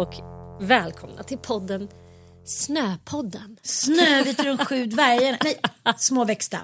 Och 0.00 0.14
välkomna 0.60 1.22
till 1.22 1.38
podden 1.38 1.88
Snöpodden. 2.44 3.56
Snövit 3.62 4.36
de 4.38 4.58
sju 4.58 4.86
dvärgarna. 4.86 5.38
Nej, 5.44 5.56
små 5.98 6.24
växta. 6.24 6.58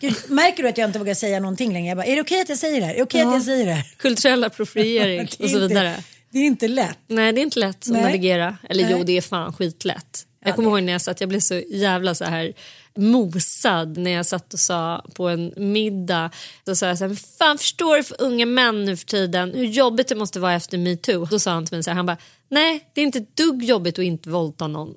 Gud, 0.00 0.14
märker 0.28 0.62
du 0.62 0.68
att 0.68 0.78
jag 0.78 0.88
inte 0.88 0.98
vågar 0.98 1.14
säga 1.14 1.40
någonting 1.40 1.72
längre? 1.72 1.88
Jag 1.88 1.96
bara, 1.96 2.06
är 2.06 2.14
det 2.14 2.20
okej 2.20 2.40
att 2.40 2.48
jag 2.48 2.58
säger 2.58 2.80
det 2.80 2.86
här? 2.86 2.92
Är 2.94 2.96
det 2.96 3.02
okej 3.02 3.20
att 3.22 3.32
jag 3.32 3.42
säger 3.42 3.66
det 3.66 3.72
här? 3.72 3.84
Kulturell 3.96 4.44
appropriering 4.44 5.20
och 5.42 5.50
så 5.50 5.58
vidare. 5.58 5.96
Det 6.30 6.38
är 6.38 6.42
inte 6.46 6.68
lätt. 6.68 6.98
Nej 7.06 7.32
det 7.32 7.40
är 7.40 7.42
inte 7.42 7.58
lätt 7.58 7.76
att 7.76 7.86
Nej. 7.86 8.02
navigera. 8.02 8.56
Eller 8.68 8.90
jo 8.90 8.96
Nej. 8.96 9.04
det 9.06 9.16
är 9.16 9.20
fan 9.20 9.52
skitlätt. 9.52 10.26
Ja, 10.40 10.48
Jag 10.48 10.56
kommer 10.56 10.70
det- 10.70 10.76
ihåg 10.78 10.82
när 10.84 10.92
jag 10.92 11.00
satt, 11.02 11.20
jag 11.20 11.28
blev 11.28 11.40
så 11.40 11.54
jävla 11.70 12.14
så 12.14 12.24
här 12.24 12.52
mosad 12.96 13.96
när 13.96 14.10
jag 14.10 14.26
satt 14.26 14.52
och 14.52 14.58
sa 14.60 15.04
på 15.14 15.28
en 15.28 15.52
middag. 15.56 16.30
Då 16.64 16.74
sa 16.76 16.86
jag 16.86 16.98
så 16.98 17.04
här, 17.04 17.08
"Men 17.08 17.16
fan 17.38 17.58
förstår 17.58 17.96
du 17.96 18.02
för 18.04 18.22
unga 18.22 18.46
män 18.46 18.84
nu 18.84 18.96
för 18.96 19.06
tiden 19.06 19.52
hur 19.54 19.64
jobbigt 19.64 20.08
det 20.08 20.14
måste 20.14 20.40
vara 20.40 20.54
efter 20.54 20.78
metoo? 20.78 21.24
Då 21.30 21.38
sa 21.38 21.50
han 21.50 21.66
till 21.66 21.76
mig 21.76 21.82
så 21.84 21.90
här, 21.90 21.96
han 21.96 22.06
bara, 22.06 22.16
nej 22.50 22.90
det 22.94 23.00
är 23.00 23.04
inte 23.04 23.18
ett 23.18 23.36
dugg 23.36 23.64
jobbigt 23.64 23.98
att 23.98 24.04
inte 24.04 24.28
våldta 24.28 24.66
någon. 24.66 24.94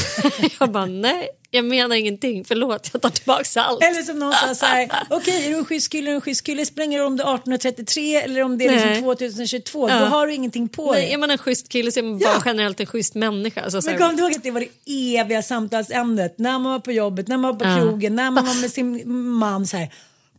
jag 0.60 0.70
bara, 0.70 0.86
nej 0.86 1.28
jag 1.52 1.64
menar 1.64 1.96
ingenting, 1.96 2.44
förlåt 2.44 2.90
jag 2.92 3.02
tar 3.02 3.10
tillbaka 3.10 3.60
allt. 3.60 3.82
Eller 3.84 4.02
som 4.02 4.18
någon 4.18 4.32
sa 4.32 4.54
så 4.54 4.66
här, 4.66 4.90
okej 5.10 5.46
är 5.46 5.50
du 5.50 5.56
en 5.56 5.64
schysst 5.64 5.92
kille, 5.92 6.06
är 6.08 6.10
du 6.10 6.14
en 6.14 6.20
schysst 6.20 6.46
kille, 6.46 6.66
spelar 6.66 6.84
ingen 6.84 7.00
roll 7.00 7.06
om 7.06 7.16
det 7.16 7.22
är 7.22 7.34
1833 7.34 8.16
eller 8.16 8.42
om 8.42 8.58
det 8.58 8.64
är 8.66 8.70
Nej. 8.76 8.86
liksom 8.86 9.04
2022, 9.04 9.88
Ja. 9.88 9.98
då 10.00 10.04
har 10.06 10.26
du 10.26 10.34
ingenting 10.34 10.68
på 10.68 10.92
Nej, 10.92 11.00
dig. 11.02 11.12
är 11.12 11.18
man 11.18 11.30
en 11.30 11.38
schysst 11.38 11.68
kille 11.68 11.92
så 11.92 11.98
är 12.00 12.04
man 12.04 12.18
bara 12.18 12.42
generellt 12.44 12.80
en 12.80 12.86
schysst 12.86 13.14
människa. 13.14 13.60
Alltså, 13.60 13.82
så 13.82 13.90
Men 13.90 13.98
kom 13.98 14.16
du 14.16 14.22
ihåg 14.22 14.32
att 14.32 14.42
det 14.42 14.50
var 14.50 14.60
det 14.84 15.16
eviga 15.18 15.42
samtalsämnet 15.42 16.38
när 16.38 16.58
man 16.58 16.72
var 16.72 16.78
på 16.80 16.92
jobbet, 16.92 17.28
när 17.28 17.36
man 17.36 17.52
var 17.52 17.58
på 17.58 17.68
Ja. 17.68 17.76
krogen, 17.78 18.16
när 18.16 18.30
man 18.30 18.46
var 18.46 18.60
med 18.60 18.70
sin 18.70 19.12
man 19.38 19.66
så 19.66 19.76
här. 19.76 19.88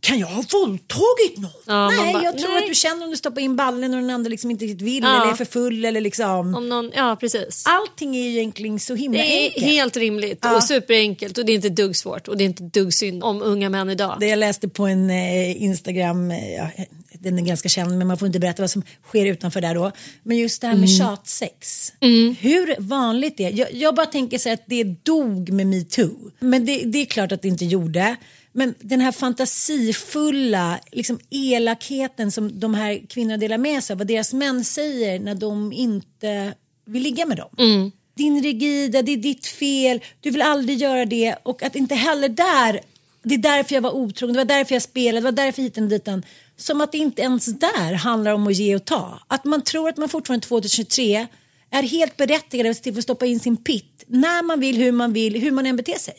Kan 0.02 0.18
jag 0.18 0.26
ha 0.26 0.44
våldtagit 0.52 1.38
någon? 1.38 1.50
Ja, 1.66 1.90
nej, 1.90 2.12
bara, 2.12 2.22
jag 2.24 2.38
tror 2.38 2.48
nej. 2.54 2.62
att 2.62 2.68
du 2.68 2.74
känner 2.74 3.04
om 3.04 3.10
du 3.10 3.16
stoppar 3.16 3.40
in 3.40 3.56
ballen 3.56 3.94
och 3.94 4.00
den 4.00 4.10
andra 4.10 4.28
liksom 4.28 4.50
inte 4.50 4.64
riktigt 4.64 4.82
vill 4.82 5.02
Ja. 5.02 5.22
eller 5.22 5.32
är 5.32 5.36
för 5.36 5.44
full 5.44 5.84
eller 5.84 6.00
liksom. 6.00 6.54
Om 6.54 6.68
någon, 6.68 6.90
ja 6.94 7.16
precis. 7.20 7.64
Allting 7.66 8.16
är 8.16 8.22
ju 8.22 8.30
egentligen 8.30 8.80
så 8.80 8.94
himla 8.94 9.18
Det 9.18 9.24
är 9.24 9.44
enkelt. 9.48 9.66
helt 9.66 9.96
rimligt 9.96 10.38
Ja. 10.42 10.56
och 10.56 10.62
superenkelt 10.64 11.38
och 11.38 11.44
det 11.44 11.52
är 11.52 11.54
inte 11.54 11.68
dugg 11.68 11.96
svårt 11.96 12.28
och 12.28 12.36
det 12.36 12.44
är 12.44 12.46
inte 12.46 12.62
dugg 12.62 12.94
synd 12.94 13.24
om 13.24 13.42
unga 13.42 13.68
män 13.70 13.90
idag. 13.90 14.16
Det 14.20 14.26
jag 14.26 14.38
läste 14.38 14.68
på 14.68 14.86
en 14.86 15.10
eh, 15.10 15.62
Instagram, 15.62 16.30
eh, 16.30 16.54
ja, 16.54 16.68
den 17.12 17.38
är 17.38 17.42
ganska 17.42 17.68
känd 17.68 17.98
men 17.98 18.06
man 18.06 18.18
får 18.18 18.26
inte 18.26 18.38
berätta 18.38 18.62
vad 18.62 18.70
som 18.70 18.82
sker 19.08 19.26
utanför 19.26 19.60
där 19.60 19.74
då. 19.74 19.92
Men 20.22 20.36
just 20.38 20.60
det 20.60 20.66
här 20.66 20.74
med 20.76 20.88
Mm. 20.88 20.98
tjatsex. 20.98 21.92
Hur 22.40 22.74
vanligt 22.80 23.36
det 23.36 23.44
är. 23.44 23.50
Jag, 23.52 23.72
jag 23.74 23.94
bara 23.94 24.06
tänker 24.06 24.38
så 24.38 24.52
att 24.52 24.62
det 24.66 24.84
dog 24.84 25.50
med 25.52 25.66
metoo. 25.66 26.30
Men 26.40 26.66
det, 26.66 26.82
det 26.84 26.98
är 26.98 27.04
klart 27.06 27.32
att 27.32 27.42
det 27.42 27.48
inte 27.48 27.64
gjorde. 27.64 28.16
Men 28.52 28.74
den 28.80 29.00
här 29.00 29.12
fantasifulla 29.12 30.80
liksom 30.92 31.20
elakheten 31.30 32.32
som 32.32 32.60
de 32.60 32.74
här 32.74 33.02
kvinnorna 33.08 33.36
delar 33.36 33.58
med 33.58 33.84
sig 33.84 33.94
av, 33.94 33.98
vad 33.98 34.06
deras 34.06 34.32
män 34.32 34.64
säger 34.64 35.18
när 35.20 35.34
de 35.34 35.72
inte 35.72 36.54
vill 36.84 37.02
ligga 37.02 37.26
med 37.26 37.36
dem. 37.36 37.50
Din 38.16 38.42
rigida, 38.42 39.02
det 39.02 39.12
är 39.12 39.16
ditt 39.16 39.46
fel, 39.46 40.00
du 40.20 40.30
vill 40.30 40.42
aldrig 40.42 40.78
göra 40.78 41.04
det 41.04 41.36
och 41.42 41.62
att 41.62 41.76
inte 41.76 41.94
heller 41.94 42.28
där, 42.28 42.80
det 43.22 43.34
är 43.34 43.38
därför 43.38 43.74
jag 43.74 43.82
var 43.82 43.90
otrogen, 43.90 44.34
det 44.34 44.40
var 44.40 44.44
därför 44.44 44.74
jag 44.74 44.82
spelade, 44.82 45.20
det 45.20 45.24
var 45.24 45.32
därför 45.32 45.62
hit 45.62 45.76
och 45.76 45.82
ditan. 45.82 46.22
Som 46.56 46.80
att 46.80 46.92
det 46.92 46.98
inte 46.98 47.22
ens 47.22 47.46
där 47.46 47.94
handlar 47.94 48.32
om 48.32 48.46
att 48.46 48.54
ge 48.54 48.76
och 48.76 48.84
ta. 48.84 49.20
Att 49.28 49.44
man 49.44 49.62
tror 49.62 49.88
att 49.88 49.96
man 49.96 50.08
fortfarande 50.08 50.46
2023 50.46 51.26
är 51.72 51.82
helt 51.82 52.16
berättigad 52.16 52.82
till 52.82 52.98
att 52.98 53.04
stoppa 53.04 53.26
in 53.26 53.40
sin 53.40 53.56
pitt 53.56 54.04
när 54.06 54.42
man 54.42 54.60
vill, 54.60 54.76
hur 54.76 54.92
man 54.92 55.12
vill, 55.12 55.40
hur 55.40 55.50
man 55.50 55.66
än 55.66 55.76
beter 55.76 55.98
sig. 55.98 56.14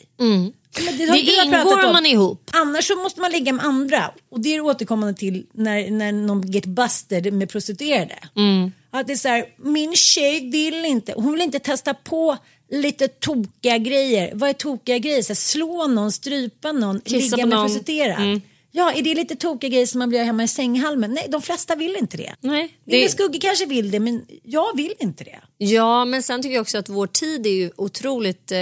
Men 0.84 0.98
Det 0.98 1.06
pratat 1.06 1.72
ingår 1.72 1.86
om 1.86 1.92
man 1.92 2.06
ihop. 2.06 2.50
Annars 2.52 2.84
så 2.84 2.96
måste 2.96 3.20
man 3.20 3.30
ligga 3.30 3.52
med 3.52 3.64
andra. 3.64 4.10
Och 4.30 4.40
det 4.40 4.54
är 4.54 4.60
återkommande 4.60 5.14
till 5.14 5.46
när, 5.52 5.90
när 5.90 6.12
någon 6.12 6.50
get 6.52 6.66
busted 6.66 7.32
med 7.32 7.50
prostituerade. 7.50 8.18
Mm. 8.36 8.72
Att 8.90 9.06
det 9.06 9.12
är 9.12 9.16
så 9.16 9.28
här, 9.28 9.44
min 9.56 9.94
tjej 9.94 10.50
vill 10.50 10.84
inte, 10.84 11.12
hon 11.16 11.32
vill 11.32 11.42
inte 11.42 11.58
testa 11.58 11.94
på 11.94 12.36
lite 12.70 13.08
tokiga 13.08 13.78
grejer. 13.78 14.30
Vad 14.34 14.48
är 14.48 14.52
tokiga 14.52 14.98
grejer? 14.98 15.22
Så 15.22 15.28
här, 15.28 15.34
slå 15.34 15.86
någon, 15.86 16.12
strypa 16.12 16.72
någon, 16.72 17.00
Kissa 17.00 17.36
ligga 17.36 17.46
med 17.46 17.56
någon. 17.56 17.66
prostituerad. 17.66 18.22
Mm. 18.22 18.40
Ja, 18.76 18.92
är 18.92 19.02
det 19.02 19.14
lite 19.14 19.36
tokiga 19.36 19.70
grejer 19.70 19.86
som 19.86 19.98
man 19.98 20.08
blir 20.08 20.24
hemma 20.24 20.42
i 20.42 20.48
sänghalmen? 20.48 21.14
Nej, 21.14 21.26
de 21.28 21.42
flesta 21.42 21.74
vill 21.74 21.96
inte 21.96 22.16
det. 22.16 22.34
Nej, 22.40 22.78
Lille 22.86 23.02
det, 23.02 23.08
Skugge 23.08 23.38
kanske 23.38 23.66
vill 23.66 23.90
det, 23.90 24.00
men 24.00 24.26
jag 24.42 24.76
vill 24.76 24.94
inte 24.98 25.24
det. 25.24 25.40
ja, 25.58 26.04
men 26.04 26.22
sen 26.22 26.42
tycker 26.42 26.54
jag 26.54 26.62
också 26.62 26.78
att 26.78 26.88
vår 26.88 27.06
tid 27.06 27.46
är 27.46 27.50
ju 27.50 27.70
otroligt 27.76 28.52
eh, 28.52 28.58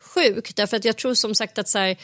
sjuk. 0.00 0.56
Därför 0.56 0.76
att 0.76 0.84
jag 0.84 0.96
tror 0.96 1.14
som 1.14 1.34
sagt 1.34 1.58
att 1.58 1.68
så 1.68 1.78
här, 1.78 1.96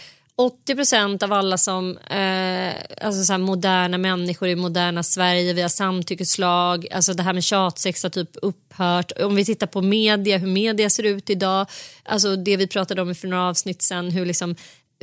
80% 0.69 1.25
av 1.25 1.33
alla 1.33 1.59
som, 1.59 1.97
eh, 1.99 2.75
alltså 3.07 3.25
så 3.25 3.33
här, 3.33 3.39
moderna 3.39 3.99
människor 3.99 4.49
i 4.49 4.57
moderna 4.57 5.03
Sverige, 5.03 5.53
vi 5.53 5.63
har 5.63 5.69
samtyckeslag, 5.69 6.87
alltså 6.93 7.15
det 7.15 7.23
här 7.23 7.33
med 7.33 7.45
tjatsex 7.45 8.03
har 8.03 8.11
typ 8.11 8.31
upphört. 8.43 9.13
Om 9.21 9.35
vi 9.35 9.45
tittar 9.45 9.67
på 9.67 9.83
media, 9.83 10.39
hur 10.39 10.49
media 10.49 10.91
ser 10.91 11.03
ut 11.03 11.31
idag, 11.31 11.67
alltså 12.05 12.37
det 12.37 12.57
vi 12.57 12.67
pratade 12.67 13.03
om 13.03 13.15
för 13.15 13.29
några 13.29 13.49
avsnitt 13.49 13.83
sen, 13.83 14.11
hur 14.11 14.27
liksom 14.27 14.57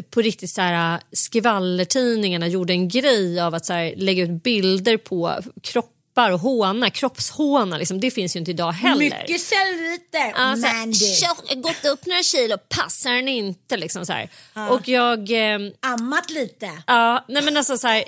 på 0.09 0.21
riktigt 0.21 0.49
så 0.49 0.61
här, 0.61 0.99
skvallertidningarna 1.11 2.47
gjorde 2.47 2.73
en 2.73 2.87
grej 2.87 3.39
av 3.39 3.55
att 3.55 3.65
så 3.65 3.73
här, 3.73 3.93
lägga 3.97 4.23
ut 4.23 4.43
bilder 4.43 4.97
på 4.97 5.35
kroppar 5.61 6.31
och 6.31 6.39
håna, 6.39 6.89
kroppshåna, 6.89 7.77
liksom, 7.77 7.99
det 7.99 8.11
finns 8.11 8.35
ju 8.35 8.39
inte 8.39 8.51
idag 8.51 8.71
heller. 8.71 8.97
Mycket 8.99 9.41
celluliter, 9.41 10.27
Ja, 10.35 10.55
så 10.55 10.67
här, 10.67 10.79
Mandy. 10.79 10.97
"Tjock, 11.15 11.63
gått 11.63 11.85
upp 11.85 12.05
några 12.05 12.23
kilo, 12.23 12.57
passar 12.69 13.11
den 13.11 13.27
inte? 13.27 13.77
Liksom 13.77 14.05
så 14.05 14.13
här. 14.13 14.29
Och 14.69 14.87
jag... 14.87 15.31
ehm, 15.31 15.71
Ammat 15.81 16.29
lite. 16.29 16.69
Ja, 16.87 17.25
nej 17.27 17.43
men 17.43 17.57
alltså 17.57 17.77
så 17.77 17.87
här, 17.87 18.03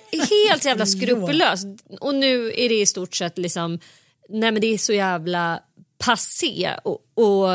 helt 0.50 0.66
jävla 0.66 0.86
skrupellöst. 0.96 1.66
Och 2.00 2.16
nu 2.16 2.48
är 2.56 2.70
det 2.70 2.82
i 2.82 2.86
stort 2.86 3.16
sett 3.16 3.38
liksom, 3.38 3.80
nej 4.30 4.52
men 4.52 4.62
det 4.62 4.74
är 4.74 4.78
så 4.78 4.94
jävla 4.94 5.60
passé. 5.98 6.72
Och, 6.84 7.00
och, 7.14 7.48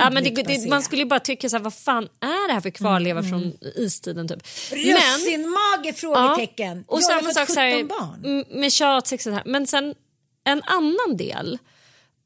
ja, 0.00 0.10
men 0.10 0.24
det, 0.24 0.30
det, 0.30 0.44
passé. 0.44 0.68
Man 0.68 0.82
skulle 0.82 1.02
ju 1.02 1.08
bara 1.08 1.20
tycka 1.20 1.48
så 1.48 1.56
här, 1.56 1.64
vad 1.64 1.74
fan 1.74 2.08
är 2.20 2.48
det 2.48 2.54
här 2.54 2.60
för 2.60 2.70
kvarleva 2.70 3.22
från 3.22 3.52
istiden 3.76 4.28
typ. 4.28 4.42
Russinmage? 4.70 5.96
Frågetecken. 5.96 6.84
och 6.86 7.00
jag 7.00 7.02
har 7.02 7.20
samma 7.20 7.22
fått 7.22 7.34
sak 7.34 7.50
så 7.50 7.60
här, 7.60 7.82
17 7.82 7.88
barn. 7.88 8.44
med 8.60 8.72
tjatsex 8.72 9.26
och 9.26 9.30
så 9.30 9.34
här. 9.34 9.42
Men 9.46 9.66
sen 9.66 9.94
en 10.44 10.62
annan 10.62 11.16
del 11.16 11.58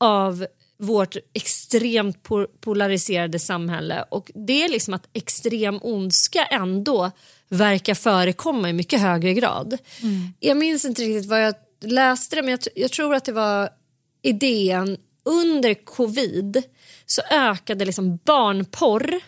av 0.01 0.47
vårt 0.79 1.17
extremt 1.33 2.23
po- 2.23 2.47
polariserade 2.61 3.39
samhälle 3.39 4.05
och 4.11 4.31
det 4.35 4.63
är 4.65 4.69
liksom 4.69 4.95
att 4.95 5.09
extrem 5.13 5.79
ondska 5.83 6.45
ändå 6.45 7.11
verkar 7.49 7.95
förekomma 7.95 8.71
i 8.71 8.73
mycket 8.73 9.01
högre 9.01 9.35
grad. 9.35 9.79
Jag 10.41 10.57
minns 10.57 10.85
inte 10.85 11.03
riktigt 11.03 11.31
vad 11.31 11.43
jag 11.43 11.55
läste 11.81 12.37
det 12.37 12.43
men 12.43 12.51
jag, 12.51 12.61
jag 12.75 12.91
tror 12.93 13.15
att 13.15 13.25
det 13.25 13.33
var 13.33 13.71
idén 14.23 14.97
under 15.25 15.75
covid 15.75 16.63
så 17.07 17.23
ökade 17.31 17.85
liksom 17.85 18.19
barnporr 18.25 19.21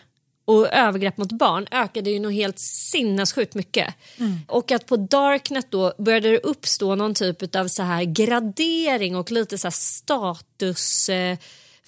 och 0.45 0.73
övergrepp 0.73 1.17
mot 1.17 1.31
barn 1.31 1.67
ökade 1.71 2.09
ju 2.09 2.19
nog 2.19 2.33
helt 2.33 2.59
sinnessjukt 2.59 3.55
mycket. 3.55 3.93
Och 4.47 4.71
att 4.71 4.85
på 4.85 4.97
Darknet 4.97 5.71
då 5.71 5.93
började 5.97 6.31
det 6.31 6.37
uppstå 6.37 6.95
någon 6.95 7.13
typ 7.13 7.55
av 7.55 7.67
så 7.67 7.83
här 7.83 8.03
gradering 8.03 9.15
och 9.15 9.31
lite 9.31 9.57
så 9.57 9.67
här 9.67 9.71
status 9.71 11.09
eh, 11.09 11.37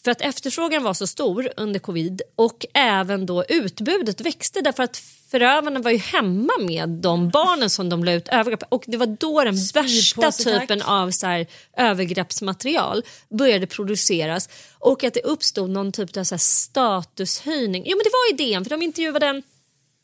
för 0.08 0.12
att 0.12 0.22
efterfrågan 0.22 0.84
var 0.84 0.94
så 0.94 1.08
stor 1.08 1.50
under 1.58 1.80
covid 1.80 2.22
och 2.36 2.66
även 2.74 3.26
då 3.26 3.44
utbudet 3.50 4.22
växte 4.22 4.62
därför 4.62 4.84
att 4.84 4.98
förövarna 5.32 5.80
var 5.80 5.92
ju 5.92 5.98
hemma 5.98 6.54
med 6.60 6.90
de 6.90 7.30
barnen 7.30 7.70
som 7.70 7.90
de 7.90 8.04
la 8.04 8.12
ut 8.12 8.28
övergrepp 8.28 8.64
och 8.70 8.84
det 8.88 8.98
var 8.98 9.18
då 9.20 9.44
den 9.44 9.56
värsta 9.74 10.32
typen 10.32 10.82
av 10.82 11.12
så 11.12 11.28
här, 11.28 11.48
övergreppsmaterial 11.78 13.04
började 13.30 13.68
produceras. 13.68 14.50
Och 14.80 15.04
att 15.04 15.14
det 15.14 15.22
uppstod 15.24 15.70
någon 15.70 15.92
typ 15.92 16.18
av 16.18 16.24
så 16.24 16.36
här, 16.36 16.40
statushöjning. 16.40 17.84
Jo 17.86 17.98
men 17.98 18.04
det 18.04 18.12
var 18.12 18.34
idén 18.34 18.64
för 18.64 18.70
de 18.70 18.82
intervjuade 18.82 19.26
en 19.26 19.44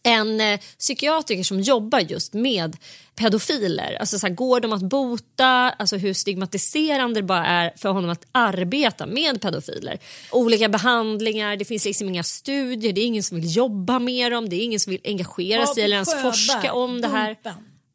en 0.03 0.41
eh, 0.41 0.59
psykiatriker 0.79 1.43
som 1.43 1.59
jobbar 1.59 1.99
just 1.99 2.33
med 2.33 2.77
pedofiler. 3.15 3.97
Alltså 3.99 4.19
så 4.19 4.27
här, 4.27 4.33
går 4.33 4.59
de 4.59 4.73
att 4.73 4.81
bota? 4.81 5.45
Alltså 5.47 5.97
hur 5.97 6.13
stigmatiserande 6.13 7.21
det 7.21 7.23
bara 7.23 7.45
är 7.45 7.73
för 7.75 7.89
honom 7.89 8.09
att 8.09 8.25
arbeta 8.31 9.05
med 9.05 9.41
pedofiler. 9.41 9.99
Olika 10.31 10.69
behandlingar, 10.69 11.55
det 11.55 11.65
finns 11.65 11.85
liksom 11.85 12.09
inga 12.09 12.23
studier, 12.23 12.93
det 12.93 13.01
är 13.01 13.05
ingen 13.05 13.23
som 13.23 13.41
vill 13.41 13.55
jobba 13.55 13.99
med 13.99 14.31
dem, 14.31 14.49
det 14.49 14.55
är 14.55 14.63
ingen 14.63 14.79
som 14.79 14.91
vill 14.91 15.01
engagera 15.03 15.67
sig 15.67 15.83
eller 15.83 15.95
ens 15.95 16.21
forska 16.21 16.73
om 16.73 17.01
det 17.01 17.07
här. 17.07 17.37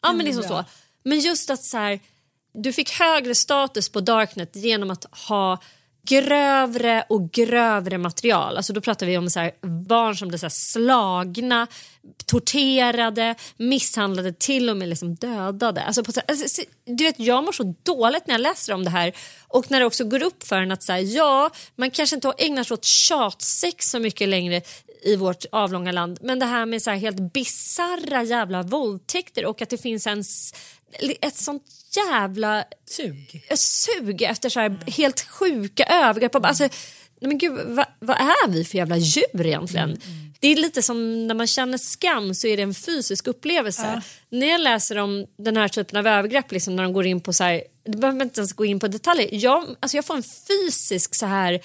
Ja 0.02 0.12
men 0.12 0.26
liksom 0.26 0.42
så. 0.42 0.64
Men 1.02 1.20
just 1.20 1.50
att 1.50 1.64
så 1.64 1.76
här, 1.76 2.00
du 2.54 2.72
fick 2.72 2.90
högre 2.90 3.34
status 3.34 3.88
på 3.88 4.00
Darknet 4.00 4.56
genom 4.56 4.90
att 4.90 5.04
ha 5.28 5.58
grövre 6.08 7.04
och 7.08 7.30
grövre 7.32 7.98
material. 7.98 8.56
Alltså 8.56 8.72
då 8.72 8.80
pratar 8.80 9.06
vi 9.06 9.18
om 9.18 9.30
så 9.30 9.40
här, 9.40 9.52
barn 9.86 10.16
som 10.16 10.28
blir 10.28 10.38
så 10.38 10.44
här 10.44 10.50
slagna, 10.50 11.66
torterade, 12.26 13.34
misshandlade, 13.56 14.32
till 14.32 14.70
och 14.70 14.76
med 14.76 14.88
liksom 14.88 15.14
dödade. 15.14 15.82
Alltså 15.82 16.04
på, 16.04 16.12
så 16.12 16.20
här- 16.20 16.30
alltså, 16.30 16.62
du 16.84 17.04
vet, 17.04 17.18
jag 17.18 17.44
mår 17.44 17.52
så 17.52 17.74
dåligt 17.82 18.26
när 18.26 18.34
jag 18.34 18.40
läser 18.40 18.72
om 18.72 18.84
det 18.84 18.90
här 18.90 19.12
och 19.48 19.70
när 19.70 19.80
det 19.80 19.86
också 19.86 20.04
går 20.04 20.22
upp 20.22 20.46
för 20.46 20.56
en 20.56 20.72
att 20.72 20.82
så 20.82 20.92
här, 20.92 21.16
ja, 21.16 21.50
man 21.76 21.90
kanske 21.90 22.16
inte 22.16 22.32
ägnar 22.38 22.64
sig 22.64 22.74
åt 22.74 22.84
tjatsex 22.84 23.90
så 23.90 23.98
mycket 23.98 24.28
längre 24.28 24.62
i 25.02 25.16
vårt 25.16 25.44
avlånga 25.52 25.92
land. 25.92 26.18
Men 26.22 26.38
det 26.38 26.46
här 26.46 26.66
med 26.66 26.82
så 26.82 26.90
här 26.90 26.98
helt 26.98 27.32
bizarra 27.32 28.22
jävla 28.22 28.62
våldtäkter 28.62 29.46
och 29.46 29.62
att 29.62 29.70
det 29.70 29.78
finns 29.78 30.06
en, 30.06 30.24
ett 31.20 31.36
sånt 31.36 31.62
jävla 31.96 32.64
Sug. 32.86 33.42
sug 33.56 34.22
efter 34.22 34.48
så 34.48 34.60
här 34.60 34.78
helt 34.90 35.20
sjuka 35.20 35.84
övergrepp. 35.84 36.34
Alltså, 36.44 36.62
nej 36.64 37.28
men 37.28 37.38
gud, 37.38 37.60
vad, 37.66 37.86
vad 37.98 38.16
är 38.16 38.48
vi 38.48 38.64
för 38.64 38.78
jävla 38.78 38.96
djur 38.96 39.46
egentligen? 39.46 40.00
Det 40.40 40.48
är 40.48 40.56
lite 40.56 40.82
som 40.82 41.26
när 41.26 41.34
man 41.34 41.46
känner 41.46 41.78
skam 41.78 42.34
så 42.34 42.46
är 42.46 42.56
det 42.56 42.62
en 42.62 42.74
fysisk 42.74 43.26
upplevelse. 43.26 44.02
När 44.30 44.46
jag 44.46 44.60
läser 44.60 44.96
om 44.98 45.26
den 45.38 45.56
här 45.56 45.68
typen 45.68 45.98
av 45.98 46.06
övergrepp, 46.06 46.52
liksom, 46.52 46.76
när 46.76 46.82
de 46.82 46.92
går 46.92 47.06
in 47.06 47.20
på 47.20 47.32
så 47.32 47.44
här, 47.44 47.62
det 47.84 47.96
behöver 47.98 48.22
inte 48.22 48.40
ens 48.40 48.52
gå 48.52 48.64
in 48.64 48.80
på 48.80 48.88
detaljer. 48.88 49.28
Jag, 49.32 49.76
alltså 49.80 49.96
jag 49.96 50.04
får 50.04 50.16
en 50.16 50.22
fysisk 50.48 51.14
så 51.14 51.26
här 51.26 51.60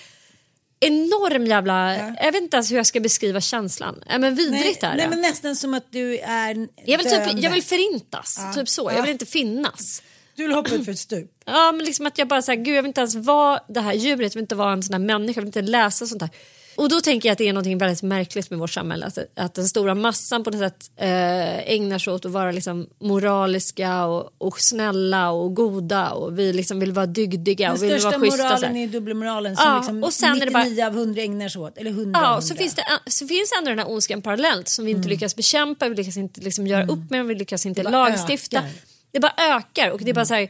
enorm 0.80 1.48
jävla, 1.48 1.98
jag 1.98 2.32
vet 2.32 2.42
inte 2.44 2.58
ens 2.58 2.72
hur 2.72 2.76
jag 2.78 2.86
ska 2.86 3.00
beskriva 3.00 3.42
känslan. 3.42 4.04
Ja, 4.10 4.18
men 4.18 4.36
vidrigt 4.36 4.82
Nej, 4.82 4.92
är 4.92 4.96
nej 4.96 5.04
det. 5.06 5.10
men 5.10 5.22
nästan 5.22 5.56
som 5.56 5.74
att 5.74 5.92
du 5.92 6.18
är 6.20 6.68
jag, 6.86 6.98
vill 6.98 7.08
döende. 7.08 7.32
typ, 7.34 7.44
jag 7.44 7.52
vill 7.52 7.64
förintas, 7.64 8.40
typ 8.56 8.70
så. 8.70 8.90
Jag 8.92 8.98
Ja. 8.98 9.02
vill 9.02 9.12
inte 9.12 9.26
finnas. 9.26 10.02
Du 10.36 10.44
vill 10.44 10.52
hoppa 10.52 10.70
ut 10.76 10.86
för 10.86 10.92
ett 10.92 11.00
stup. 11.00 11.32
Ja 11.46 11.72
men 11.72 11.86
liksom 11.86 12.06
att 12.06 12.18
jag 12.18 12.28
bara 12.28 12.42
säger 12.42 12.64
gud 12.64 12.76
jag 12.76 12.82
vill 12.82 12.90
inte 12.90 13.02
ens 13.02 13.16
vara 13.16 13.60
det 13.68 13.80
här 13.82 13.94
djuret, 13.94 14.20
jag 14.22 14.30
vill 14.34 14.42
inte 14.44 14.56
vara 14.56 14.74
en 14.74 14.84
sån 14.84 14.94
här 14.94 15.00
människa, 15.00 15.38
jag 15.38 15.42
vill 15.42 15.48
inte 15.48 15.62
läsa 15.62 16.06
sånt 16.06 16.22
här. 16.22 16.32
Och 16.76 16.90
då 16.90 17.02
tänker 17.02 17.30
jag 17.30 17.32
att 17.32 17.38
det 17.38 17.48
är 17.48 17.54
något 17.54 17.66
väldigt 17.82 18.02
märkligt 18.04 18.50
med 18.50 18.60
vårt 18.60 18.70
samhälle. 18.72 19.06
Att, 19.06 19.18
att 19.36 19.54
den 19.54 19.68
stora 19.68 19.96
massan 19.96 20.44
på 20.44 20.50
något 20.50 20.60
sätt 20.60 20.92
eh, 20.98 21.72
ägnar 21.74 22.00
sig 22.00 22.14
åt 22.14 22.26
att 22.26 22.32
vara 22.32 22.52
liksom 22.52 22.88
moraliska 23.00 24.06
och, 24.06 24.30
och 24.38 24.60
snälla 24.60 25.30
och 25.32 25.56
goda 25.56 26.12
och 26.12 26.40
vi 26.40 26.54
liksom 26.54 26.80
vill 26.80 26.92
vara 26.92 27.06
dygdiga 27.06 27.68
Den 27.68 27.78
och 27.78 27.84
vi 27.84 27.88
vill 27.88 28.00
största 28.00 28.18
vara 28.18 28.30
schyssta. 28.32 28.38
så 28.38 28.44
moralen 28.54 28.76
här. 28.76 28.84
är 28.84 28.88
dubbelmoralen 28.88 29.56
som 29.56 29.66
Ja, 29.68 29.78
liksom 29.78 30.04
och 30.04 30.14
sen 30.14 30.30
är 30.30 30.34
99 30.36 30.46
det 30.46 30.76
bara- 30.82 30.88
av 30.88 30.94
100 30.98 31.22
ägnar 31.22 31.50
sig 31.50 31.62
åt. 31.62 31.78
Eller 31.78 31.92
100 31.92 32.20
av 32.20 32.24
Ja, 32.26 32.30
100. 32.30 32.42
så 32.42 32.56
finns, 32.56 32.76
det, 32.76 32.84
så 33.08 33.28
finns 33.28 33.52
ändå 33.58 33.70
den 33.70 33.80
här 33.80 33.92
ondskan 33.92 34.22
parallellt 34.22 34.68
som 34.70 34.86
vi 34.86 34.92
Mm. 34.92 35.00
inte 35.00 35.10
lyckas 35.10 35.36
bekämpa, 35.36 35.90
vi 35.90 35.96
lyckas 35.96 36.18
inte 36.18 36.42
liksom 36.42 36.68
göra 36.68 36.86
upp 36.86 37.10
med, 37.10 37.26
vi 37.26 37.36
lyckas 37.36 37.66
inte 37.66 37.84
bara 37.84 37.92
lagstifta. 37.92 38.58
ökar. 38.58 38.70
Mm. 39.14 39.20
Det 39.20 39.20
bara 39.20 39.56
ökar 39.58 39.90
och 39.90 40.00
det 40.04 40.10
är 40.10 40.14
bara 40.14 40.26
så 40.26 40.34
här 40.34 40.50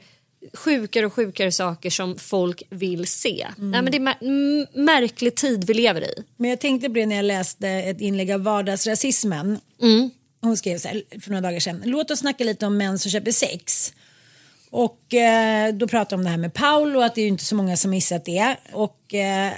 sjukare 0.53 1.05
och 1.05 1.13
sjukare 1.13 1.51
saker 1.51 1.89
som 1.89 2.15
folk 2.17 2.63
vill 2.69 3.07
se. 3.07 3.47
Mm. 3.57 3.71
Nej, 3.71 3.81
men 3.81 3.91
det 3.91 3.97
är 3.97 3.99
mär- 3.99 4.17
m- 4.21 4.67
märklig 4.85 5.35
tid 5.35 5.63
vi 5.63 5.73
lever 5.73 6.01
i. 6.01 6.23
Men 6.37 6.49
jag 6.49 6.59
tänkte 6.59 6.87
på 6.87 6.93
det 6.93 7.05
när 7.05 7.15
jag 7.15 7.25
läste 7.25 7.67
ett 7.69 8.01
inlägg 8.01 8.31
av 8.31 8.43
vardagsrasismen. 8.43 9.59
Mm. 9.81 10.09
Hon 10.41 10.57
skrev 10.57 10.77
så 10.77 10.87
här 10.87 11.03
för 11.21 11.29
några 11.29 11.41
dagar 11.41 11.59
sedan. 11.59 11.81
Låt 11.85 12.11
oss 12.11 12.19
snacka 12.19 12.43
lite 12.43 12.65
om 12.65 12.77
män 12.77 12.99
som 12.99 13.11
köper 13.11 13.31
sex. 13.31 13.93
Och 14.69 15.13
eh, 15.13 15.73
då 15.73 15.87
pratade 15.87 16.15
om 16.15 16.23
det 16.23 16.29
här 16.29 16.37
med 16.37 16.53
Paul 16.53 16.95
och 16.95 17.05
att 17.05 17.15
det 17.15 17.21
är 17.21 17.27
inte 17.27 17.43
så 17.45 17.55
många 17.55 17.77
som 17.77 17.91
missat 17.91 18.25
det. 18.25 18.57
Och 18.71 19.13
eh, 19.13 19.51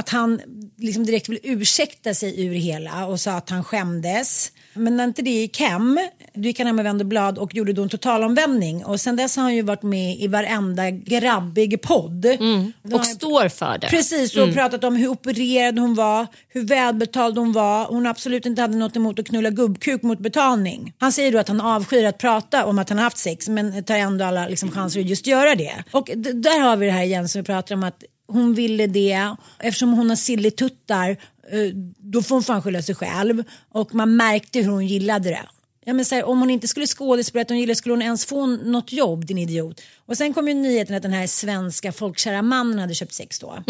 att 0.00 0.08
han 0.08 0.40
liksom 0.78 1.06
direkt 1.06 1.28
vill 1.28 1.38
ursäkta 1.42 2.14
sig 2.14 2.44
ur 2.46 2.54
hela 2.54 3.06
och 3.06 3.20
sa 3.20 3.32
att 3.32 3.50
han 3.50 3.64
skämdes. 3.64 4.52
Men 4.74 4.96
när 4.96 5.04
inte 5.04 5.22
det 5.22 5.30
gick 5.30 5.60
hem, 5.60 6.00
då 6.34 6.40
gick 6.40 6.58
han 6.58 6.66
hem 6.66 6.78
och 6.78 6.84
vände 6.84 7.04
blad 7.04 7.38
och 7.38 7.54
gjorde 7.54 7.72
då 7.72 7.82
en 7.82 7.88
totalomvändning. 7.88 8.84
Och 8.84 9.00
sen 9.00 9.16
dess 9.16 9.36
har 9.36 9.42
han 9.42 9.54
ju 9.54 9.62
varit 9.62 9.82
med 9.82 10.16
i 10.16 10.26
varenda 10.26 10.90
grabbig 10.90 11.82
podd. 11.82 12.24
Mm. 12.24 12.72
Och 12.84 12.90
han- 12.90 13.04
står 13.04 13.48
för 13.48 13.78
det. 13.78 13.86
Precis, 13.86 14.36
och 14.36 14.54
pratat 14.54 14.84
om 14.84 14.96
hur 14.96 15.08
opererad 15.08 15.78
hon 15.78 15.94
var, 15.94 16.26
hur 16.48 16.64
välbetald 16.64 17.38
hon 17.38 17.52
var. 17.52 17.84
Hon 17.84 18.06
absolut 18.06 18.46
inte 18.46 18.62
hade 18.62 18.76
något 18.76 18.96
emot 18.96 19.18
att 19.18 19.26
knulla 19.26 19.50
gubbkuk 19.50 20.02
mot 20.02 20.18
betalning. 20.18 20.92
Han 20.98 21.12
säger 21.12 21.32
då 21.32 21.38
att 21.38 21.48
han 21.48 21.60
avskyr 21.60 22.04
att 22.04 22.18
prata 22.18 22.64
om 22.64 22.78
att 22.78 22.88
han 22.88 22.98
har 22.98 23.04
haft 23.04 23.18
sex 23.18 23.48
men 23.48 23.84
tar 23.84 23.94
ändå 23.96 24.24
alla 24.24 24.48
liksom, 24.48 24.70
chanser 24.70 25.00
att 25.00 25.06
just 25.06 25.26
göra 25.26 25.54
det. 25.54 25.84
Och 25.90 26.10
där 26.16 26.60
har 26.60 26.76
vi 26.76 26.86
det 26.86 26.92
här 26.92 27.02
igen 27.02 27.28
som 27.28 27.40
vi 27.40 27.46
pratar 27.46 27.74
om 27.74 27.82
att 27.84 28.04
hon 28.32 28.54
ville 28.54 28.86
det 28.86 29.34
eftersom 29.58 29.92
hon 29.92 30.08
har 30.08 30.16
sillituttar 30.16 31.10
eh, 31.50 31.74
då 31.98 32.22
får 32.22 32.36
hon 32.36 32.42
fan 32.42 32.62
skylla 32.62 32.82
sig 32.82 32.94
själv 32.94 33.44
och 33.72 33.94
man 33.94 34.16
märkte 34.16 34.58
hur 34.58 34.70
hon 34.70 34.86
gillade 34.86 35.28
det. 35.28 35.46
Ja, 35.84 35.92
men 35.92 36.04
så 36.04 36.14
här, 36.14 36.24
om 36.24 36.40
hon 36.40 36.50
inte 36.50 36.68
skulle 36.68 36.86
skådespela 36.86 37.44
hon 37.48 37.58
gillade 37.58 37.76
skulle 37.76 37.92
hon 37.92 38.02
ens 38.02 38.26
få 38.26 38.46
något 38.46 38.92
jobb 38.92 39.26
din 39.26 39.38
idiot. 39.38 39.80
Och 40.06 40.16
sen 40.16 40.34
kom 40.34 40.48
ju 40.48 40.54
nyheten 40.54 40.96
att 40.96 41.02
den 41.02 41.12
här 41.12 41.26
svenska 41.26 41.92
folkkära 41.92 42.42
mannen 42.42 42.78
hade 42.78 42.94
köpt 42.94 43.14
sex 43.14 43.38
då. 43.38 43.62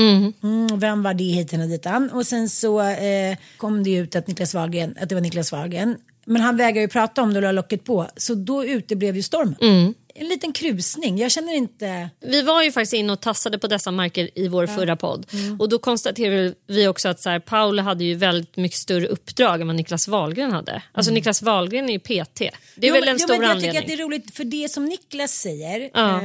Mm, 0.43 0.81
vem 0.81 1.03
var 1.03 1.15
det 1.15 1.25
hit 1.25 1.53
och 1.53 1.59
ditan? 1.59 2.11
Och 2.11 2.27
sen 2.27 2.49
så 2.49 2.81
eh, 2.81 3.37
kom 3.57 3.85
det 3.85 3.95
ut 3.95 4.17
att, 4.17 4.27
Niklas 4.27 4.55
Wahlgren, 4.55 4.95
att 5.01 5.09
det 5.09 5.15
var 5.15 5.23
Niklas 5.23 5.53
Wahlgren. 5.53 5.97
Men 6.25 6.43
han 6.43 6.57
vägrar 6.57 6.81
ju 6.81 6.89
prata 6.89 7.23
om 7.23 7.33
det 7.33 7.39
och 7.39 7.43
la 7.43 7.53
locket 7.53 7.85
på. 7.85 8.07
Så 8.17 8.35
då 8.35 8.65
uteblev 8.65 9.17
ju 9.17 9.23
stormen. 9.23 9.95
En 10.15 10.29
liten 10.29 10.53
krusning. 10.53 11.19
Jag 11.19 11.31
känner 11.31 11.53
inte... 11.55 12.11
Vi 12.21 12.43
var 12.43 12.63
ju 12.63 12.73
faktiskt 12.73 12.93
inne 12.93 13.13
och 13.13 13.21
tassade 13.21 13.59
på 13.59 13.67
dessa 13.67 13.91
marker 13.91 14.31
i 14.35 14.49
vår 14.49 14.67
förra 14.67 14.97
podd. 14.97 15.27
Mm. 15.33 15.61
Och 15.61 15.69
då 15.69 15.79
konstaterade 15.79 16.55
vi 16.67 16.89
också 16.89 17.09
att 17.09 17.21
så 17.21 17.31
här, 17.31 17.39
Paula 17.39 17.83
hade 17.83 18.05
ju 18.05 18.15
väldigt 18.15 18.57
mycket 18.57 18.79
större 18.79 19.07
uppdrag 19.07 19.61
än 19.61 19.67
vad 19.67 19.77
Niklas 19.77 20.09
Wahlgren 20.09 20.53
hade. 20.53 20.83
Alltså 20.93 21.13
Niklas 21.13 21.43
Wahlgren 21.43 21.89
är 21.89 21.93
ju 21.93 21.99
PT. 21.99 22.39
Det 22.39 22.45
är 22.47 22.51
Mm. 22.91 22.95
Jo, 22.95 22.95
väl 22.95 23.09
en 23.09 23.15
jo, 23.15 23.19
stor 23.19 23.29
men 23.35 23.43
jag 23.43 23.51
anledning. 23.51 23.71
tycker 23.71 23.83
att 23.93 23.99
det 23.99 24.03
är 24.03 24.07
roligt 24.07 24.35
för 24.37 24.45
det 24.45 24.69
som 24.71 24.85
Niklas 24.85 25.33
säger. 25.33 25.91
ja. 25.95 26.17
eh, 26.17 26.23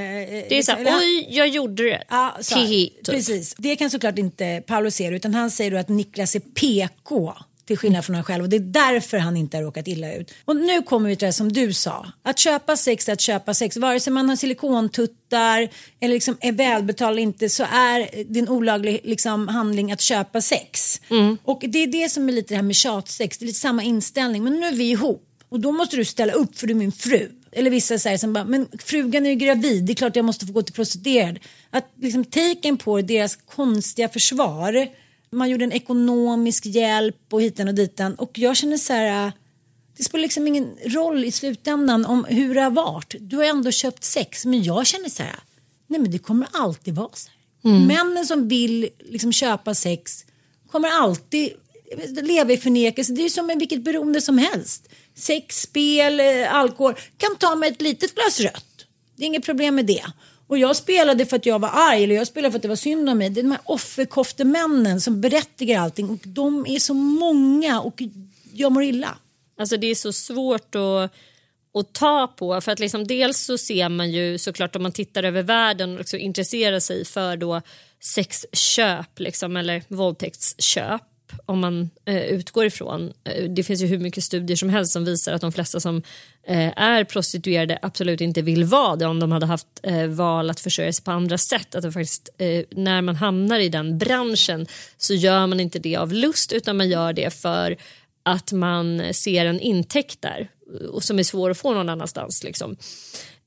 det 0.50 0.58
är 0.58 0.63
så 0.63 0.72
här, 0.72 0.98
oj 1.00 1.27
jag 1.30 1.48
gjorde 1.48 1.84
det. 1.84 2.04
Ja, 2.10 2.38
Hihi, 2.56 2.89
typ. 2.89 3.06
Precis, 3.15 3.56
det 3.58 3.75
kan 3.75 3.89
såklart 3.89 4.18
inte 4.18 4.63
Paolo 4.68 4.92
se 4.92 5.08
utan 5.08 5.34
han 5.34 5.51
säger 5.51 5.72
då 5.72 5.77
att 5.77 5.89
Niklas 5.89 6.36
är 6.36 6.39
PK 6.39 7.34
till 7.66 7.78
skillnad 7.78 8.06
från 8.06 8.16
han 8.16 8.24
själv 8.24 8.44
och 8.44 8.50
det 8.50 8.56
är 8.56 8.60
därför 8.60 9.18
han 9.18 9.38
inte 9.38 9.58
har 9.58 9.64
råkat 9.64 9.88
illa 9.88 10.14
ut. 10.14 10.32
Och 10.46 10.56
nu 10.56 10.82
kommer 10.82 11.10
vi 11.10 11.16
till 11.16 11.26
det 11.26 11.34
som 11.34 11.52
du 11.52 11.74
sa. 11.74 12.06
Att 12.24 12.40
köpa 12.40 12.78
sex 12.78 13.10
är 13.10 13.14
att 13.14 13.22
köpa 13.22 13.54
sex. 13.54 13.78
Vare 13.78 14.00
sig 14.00 14.14
man 14.14 14.30
har 14.30 14.36
silikontuttar 14.36 15.70
eller 16.00 16.14
liksom 16.14 16.38
är 16.42 16.52
välbetald 16.52 17.12
eller 17.12 17.22
inte 17.22 17.50
så 17.50 17.64
är 17.64 18.26
det 18.34 18.40
en 18.40 18.50
olaglig 18.50 19.02
liksom, 19.04 19.48
handling 19.48 19.92
att 19.92 20.02
köpa 20.02 20.42
sex. 20.42 21.02
Och 21.44 21.64
det 21.68 21.84
är 21.84 21.88
det 21.88 22.10
som 22.10 22.30
är 22.30 22.34
lite 22.34 22.54
det 22.54 22.56
här 22.56 22.64
med 22.64 22.76
tjatsex. 22.76 23.38
Det 23.38 23.46
är 23.46 23.48
lite 23.48 23.60
samma 23.60 23.84
inställning 23.84 24.44
men 24.44 24.60
nu 24.60 24.66
är 24.66 24.74
vi 24.74 24.92
ihop 24.92 25.22
och 25.50 25.60
då 25.60 25.72
måste 25.72 25.96
du 25.96 26.06
ställa 26.06 26.34
upp 26.34 26.60
för 26.60 26.68
du 26.68 26.74
är 26.74 26.78
min 26.78 26.92
fru. 26.92 27.30
eller 27.52 27.72
vissa 27.72 28.00
säger 28.00 28.18
som 28.18 28.34
bara, 28.34 28.46
men 28.46 28.68
frugan 28.80 29.26
är 29.26 29.30
ju 29.30 29.36
gravid, 29.36 29.84
det 29.84 29.94
är 29.94 29.96
klart 29.96 30.16
jag 30.16 30.26
måste 30.26 30.46
få 30.46 30.54
gå 30.54 30.62
till 30.62 30.76
prostituerad. 30.76 31.40
Att 31.70 31.92
liksom 32.02 32.26
taken 32.26 32.78
på 32.78 33.02
deras 33.02 33.36
konstiga 33.36 34.10
försvar, 34.10 34.88
man 35.36 35.50
gjorde 35.50 35.63
en 35.63 35.72
ekonomisk 35.72 36.65
hjälp 36.65 37.18
och 37.30 37.42
hitan 37.42 37.68
och 37.68 37.74
ditan 37.74 38.15
och 38.15 38.39
jag 38.39 38.58
känner 38.58 38.77
så 38.77 38.94
här, 38.94 39.32
det 39.98 40.04
spelar 40.04 40.22
liksom 40.22 40.48
ingen 40.48 40.77
roll 40.86 41.25
i 41.25 41.32
slutändan 41.32 42.06
om 42.06 42.25
hur 42.25 42.56
det 42.56 42.62
har 42.62 42.72
varit. 42.72 43.15
Du 43.20 43.38
har 43.38 43.44
ändå 43.44 43.72
köpt 43.72 44.04
sex, 44.04 44.46
men 44.46 44.63
jag 44.63 44.88
känner 44.88 45.10
så 45.10 45.24
här, 45.24 45.39
nej 45.88 46.00
men 46.00 46.12
det 46.12 46.20
kommer 46.20 46.48
alltid 46.51 46.96
vara 46.96 47.10
så 47.13 47.30
här. 47.30 47.72
Mm. 47.72 47.88
Männen 47.88 48.25
som 48.25 48.48
vill 48.48 48.89
liksom 49.00 49.32
köpa 49.32 49.74
sex 49.74 50.25
kommer 50.72 50.89
alltid 50.89 51.51
leva 52.22 52.54
i 52.54 52.58
förnekelse. 52.58 53.13
Det 53.13 53.25
är 53.25 53.30
som 53.30 53.48
med 53.48 53.60
vilket 53.60 53.84
beroende 53.84 54.22
som 54.22 54.38
helst. 54.38 54.89
Sex, 55.15 55.62
spel, 55.62 56.20
eh, 56.20 56.56
alkohol. 56.56 56.96
Kan 57.18 57.36
ta 57.36 57.56
med 57.56 57.72
ett 57.72 57.82
litet 57.82 58.15
glas 58.15 58.39
rött. 58.39 58.86
Det 59.15 59.24
är 59.24 59.27
inget 59.27 59.46
problem 59.46 59.75
med 59.75 59.86
det. 59.86 60.06
Och 60.48 60.58
jag 60.58 60.75
spelade 60.75 61.25
för 61.25 61.36
att 61.36 61.46
jag 61.46 61.60
var 61.60 61.70
arg 61.74 62.04
eller 62.04 62.16
jag 62.16 62.28
spelade 62.28 62.52
för 62.52 62.58
att 62.58 62.62
det 62.62 62.68
var 62.68 62.75
synd 62.75 63.10
om 63.10 63.18
mig. 63.18 63.30
Det 63.30 63.42
är 63.42 63.44
de 63.44 63.52
här 63.52 63.62
offerkoftemännen 63.64 65.02
som 65.02 65.22
berättigar 65.22 65.82
allting 65.82 66.10
och 66.10 66.20
de 66.24 66.66
är 66.68 66.80
så 66.80 66.94
många 66.94 67.82
och 67.82 68.02
jag 68.54 68.72
mår 68.72 68.84
illa. 68.84 69.18
Alltså 69.58 69.78
det 69.78 69.88
är 69.88 69.96
så 69.96 70.14
svårt 70.14 70.75
att, 70.75 71.12
att 71.80 71.94
ta 71.94 72.28
på 72.28 72.62
för 72.62 72.72
att 72.72 72.80
liksom 72.80 73.08
dels 73.08 73.40
så 73.40 73.58
ser 73.58 73.90
man 73.90 74.12
ju 74.12 74.38
såklart 74.38 74.75
om 74.75 74.84
man 74.84 74.92
tittar 74.92 75.24
över 75.24 75.44
världen 75.44 75.94
och 75.94 76.00
liksom 76.00 76.20
intresserar 76.20 76.80
sig 76.80 77.06
för 77.06 77.38
då 77.38 77.62
sexköp 78.00 79.20
liksom, 79.20 79.58
eller 79.58 79.84
våldtäktsköp 79.88 81.02
om 81.46 81.60
man 81.60 81.89
eh, 82.06 82.24
utgår 82.24 82.65
ifrån. 82.65 83.13
Eh, 83.24 83.44
det 83.44 83.63
finns 83.63 83.82
ju 83.82 83.86
hur 83.86 84.00
mycket 84.00 84.24
studier 84.24 84.58
som 84.58 84.70
helst 84.70 84.94
som 84.94 85.06
visar 85.06 85.34
att 85.34 85.42
de 85.42 85.51
flesta 85.51 85.80
som 85.80 86.01
eh, 86.48 86.80
är 86.80 87.04
prostituerade 87.04 87.80
absolut 87.82 88.22
inte 88.22 88.42
vill 88.42 88.63
vara 88.63 88.96
det 88.96 89.06
om 89.06 89.20
de 89.20 89.32
hade 89.32 89.46
haft 89.46 89.68
eh, 89.84 90.08
val 90.08 90.50
att 90.50 90.60
försörja 90.60 90.94
sig 90.94 91.04
på 91.04 91.12
andra 91.12 91.38
sätt. 91.38 91.75
Att 91.75 91.84
det 91.84 91.92
faktiskt, 91.92 92.30
eh, 92.38 92.63
när 92.72 93.01
man 93.01 93.15
hamnar 93.15 93.60
i 93.60 93.70
den 93.70 93.98
branschen 93.98 94.68
så 94.98 95.13
gör 95.13 95.48
man 95.48 95.60
inte 95.60 95.80
det 95.80 95.96
av 95.96 96.13
lust 96.13 96.51
utan 96.51 96.77
man 96.77 96.89
gör 96.89 97.13
det 97.13 97.34
för 97.34 97.77
att 98.25 98.51
man 98.51 99.13
ser 99.13 99.46
en 99.46 99.60
intäkt 99.60 100.22
där 100.22 100.50
och 100.91 101.03
som 101.03 101.20
är 101.20 101.24
svår 101.24 101.50
att 101.50 101.58
få 101.58 101.74
någon 101.74 101.89
annanstans. 101.89 102.44
Liksom. 102.44 102.77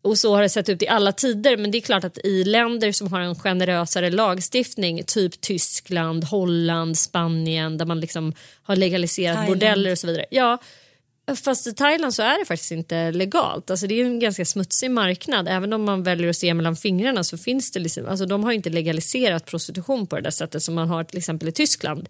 Och 0.03 0.19
så 0.19 0.35
har 0.35 0.43
det 0.43 0.49
sett 0.49 0.69
ut 0.69 0.83
i 0.83 0.89
alla 0.89 1.13
tider 1.13 1.57
men 1.57 1.71
det 1.71 1.79
är 1.79 1.83
klart 1.83 2.05
att 2.05 2.19
i 2.19 2.45
länder 2.45 2.93
som 2.93 3.13
har 3.13 3.21
en 3.21 3.35
generösare 3.35 4.11
lagstiftning 4.11 5.05
typ 5.05 5.41
Tyskland, 5.41 6.25
Holland, 6.25 6.99
Spanien 6.99 7.79
där 7.79 7.87
man 7.87 8.01
liksom 8.01 8.33
har 8.63 8.77
legaliserat 8.77 9.37
Thailand. 9.37 9.61
bordeller 9.61 9.93
och 9.93 9.99
så 9.99 10.07
vidare. 10.07 10.25
Ja, 10.31 10.59
fast 11.37 11.67
i 11.67 11.73
Thailand 11.73 12.15
så 12.15 12.23
är 12.23 12.39
det 12.39 12.45
faktiskt 12.45 12.73
inte 12.73 13.13
legalt. 13.13 13.71
Alltså 13.71 13.87
det 13.87 14.01
är 14.01 14.05
en 14.05 14.19
ganska 14.19 14.45
smutsig 14.45 14.91
marknad. 14.91 15.49
Även 15.49 15.73
om 15.73 15.85
man 15.85 16.03
väljer 16.03 16.31
att 16.31 16.37
se 16.37 16.55
mellan 16.55 16.77
fingrarna 16.77 17.25
så 17.25 17.39
finns 17.39 17.71
det 17.71 17.81
liksom, 17.81 18.07
alltså 18.07 18.27
de 18.27 18.45
har 18.45 18.53
inte 18.53 18.71
legaliserat 18.71 19.47
prostitution 19.47 20.07
på 20.07 20.17
det 20.17 20.23
där 20.23 20.31
sättet 20.31 20.63
som 20.63 20.75
man 20.75 20.89
har 20.89 21.05
till 21.05 21.19
exempel 21.19 21.49
i 21.49 21.53
Tyskland. 21.53 22.09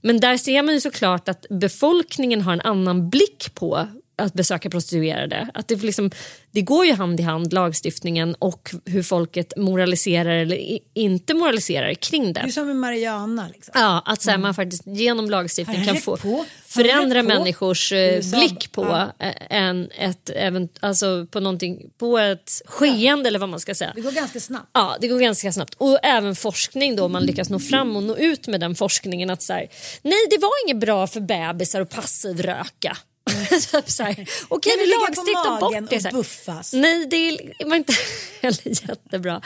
Men 0.00 0.20
där 0.20 0.36
ser 0.36 0.62
man 0.62 0.74
ju 0.74 0.80
såklart 0.80 1.28
att 1.28 1.46
befolkningen 1.50 2.40
har 2.40 2.52
en 2.52 2.60
annan 2.60 3.10
blick 3.10 3.54
på 3.54 3.88
att 4.18 4.34
besöka 4.34 4.70
prostituerade. 4.70 5.48
Att 5.54 5.68
det, 5.68 5.82
liksom, 5.82 6.10
det 6.50 6.62
går 6.62 6.86
ju 6.86 6.92
hand 6.92 7.20
i 7.20 7.22
hand, 7.22 7.52
lagstiftningen 7.52 8.34
och 8.34 8.74
hur 8.84 9.02
folket 9.02 9.52
moraliserar 9.56 10.36
eller 10.36 10.78
inte 10.94 11.34
moraliserar 11.34 11.94
kring 11.94 12.32
Det 12.32 12.40
är 12.40 12.46
det. 12.46 12.52
som 12.52 12.66
med 12.66 12.76
Mariana. 12.76 13.48
Liksom. 13.52 13.72
Ja, 13.74 14.02
att 14.04 14.22
så 14.22 14.30
här, 14.30 14.38
man 14.38 14.54
faktiskt 14.54 14.82
genom 14.86 15.30
lagstiftning 15.30 15.84
kan 15.84 15.96
få 15.96 16.16
på? 16.16 16.44
Förändra 16.66 17.18
rätt 17.18 17.28
på? 17.28 17.34
människors 17.34 17.92
eh, 17.92 18.20
blick 18.38 18.72
på, 18.72 18.82
ja. 18.84 19.12
en, 19.50 19.90
ett, 19.98 20.30
även, 20.34 20.68
alltså 20.80 21.26
på, 21.30 21.40
någonting, 21.40 21.90
på 21.98 22.18
ett 22.18 22.62
skeende 22.66 23.28
eller 23.28 23.38
vad 23.38 23.48
man 23.48 23.60
ska 23.60 23.74
säga. 23.74 23.92
Det 23.94 24.00
går 24.00 24.12
ganska 24.12 24.40
snabbt. 24.40 24.70
Ja, 24.72 24.96
det 25.00 25.08
går 25.08 25.20
ganska 25.20 25.52
snabbt. 25.52 25.74
Och 25.78 25.98
även 26.02 26.36
forskning 26.36 26.96
då, 26.96 27.08
man 27.08 27.22
lyckas 27.22 27.50
nå 27.50 27.58
fram 27.58 27.96
och 27.96 28.02
nå 28.02 28.16
ut 28.16 28.46
med 28.46 28.60
den 28.60 28.74
forskningen 28.74 29.30
att 29.30 29.42
så 29.42 29.52
här, 29.52 29.68
nej 30.02 30.26
det 30.30 30.38
var 30.38 30.50
inget 30.66 30.80
bra 30.80 31.06
för 31.06 31.20
bebisar 31.20 31.80
att 31.80 31.90
passivröka. 31.90 32.96
Typ 33.72 33.90
så 33.90 34.02
här, 34.02 34.28
Okej, 34.48 34.72
vi 34.78 34.86
lagstiftar 34.86 35.60
bort 35.60 35.90
det. 35.90 36.00
Så 36.00 36.10
buffas? 36.10 36.72
Nej, 36.72 37.06
det 37.06 37.38
var 37.64 37.76
inte 37.76 37.92
heller 38.42 38.88
jättebra. 38.88 39.42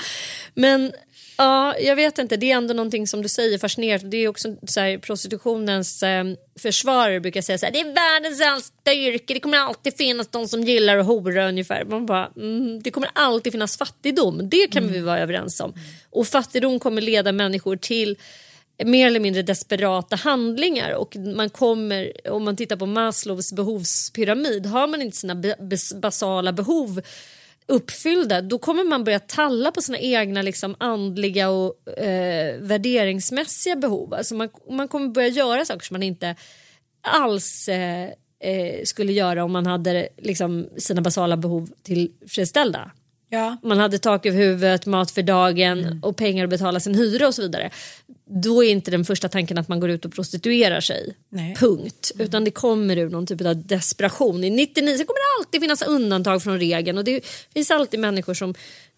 Men 0.55 0.93
ja, 1.37 1.79
jag 1.79 1.97
vet 1.97 2.19
inte, 2.19 2.37
det 2.37 2.53
är 2.53 2.57
ändå 2.57 2.75
någonting 2.75 3.07
som 3.07 3.23
du 3.23 3.29
säger 3.29 3.59
fascinerande. 3.59 4.09
Det 4.09 4.17
är 4.17 4.29
också 4.29 4.57
så 4.67 4.81
här, 4.81 4.99
prostitutionens 4.99 6.03
eh, 6.03 6.25
försvarare 6.59 7.21
brukar 7.21 7.43
säga 7.43 7.59
så 7.59 7.67
här, 7.67 7.73
det 7.73 7.81
är 7.81 7.95
världens 7.95 8.41
äldsta 8.41 8.95
yrke, 8.95 9.35
det 9.35 9.41
kommer 9.41 9.59
alltid 9.59 9.97
finnas 9.97 10.29
de 10.29 10.49
som 10.49 10.63
gillar 10.63 10.97
att 10.97 11.07
hora 11.07 11.49
ungefär. 11.49 11.85
Man 11.85 12.07
bara, 12.07 12.31
mm, 12.37 12.83
det 12.83 12.91
kommer 12.91 13.11
alltid 13.13 13.53
finnas 13.53 13.77
fattigdom, 13.77 14.49
det 14.49 14.67
kan 14.67 14.89
vi 14.89 15.01
vara 15.01 15.19
överens 15.19 15.61
om. 15.61 15.75
Och 16.11 16.27
fattigdom 16.27 16.79
kommer 16.79 17.03
leda 17.03 17.33
människor 17.33 17.77
till 17.77 18.17
mer 18.85 19.07
eller 19.07 19.21
mindre 19.21 19.43
desperata 19.43 20.17
handlingar 20.17 20.93
och 20.95 21.17
man 21.17 21.51
kommer, 21.51 22.13
om 22.31 22.45
man 22.45 22.57
tittar 22.57 22.77
på 22.77 22.87
Maslows 22.87 23.53
behovspyramid, 23.53 24.67
har 24.67 24.87
man 24.87 25.03
inte 25.03 25.17
sina 25.17 25.43
basala 26.03 26.53
behov 26.53 27.01
uppfyllda 27.67 28.41
då 28.43 28.59
kommer 28.59 28.85
man 28.85 29.05
börja 29.05 29.19
talla 29.19 29.71
på 29.71 29.83
sina 29.83 29.99
egna 29.99 30.43
liksom, 30.43 30.77
andliga 30.79 31.51
och 31.51 31.99
eh, 31.99 32.57
värderingsmässiga 32.61 33.77
behov. 33.77 34.15
Alltså 34.15 34.35
man, 34.35 34.49
man 34.71 34.89
kommer 34.89 35.09
börja 35.09 35.29
göra 35.29 35.65
saker 35.65 35.87
som 35.87 35.95
man 35.95 36.03
inte 36.03 36.37
alls 37.03 37.69
eh, 37.69 38.09
eh, 38.43 38.85
skulle 38.85 39.13
göra 39.13 39.45
om 39.45 39.53
man 39.53 39.67
hade 39.67 40.09
liksom, 40.19 40.69
sina 40.77 41.01
basala 41.01 41.37
behov 41.37 41.71
tillfredsställda 41.83 42.91
Ja. 43.33 43.57
man 43.63 43.79
hade 43.79 43.99
tak 43.99 44.27
över 44.27 44.39
huvudet, 44.39 44.87
mat 44.87 45.11
för 45.11 45.23
dagen 45.23 45.79
Mm. 45.85 46.03
och 46.03 46.17
pengar 46.17 46.45
att 46.45 46.51
betala 46.51 46.81
sin 46.81 46.95
hyra 46.95 47.27
och 47.29 47.35
så 47.35 47.43
vidare. 47.43 47.71
Då 48.33 48.65
är 48.65 48.71
inte 48.71 48.91
den 48.91 49.05
första 49.05 49.29
tanken 49.29 49.59
att 49.59 49.69
man 49.69 49.81
går 49.81 49.91
ut 49.91 50.05
och 50.05 50.13
prostituerar 50.13 50.81
sig. 50.81 51.15
Nej. 51.29 51.55
Punkt. 51.55 52.13
Utan 52.19 52.45
det 52.45 52.51
kommer 52.51 52.97
ur 52.97 53.11
någon 53.11 53.27
typ 53.27 53.41
av 53.41 53.67
desperation. 53.67 54.45
I 54.45 54.51
99 54.51 54.99
så 54.99 55.05
kommer 55.05 55.19
det 55.21 55.41
alltid 55.41 55.61
finnas 55.61 55.83
undantag 55.83 56.43
från 56.43 56.59
regeln 56.59 56.99
och 56.99 57.05
det 57.05 57.27
finns 57.55 57.71
alltid 57.71 58.01
människor 58.01 58.35
som 58.35 58.55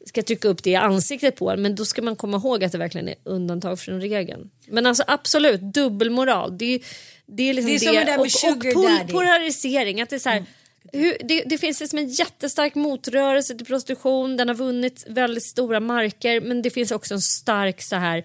ska 0.06 0.22
trycka 0.22 0.48
upp 0.48 0.62
det 0.62 0.70
i 0.70 0.74
ansiktet 0.74 1.36
på 1.36 1.50
en 1.50 1.62
men 1.62 1.74
då 1.74 1.84
ska 1.84 2.02
man 2.02 2.16
komma 2.16 2.36
ihåg 2.36 2.64
att 2.64 2.72
det 2.72 2.78
verkligen 2.78 3.08
är 3.08 3.14
undantag 3.24 3.80
från 3.80 4.00
regeln. 4.00 4.50
Men 4.66 4.86
alltså 4.86 5.04
absolut, 5.06 5.60
dubbelmoral. 5.60 6.58
Det 6.58 6.74
är, 6.74 6.80
det 7.26 7.50
är, 7.50 7.54
liksom 7.54 7.70
Det 7.70 7.76
är 7.76 7.78
som 7.78 7.94
det 7.94 8.00
där 8.00 8.06
med 8.06 8.18
och, 8.18 8.24
och 8.24 8.30
sugar 8.30 8.72
pol- 8.72 8.98
daddy. 8.98 9.12
polarisering. 9.12 10.00
Att 10.00 10.10
det, 10.10 10.16
är 10.16 10.20
så 10.20 10.28
här, 10.28 10.44
hur, 10.92 11.16
det, 11.24 11.42
det 11.46 11.58
finns 11.58 11.80
liksom 11.80 11.98
en 11.98 12.08
jättestark 12.08 12.74
motrörelse 12.74 13.54
till 13.54 13.66
prostitution. 13.66 14.36
Den 14.36 14.48
har 14.48 14.54
vunnit 14.54 15.04
väldigt 15.08 15.44
stora 15.44 15.80
marker 15.80 16.40
men 16.40 16.62
det 16.62 16.70
finns 16.70 16.90
också 16.90 17.14
en 17.14 17.20
stark 17.20 17.82
så 17.82 17.96
här 17.96 18.24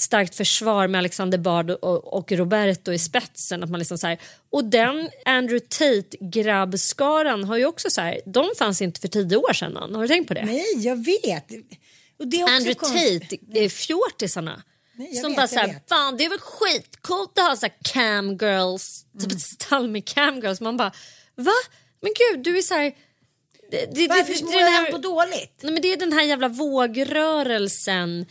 starkt 0.00 0.34
försvar 0.34 0.88
med 0.88 0.98
Alexander 0.98 1.38
Bard 1.38 1.70
och, 1.70 2.14
och 2.14 2.32
Roberto 2.32 2.92
i 2.92 2.98
spetsen. 2.98 3.62
Att 3.62 3.70
man 3.70 3.78
liksom 3.78 3.98
så 3.98 4.06
här, 4.06 4.18
och 4.50 4.64
den 4.64 5.10
Andrew 5.24 5.66
Tate-grabbskaran 5.68 7.44
har 7.44 7.56
ju 7.56 7.66
också 7.66 7.90
så 7.90 8.00
här, 8.00 8.20
de 8.26 8.50
fanns 8.58 8.82
inte 8.82 9.00
för 9.00 9.08
tio 9.08 9.36
år 9.36 9.52
sedan. 9.52 9.94
Har 9.94 10.02
du 10.02 10.08
tänkt 10.08 10.28
på 10.28 10.34
det? 10.34 10.44
Nej, 10.44 10.64
jag 10.76 11.04
vet. 11.04 11.44
Och 12.18 12.28
det 12.28 12.36
är 12.36 12.42
också 12.44 12.54
Andrew 12.54 12.74
konstigt. 12.74 13.30
Tate, 13.30 13.60
eh. 13.60 13.68
Nej, 14.96 15.08
jag 15.12 15.20
som 15.20 15.30
vet, 15.30 15.36
bara 15.36 15.42
jag 15.42 15.50
såhär, 15.50 15.80
fan 15.88 16.16
det 16.16 16.24
är 16.24 16.28
väl 16.28 16.38
skitcoolt 16.38 17.38
att 17.38 17.44
ha 17.48 17.56
såhär 17.56 17.74
cam 17.84 18.36
girls, 18.36 19.04
typ 19.12 19.22
Mm. 19.24 19.36
ett 19.36 19.42
stall 19.42 19.88
med 19.88 20.04
cam 20.04 20.40
girls. 20.40 20.60
Man 20.60 20.76
bara, 20.76 20.92
va? 21.34 21.52
Men 22.00 22.12
gud 22.18 22.44
du 22.44 22.58
är 22.58 22.62
såhär... 22.62 22.92
Det, 23.70 23.94
det, 23.94 24.08
Varför 24.08 24.34
det, 24.34 24.44
mår 24.44 24.52
det, 24.52 24.58
han 24.64 24.72
här- 24.84 24.92
på 24.92 24.98
dåligt? 24.98 25.58
Nej, 25.62 25.72
men 25.72 25.82
det 25.82 25.92
är 25.92 25.96
den 25.96 26.12
här 26.12 26.22
jävla 26.22 26.48
vågrörelsen 26.48 28.26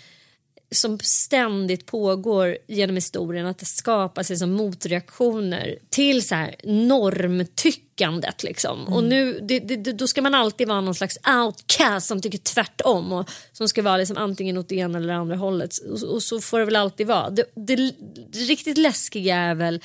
som 0.71 0.99
ständigt 0.99 1.85
pågår 1.85 2.57
genom 2.67 2.95
historien 2.95 3.45
att 3.45 3.57
det 3.57 3.65
skapar 3.65 4.23
sig 4.23 4.37
som 4.37 4.51
motreaktioner 4.51 5.75
till 5.89 6.27
så 6.27 6.35
här 6.35 6.55
normtyckandet. 6.63 8.43
Liksom. 8.43 8.87
Och 8.87 9.03
nu, 9.03 9.39
det, 9.41 9.59
det, 9.59 9.93
då 9.93 10.07
ska 10.07 10.21
man 10.21 10.35
alltid 10.35 10.67
vara 10.67 10.81
någon 10.81 10.95
slags 10.95 11.17
outcast 11.45 12.07
som 12.07 12.21
tycker 12.21 12.37
tvärtom 12.37 13.13
och 13.13 13.29
som 13.53 13.67
ska 13.67 13.81
vara 13.81 13.97
liksom 13.97 14.17
antingen 14.17 14.57
åt 14.57 14.69
det 14.69 14.75
ena 14.75 14.97
eller 14.97 15.13
andra 15.13 15.35
hållet. 15.35 15.77
Och, 15.77 16.03
och 16.03 16.23
så 16.23 16.41
får 16.41 16.59
det 16.59 16.65
väl 16.65 16.75
alltid 16.75 17.07
vara. 17.07 17.29
Det, 17.29 17.43
det, 17.55 17.93
riktigt 18.33 18.77
läskiga 18.77 19.35
är 19.35 19.55
väl 19.55 19.81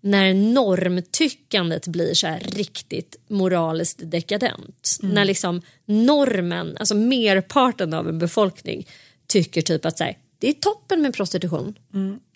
när 0.00 0.34
normtyckandet 0.34 1.86
blir 1.86 2.14
så 2.14 2.26
här 2.26 2.40
riktigt 2.40 3.16
moraliskt 3.28 4.00
dekadent. 4.02 4.98
När 5.00 5.24
liksom 5.24 5.62
normen, 5.84 6.76
alltså 6.80 6.94
merparten 6.94 7.94
av 7.94 8.08
en 8.08 8.18
befolkning 8.18 8.86
tycker 9.32 9.62
typ 9.62 9.84
att 9.84 9.98
så 9.98 10.04
här, 10.04 10.18
det 10.38 10.48
är 10.48 10.52
toppen 10.52 11.02
med 11.02 11.14
prostitution. 11.14 11.74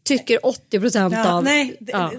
Tycker 0.04 0.46
80 0.46 0.80
procent 0.80 1.14
Ja, 1.14 1.32
av... 1.32 1.44
nej, 1.44 1.76
ja. 1.80 2.12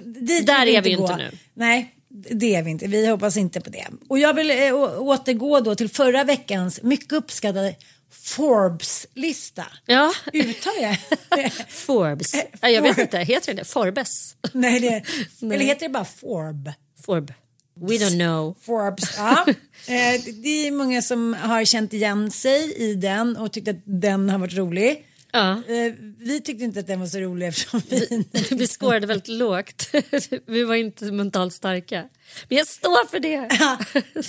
Där 0.43 0.65
är 0.67 0.81
vi 0.81 0.93
gå. 0.93 1.01
inte 1.01 1.15
nu. 1.17 1.31
Nej, 1.53 1.93
det 2.09 2.55
är 2.55 2.63
vi 2.63 2.71
inte. 2.71 2.87
Vi 2.87 3.07
hoppas 3.07 3.37
inte 3.37 3.61
på 3.61 3.69
det. 3.69 3.87
Och 4.09 4.19
jag 4.19 4.33
vill 4.33 4.51
eh, 4.51 4.73
återgå 4.99 5.59
då 5.59 5.75
till 5.75 5.89
förra 5.89 6.23
veckans 6.23 6.81
mycket 6.83 7.13
uppskattade 7.13 7.75
Forbes-lista. 8.11 9.65
Ja, 9.85 10.13
Uttalar 10.33 10.81
jag? 10.81 11.51
Forbes. 11.69 12.33
Eh, 12.33 12.69
jag 12.69 12.81
vet 12.81 12.97
inte, 12.97 13.17
heter 13.19 13.53
det? 13.53 13.63
Forbes? 13.65 14.35
Nej, 14.53 14.79
det, 14.79 15.03
eller 15.53 15.65
heter 15.65 15.85
det 15.87 15.93
bara 15.93 16.05
Forb? 16.05 16.71
Forb. 17.05 17.33
We 17.81 17.93
don't 17.97 18.19
know. 18.19 18.55
Forbes. 18.61 19.09
Ja. 19.17 19.45
Eh, 19.87 20.21
det 20.43 20.67
är 20.67 20.71
många 20.71 21.01
som 21.01 21.33
har 21.33 21.65
känt 21.65 21.93
igen 21.93 22.31
sig 22.31 22.73
i 22.77 22.95
den 22.95 23.37
och 23.37 23.51
tyckt 23.53 23.67
att 23.67 23.75
den 23.85 24.29
har 24.29 24.39
varit 24.39 24.53
rolig. 24.53 25.05
Ja. 25.31 25.51
Eh, 25.51 25.93
Vi 26.19 26.41
tyckte 26.41 26.63
inte 26.63 26.79
att 26.79 26.87
den 26.87 26.99
var 26.99 27.07
så 27.07 27.17
rolig 27.19 27.47
eftersom 27.47 27.81
vi... 27.89 28.23
Vi 28.51 28.67
skårade 28.79 29.07
väldigt 29.07 29.27
lågt. 29.27 29.89
Vi 30.45 30.63
var 30.63 30.75
inte 30.75 31.05
mentalt 31.11 31.53
starka. 31.53 32.03
Men 32.49 32.57
jag 32.57 32.67
står 32.67 33.07
för 33.07 33.19
det. 33.19 33.47
Ja, 33.59 33.77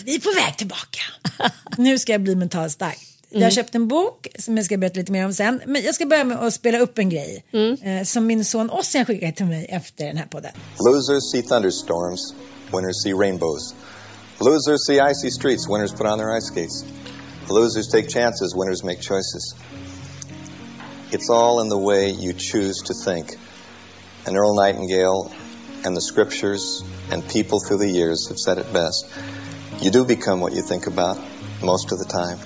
vi 0.04 0.14
är 0.14 0.20
på 0.20 0.40
väg 0.44 0.56
tillbaka. 0.58 1.00
Nu 1.76 1.98
ska 1.98 2.12
jag 2.12 2.20
bli 2.20 2.34
mentalt 2.36 2.72
stark. 2.72 2.98
Jag 3.30 3.36
Mm. 3.36 3.44
har 3.46 3.50
köpt 3.50 3.74
en 3.74 3.88
bok 3.88 4.26
som 4.38 4.56
jag 4.56 4.66
ska 4.66 4.76
berätta 4.76 4.98
lite 5.00 5.12
mer 5.12 5.24
om 5.24 5.32
sen. 5.34 5.60
Men 5.66 5.82
jag 5.82 5.94
ska 5.94 6.06
börja 6.06 6.24
med 6.24 6.38
att 6.38 6.54
spela 6.54 6.78
upp 6.78 6.98
en 6.98 7.08
grej 7.10 7.44
Mm. 7.52 7.74
eh, 7.82 8.04
som 8.04 8.26
min 8.26 8.44
son 8.44 8.70
Ossian 8.70 9.04
skickade 9.06 9.32
till 9.32 9.46
mig 9.46 9.66
efter 9.70 10.04
den 10.06 10.16
här 10.16 10.26
podden. 10.26 10.52
Losers 10.86 11.30
see 11.32 11.42
thunderstorms, 11.42 12.34
winners 12.72 13.02
see 13.02 13.12
rainbows. 13.12 13.74
Losers 14.40 14.86
see 14.86 15.00
icy 15.00 15.30
streets, 15.30 15.68
winners 15.68 15.92
put 15.92 16.06
on 16.06 16.18
their 16.18 16.32
ice 16.32 16.46
skates. 16.46 16.84
Losers 17.48 17.88
take 17.88 18.08
chances, 18.08 18.54
winners 18.54 18.84
make 18.84 19.00
choices. 19.00 19.54
It's 21.10 21.30
all 21.30 21.60
in 21.60 21.68
the 21.68 21.78
way 21.78 22.10
you 22.10 22.34
choose 22.34 22.82
to 22.82 22.94
think. 22.94 23.36
And 24.26 24.36
Earl 24.36 24.54
Nightingale 24.54 25.32
and 25.84 25.96
the 25.96 26.00
scriptures 26.00 26.82
and 27.10 27.26
people 27.28 27.60
through 27.60 27.78
the 27.78 27.90
years 27.90 28.28
have 28.28 28.38
said 28.38 28.58
it 28.58 28.72
best. 28.72 29.10
You 29.80 29.90
do 29.90 30.04
become 30.04 30.40
what 30.40 30.52
you 30.52 30.62
think 30.62 30.86
about 30.86 31.18
most 31.62 31.92
of 31.92 31.98
the 31.98 32.04
time. 32.04 32.38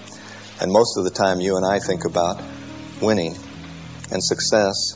And 0.60 0.70
most 0.70 0.96
of 0.96 1.04
the 1.04 1.10
time, 1.10 1.40
you 1.40 1.56
and 1.56 1.66
I 1.66 1.80
think 1.80 2.04
about 2.04 2.40
winning 3.00 3.36
and 4.12 4.22
success 4.22 4.94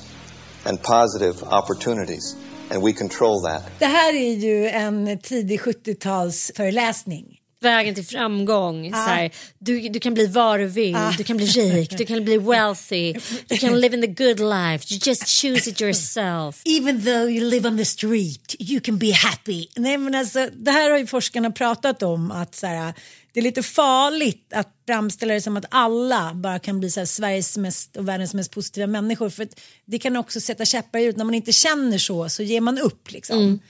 and 0.64 0.80
positive 0.80 1.42
opportunities. 1.42 2.36
And 2.70 2.82
we 2.82 2.92
control 2.92 3.42
that. 3.42 3.62
Det 3.78 3.86
här 3.86 4.14
är 4.14 4.34
ju 4.34 4.68
en 4.68 5.18
tidig 5.18 5.60
70-tals 5.60 6.52
föreläsning. 6.56 7.40
Vägen 7.60 7.94
till 7.94 8.06
framgång. 8.06 8.90
Så 8.90 8.96
här, 8.96 9.30
du, 9.58 9.88
du 9.88 10.00
kan 10.00 10.14
bli 10.14 10.26
vad 10.26 10.60
du 10.60 10.66
vill. 10.66 10.96
Du 11.18 11.24
kan 11.24 11.36
bli 11.36 11.46
rik. 11.46 11.98
Du 11.98 12.04
kan 12.04 12.24
bli 12.24 12.38
wealthy. 12.38 13.14
Du 13.48 13.56
kan 13.56 13.80
live 13.80 13.96
in 13.96 14.00
the 14.02 14.24
good 14.24 14.40
life. 14.40 14.94
You 14.94 15.00
just 15.04 15.28
choose 15.28 15.70
it 15.70 15.80
yourself. 15.80 16.62
Even 16.64 17.04
though 17.04 17.30
you 17.30 17.50
live 17.50 17.68
on 17.68 17.76
the 17.78 17.84
street, 17.84 18.56
you 18.58 18.80
can 18.80 18.98
be 18.98 19.12
happy. 19.12 19.66
Nej, 19.76 19.98
men 19.98 20.14
alltså, 20.14 20.48
det 20.52 20.70
här 20.70 20.90
har 20.90 20.98
ju 20.98 21.06
forskarna 21.06 21.50
pratat 21.50 22.02
om 22.02 22.30
att 22.30 22.54
så 22.54 22.66
här, 22.66 22.94
det 23.36 23.40
är 23.40 23.42
lite 23.42 23.62
farligt 23.62 24.52
att 24.52 24.68
framställa 24.86 25.34
det 25.34 25.40
som 25.40 25.56
att 25.56 25.64
alla 25.70 26.34
bara 26.34 26.58
kan 26.58 26.80
bli 26.80 26.90
så 26.90 27.06
Sveriges 27.06 27.56
mest 27.56 27.96
och 27.96 28.08
världens 28.08 28.34
mest 28.34 28.50
positiva 28.50 28.86
människor. 28.86 29.30
För 29.30 29.48
det 29.84 29.98
kan 29.98 30.16
också 30.16 30.40
sätta 30.40 30.64
käppar 30.64 30.98
i 30.98 31.02
hjulet. 31.02 31.16
När 31.16 31.24
man 31.24 31.34
inte 31.34 31.52
känner 31.52 31.98
så 31.98 32.28
så 32.28 32.42
ger 32.42 32.60
man 32.60 32.78
upp. 32.78 33.12
Liksom. 33.12 33.60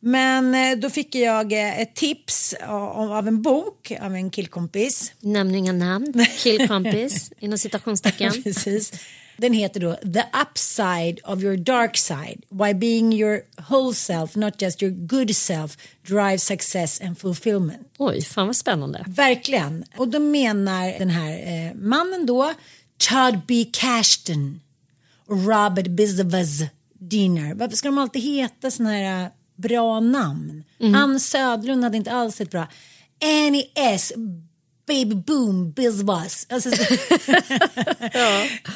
Men 0.00 0.54
eh, 0.54 0.78
då 0.78 0.90
fick 0.90 1.14
jag 1.14 1.52
eh, 1.52 1.80
ett 1.80 1.94
tips 1.94 2.54
av, 2.66 3.12
av 3.12 3.28
en 3.28 3.42
bok 3.42 3.92
av 4.00 4.14
en 4.14 4.30
killkompis. 4.30 5.12
Nämn 5.20 5.54
inga 5.54 5.72
namn. 5.72 6.26
Killkompis 6.38 7.32
inom 7.38 7.58
citationstecken. 7.58 8.32
Precis. 8.44 8.92
Den 9.36 9.52
heter 9.52 9.80
då 9.80 9.94
The 9.94 10.24
Upside 10.42 11.20
of 11.24 11.42
Your 11.42 11.56
Dark 11.56 11.96
Side. 11.96 12.42
Why 12.48 12.74
being 12.74 13.12
your 13.12 13.40
whole 13.68 13.94
self, 13.94 14.36
not 14.36 14.62
just 14.62 14.82
your 14.82 14.92
good 14.92 15.36
self, 15.36 15.76
drives 16.02 16.42
success 16.42 17.00
and 17.00 17.18
fulfillment. 17.18 17.94
Oj, 17.98 18.22
fan 18.22 18.46
vad 18.46 18.56
spännande. 18.56 19.04
Verkligen. 19.06 19.84
Och 19.96 20.08
då 20.08 20.18
menar 20.18 20.98
den 20.98 21.10
här 21.10 21.30
eh, 21.30 21.74
mannen 21.74 22.26
då 22.26 22.52
Todd 23.08 23.40
B. 23.46 23.64
Cashton 23.72 24.60
och 25.26 25.46
Robert 25.46 25.86
Bizavaz 25.86 26.62
Diener. 26.98 27.54
Varför 27.54 27.76
ska 27.76 27.88
de 27.88 27.98
alltid 27.98 28.22
heta 28.22 28.70
såna 28.70 28.90
här 28.90 29.24
eh, 29.24 29.28
bra 29.56 30.00
namn? 30.00 30.64
Ann 30.94 31.20
Södlund 31.20 31.84
hade 31.84 31.96
inte 31.96 32.12
alls 32.12 32.40
ett 32.40 32.50
bra. 32.50 32.66
Annie 33.24 33.70
S. 33.74 34.12
Baby 34.86 35.14
Boom 35.14 35.72
Bizwas. 35.72 36.46
Alltså, 36.50 36.70
så- 36.70 36.76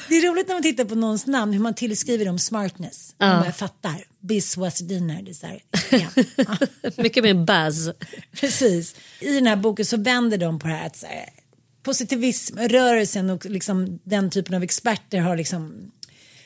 Det 0.09 0.15
är 0.17 0.31
roligt 0.33 0.49
när 0.49 0.55
man 0.55 0.63
tittar 0.63 0.85
på 0.85 0.95
någons 0.95 1.27
namn 1.27 1.53
hur 1.53 1.61
man 1.61 1.75
tillskriver 1.75 2.25
dem 2.25 2.39
smartness. 2.39 3.15
Ja. 3.19 3.27
Man 3.45 3.53
fattar. 3.53 4.05
Bizwas 4.21 4.79
Diener. 4.79 5.23
Det 5.23 5.31
är 5.31 5.35
så 5.35 5.47
här, 5.47 5.63
ja. 5.91 6.09
Ja. 6.37 6.91
Mycket 7.03 7.25
mer 7.25 7.35
buzz. 7.35 7.91
Precis. 8.41 8.95
I 9.21 9.33
den 9.35 9.47
här 9.47 9.57
boken 9.57 9.85
så 9.87 9.97
vänder 9.97 10.39
de 10.39 10.59
på 10.59 10.67
det 10.69 10.75
här 10.75 10.87
att 10.87 10.97
så 10.97 11.07
här, 11.07 11.29
positivismrörelsen 11.83 13.31
och 13.31 13.47
liksom 13.47 13.99
den 14.05 14.31
typen 14.31 14.55
av 14.55 14.63
experter 14.63 15.19
har 15.19 15.37
liksom 15.37 15.91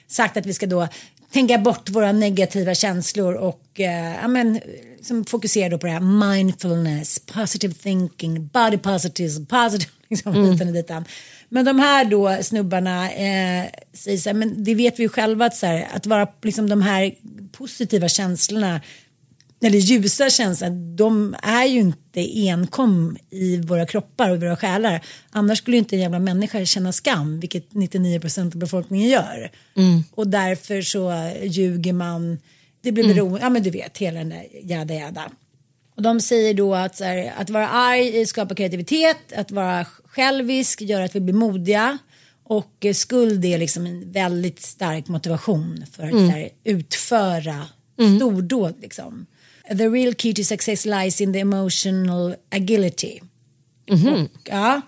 sagt 0.07 0.37
att 0.37 0.47
vi 0.47 0.55
ska 0.55 0.67
då 0.67 0.89
tänka 1.33 1.59
bort 1.59 1.89
våra 1.91 2.13
negativa 2.13 2.75
känslor 2.75 3.35
och 3.35 3.81
eh, 3.81 4.15
ja, 4.23 4.29
men, 4.29 4.61
liksom 4.97 5.25
fokusera 5.25 5.69
då 5.69 5.79
på 5.79 5.87
det 5.87 5.93
här 5.93 6.35
mindfulness, 6.35 7.19
positive 7.19 7.75
thinking, 7.75 8.47
body 8.47 8.79
positivism, 8.79 9.47
positive, 9.47 9.91
liksom, 10.11 10.35
Mm. 10.35 10.51
ditan 10.53 10.69
och 10.69 10.75
ditan. 10.75 11.05
Men 11.49 11.65
de 11.65 11.79
här 11.79 12.05
då 12.05 12.39
snubbarna 12.43 13.11
eh, 13.13 13.65
säger 13.93 14.19
så 14.19 14.29
här, 14.29 14.35
men 14.35 14.65
det 14.65 14.75
vet 14.75 14.99
vi 14.99 15.03
ju 15.03 15.09
själva 15.09 15.47
att, 15.47 15.57
så 15.57 15.67
här, 15.67 15.89
att 15.95 16.07
vara 16.07 16.29
liksom 16.43 16.69
de 16.69 16.83
här 16.83 17.15
positiva 17.53 18.09
känslorna 18.09 18.81
eller 19.63 19.79
ljusa 19.79 20.31
känslor, 20.31 20.97
de 20.97 21.37
är 21.43 21.65
ju 21.65 21.81
inte 21.81 22.21
enkom 22.49 23.17
i 23.31 23.57
våra 23.57 23.87
kroppar 23.87 24.31
och 24.31 24.41
våra 24.41 24.57
själar. 24.57 25.05
Annars 25.31 25.59
skulle 25.59 25.77
ju 25.77 25.79
inte 25.79 25.97
en 25.97 26.01
jävla 26.01 26.19
människa 26.19 26.65
känna 26.65 26.93
skam, 26.93 27.41
vilket 27.41 27.71
99% 27.71 28.47
av 28.47 28.57
befolkningen 28.57 29.09
gör. 29.09 29.51
Och 30.11 30.29
därför 30.29 30.83
så 30.83 31.31
ljuger 31.43 31.93
man, 31.93 32.39
det 32.83 32.93
blir 32.93 33.05
beroende, 33.15 33.41
ja 33.41 33.51
men 33.51 33.63
du 33.63 33.71
vet, 33.71 33.99
hela 33.99 34.19
den 34.19 34.29
där 34.29 34.47
jada 34.63 34.95
jada. 34.95 35.31
Och 35.97 36.03
de 36.03 36.21
säger 36.21 36.55
då 36.55 36.75
att, 36.75 37.01
här, 37.01 37.33
att 37.37 37.51
vara 37.51 37.69
arg 37.69 38.27
skapar 38.27 38.55
kreativitet, 38.55 39.33
att 39.37 39.51
vara 39.51 39.85
självisk 39.85 40.81
gör 40.81 41.01
att 41.01 41.17
vi 41.17 41.21
blir 41.21 41.35
modiga. 41.35 41.99
Och 42.45 42.87
skuld 42.95 43.45
är 43.45 43.59
liksom 43.59 43.87
en 43.87 44.13
väldigt 44.13 44.63
stark 44.63 45.09
motivation 45.09 45.85
för 45.93 46.03
att 46.03 46.11
så 46.11 46.27
här, 46.27 46.49
utföra 46.65 47.67
stordåd. 48.17 48.75
Liksom. 48.81 49.27
The 49.69 49.89
real 49.89 50.15
key 50.15 50.35
to 50.35 50.45
success 50.45 50.85
lies 50.85 51.21
in 51.21 51.33
the 51.33 51.39
emotional 51.39 52.35
agility. 52.51 53.21
Och, 53.91 54.31
ja. 54.45 54.81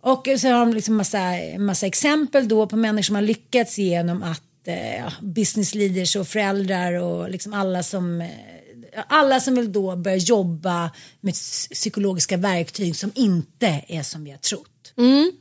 och 0.00 0.28
så 0.38 0.48
har 0.48 0.60
de 0.60 0.72
liksom 0.74 0.96
massa, 0.96 1.32
massa 1.58 1.86
exempel 1.86 2.48
då 2.48 2.66
på 2.66 2.76
människor 2.76 3.02
som 3.02 3.14
har 3.14 3.22
lyckats 3.22 3.78
genom 3.78 4.22
att 4.22 4.68
eh, 4.68 5.12
business 5.20 5.74
leaders 5.74 6.16
och 6.16 6.28
föräldrar 6.28 6.92
och 6.92 7.30
liksom 7.30 7.52
alla 7.52 7.82
som 7.82 8.20
eh, 8.20 8.28
alla 9.06 9.40
som 9.40 9.54
vill 9.54 9.72
då 9.72 9.96
börja 9.96 10.16
jobba 10.16 10.90
med 11.20 11.34
psykologiska 11.72 12.36
verktyg 12.36 12.96
som 12.96 13.12
inte 13.14 13.84
är 13.88 14.02
som 14.02 14.24
vi 14.24 14.30
har 14.30 14.38
trott. 14.38 14.71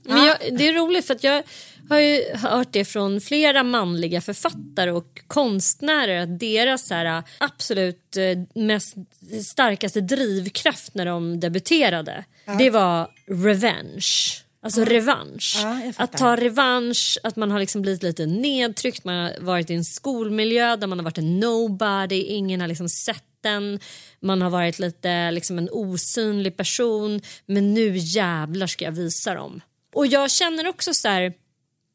Men 0.03 0.25
jag, 0.25 0.37
det 0.57 0.67
är 0.67 0.73
roligt 0.73 1.07
för 1.07 1.13
att 1.13 1.23
jag 1.23 1.43
har 1.89 1.99
ju 1.99 2.35
hört 2.35 2.67
det 2.71 2.85
från 2.85 3.21
flera 3.21 3.63
manliga 3.63 4.21
författare 4.21 4.91
och 4.91 5.21
konstnärer 5.27 6.21
att 6.21 6.39
deras 6.39 6.89
här, 6.89 7.23
absolut 7.37 8.17
eh, 8.17 8.61
mest 8.61 8.95
starkaste 9.43 10.01
drivkraft 10.01 10.95
när 10.95 11.05
de 11.05 11.39
debuterade 11.39 12.25
det 12.57 12.69
var 12.69 13.07
revenge. 13.27 14.41
Alltså 14.63 14.83
revansch. 14.83 15.59
Ja, 15.63 15.79
jag 15.85 15.95
fattar. 15.95 16.03
att 16.03 16.17
ta 16.17 16.43
revansch, 16.43 17.17
att 17.23 17.35
man 17.35 17.51
har 17.51 17.59
liksom 17.59 17.81
blivit 17.81 18.03
lite 18.03 18.25
nedtryckt, 18.25 19.03
man 19.03 19.15
har 19.15 19.33
varit 19.39 19.69
i 19.69 19.73
en 19.73 19.85
skolmiljö 19.85 20.75
där 20.75 20.87
man 20.87 20.99
har 20.99 21.03
varit 21.03 21.17
en 21.17 21.39
nobody, 21.39 22.21
ingen 22.21 22.61
har 22.61 22.67
liksom 22.67 22.89
sett 22.89 23.23
liten, 23.41 23.79
Man 24.19 24.41
har 24.41 24.49
varit 24.49 24.79
lite 24.79 25.31
liksom 25.31 25.57
en 25.57 25.69
osynlig 25.71 26.57
person 26.57 27.21
men 27.45 27.73
nu 27.73 27.97
jävlar 27.97 28.67
ska 28.67 28.85
jag 28.85 28.91
visa 28.91 29.33
dem. 29.33 29.61
Och 29.93 30.07
jag 30.07 30.31
känner 30.31 30.67
också 30.67 30.93
så 30.93 31.07
här 31.07 31.33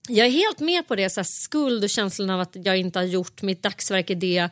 jag 0.09 0.27
är 0.27 0.31
helt 0.31 0.61
med 0.61 0.89
på 0.89 0.97
det, 0.97 1.11
så 1.11 1.21
här, 1.21 1.25
skuld 1.25 1.85
och 1.85 1.91
känslan 1.91 2.31
av 2.31 2.41
att 2.41 2.57
jag 2.65 2.77
inte 2.77 2.99
har 2.99 3.05
gjort 3.05 3.43
mitt 3.43 3.63
dagsverk 3.63 4.11
i 4.11 4.15
det 4.15 4.49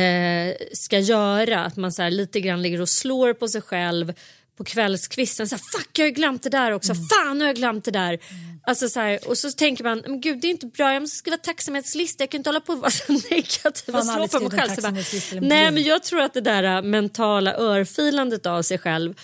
eh, 0.00 0.54
ska 0.72 0.98
göra. 0.98 1.64
Att 1.64 1.76
man 1.76 1.92
så 1.92 2.02
här, 2.02 2.10
lite 2.10 2.40
grann 2.40 2.62
ligger 2.62 2.80
och 2.80 2.88
slår 2.88 3.32
på 3.32 3.48
sig 3.48 3.60
själv 3.60 4.12
på 4.60 4.64
kvällskvisten. 4.64 5.48
Så 5.48 5.54
här, 5.56 5.62
Fuck, 5.78 5.98
jag 5.98 6.06
har 6.06 6.10
glömt 6.10 6.42
det 6.42 6.48
där 6.48 6.72
också. 6.72 6.94
Fan, 6.94 7.38
nu 7.38 7.44
har 7.44 7.48
jag 7.48 7.56
glömt 7.56 7.84
det 7.84 7.90
där. 7.90 8.18
Alltså, 8.66 8.88
så 8.88 9.00
här, 9.00 9.28
och 9.28 9.38
så 9.38 9.50
tänker 9.50 9.84
man, 9.84 10.02
men 10.06 10.20
gud 10.20 10.40
det 10.40 10.46
är 10.46 10.50
inte 10.50 10.66
bra, 10.66 10.92
jag 10.92 11.02
måste 11.02 11.16
skriva 11.16 11.36
tacksamhetslista. 11.36 12.22
Jag 12.22 12.30
kan 12.30 12.38
inte 12.38 12.48
hålla 12.50 12.60
på 12.60 12.72
och 12.72 12.78
vara 12.78 12.90
så 12.90 13.12
negativ 13.30 13.96
och 13.96 14.04
slå 14.04 14.28
på 14.28 14.40
mig 14.40 14.58
själv. 14.58 14.74
Så 14.74 14.82
bara, 14.82 15.40
nej, 15.40 15.70
men 15.70 15.82
jag 15.82 16.02
tror 16.02 16.20
att 16.20 16.34
det 16.34 16.40
där 16.40 16.62
äh, 16.62 16.82
mentala 16.82 17.54
örfilandet 17.54 18.46
av 18.46 18.62
sig 18.62 18.78
själv 18.78 19.14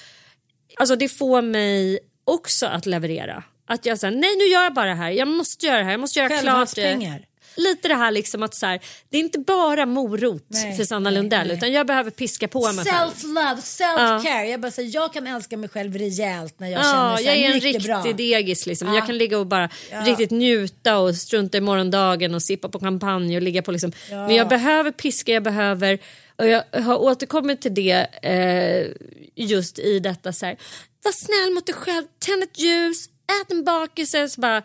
Alltså 0.76 0.96
det 0.96 1.08
får 1.08 1.42
mig 1.42 1.98
också 2.24 2.66
att 2.66 2.86
leverera. 2.86 3.42
Att 3.68 3.86
jag 3.86 3.98
säger 3.98 4.16
nej 4.16 4.36
nu 4.36 4.44
gör 4.44 4.62
jag 4.62 4.74
bara 4.74 4.86
det 4.86 4.94
här, 4.94 5.10
jag 5.10 5.28
måste 5.28 5.66
göra 5.66 5.78
det 5.78 5.84
här, 5.84 5.90
jag 5.90 6.00
måste 6.00 6.18
göra 6.18 6.38
klart 6.38 6.74
det. 6.74 7.22
Lite 7.56 7.88
det 7.88 7.94
här 7.94 8.10
liksom 8.10 8.42
att 8.42 8.54
så 8.54 8.66
här, 8.66 8.80
det 9.10 9.16
är 9.16 9.20
inte 9.20 9.38
bara 9.38 9.86
morot 9.86 10.44
Nej, 10.48 10.76
för 10.76 10.84
Sanna 10.84 11.10
Lundell 11.10 11.46
nej. 11.46 11.56
utan 11.56 11.72
jag 11.72 11.86
behöver 11.86 12.10
piska 12.10 12.48
på 12.48 12.72
mig. 12.72 12.84
Self-love, 12.84 13.56
self-care. 13.60 14.42
Jag 14.44 14.60
bara 14.60 14.70
säger, 14.70 14.94
jag 14.94 15.12
kan 15.12 15.26
älska 15.26 15.56
mig 15.56 15.68
själv 15.68 15.96
rejält 15.96 16.60
när 16.60 16.68
jag 16.68 16.84
känner 16.84 17.10
Ja, 17.10 17.16
så 17.16 17.22
jag 17.24 17.32
här, 17.32 17.38
är 17.38 17.54
en 17.54 17.60
riktig 17.60 17.82
bra. 17.82 18.02
degis 18.12 18.66
liksom. 18.66 18.88
Ja. 18.88 18.94
Jag 18.94 19.06
kan 19.06 19.18
ligga 19.18 19.38
och 19.38 19.46
bara 19.46 19.68
riktigt 20.04 20.30
njuta 20.30 20.98
och 20.98 21.14
strunta 21.16 21.58
i 21.58 21.60
morgondagen 21.60 22.34
och 22.34 22.42
sippa 22.42 22.68
på 22.68 22.78
champagne 22.80 23.36
och 23.36 23.42
ligga 23.42 23.62
på 23.62 23.72
liksom. 23.72 23.92
Men 24.10 24.34
jag 24.34 24.48
behöver 24.48 24.90
piska, 24.90 25.32
jag 25.32 25.42
behöver 25.42 25.98
och 26.36 26.46
jag 26.46 26.62
har 26.82 26.96
återkommit 26.96 27.60
till 27.62 27.74
det 27.74 28.06
eh, 28.22 28.86
just 29.34 29.78
i 29.78 29.98
detta 29.98 30.32
så 30.32 30.46
här. 30.46 30.56
Var 31.04 31.12
snäll 31.12 31.54
mot 31.54 31.66
dig 31.66 31.74
själv, 31.74 32.04
tänd 32.26 32.42
ett 32.42 32.58
ljus, 32.58 33.06
ät 33.42 33.52
en 33.52 33.64
bakelse. 33.64 34.28
Så 34.28 34.40
bara, 34.40 34.62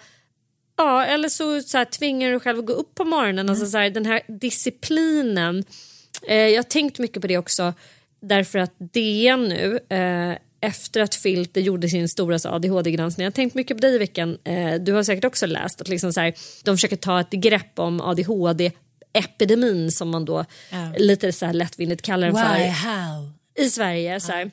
Ja, 0.81 1.05
eller 1.05 1.29
så, 1.29 1.61
så 1.61 1.77
här, 1.77 1.85
tvingar 1.85 2.31
du 2.31 2.39
själv 2.39 2.59
att 2.59 2.65
gå 2.65 2.73
upp 2.73 2.95
på 2.95 3.03
morgonen. 3.03 3.49
Alltså, 3.49 3.65
så 3.65 3.77
här, 3.77 3.89
den 3.89 4.05
här 4.05 4.21
disciplinen. 4.27 5.63
Eh, 6.27 6.35
jag 6.35 6.57
har 6.57 6.63
tänkt 6.63 6.99
mycket 6.99 7.21
på 7.21 7.27
det 7.27 7.37
också 7.37 7.73
därför 8.21 8.59
att 8.59 8.73
DN 8.77 9.43
nu 9.43 9.79
eh, 9.89 10.37
efter 10.61 11.01
att 11.01 11.15
Filter 11.15 11.61
gjorde 11.61 11.89
sin 11.89 12.09
stora 12.09 12.35
ADHD-granskning. 12.49 13.23
Jag 13.23 13.31
har 13.31 13.35
tänkt 13.35 13.55
mycket 13.55 13.77
på 13.77 13.81
dig 13.81 13.95
i 13.95 13.97
veckan. 13.97 14.37
Eh, 14.43 14.73
du 14.73 14.93
har 14.93 15.03
säkert 15.03 15.25
också 15.25 15.45
läst 15.45 15.81
att 15.81 15.87
liksom 15.87 16.13
så 16.13 16.21
här, 16.21 16.33
de 16.63 16.77
försöker 16.77 16.95
ta 16.95 17.19
ett 17.19 17.31
grepp 17.31 17.79
om 17.79 18.01
ADHD 18.01 18.71
epidemin 19.13 19.91
som 19.91 20.09
man 20.09 20.25
då 20.25 20.45
Ja. 20.69 20.91
lite 20.97 21.31
så 21.31 21.45
här 21.45 21.53
lättvindigt 21.53 22.01
kallar 22.01 22.27
den 22.27 22.35
Why, 22.35 22.41
för 22.41 22.69
how? 22.69 23.31
i 23.55 23.69
Sverige. 23.69 24.19
Så 24.19 24.31
här. 24.31 24.51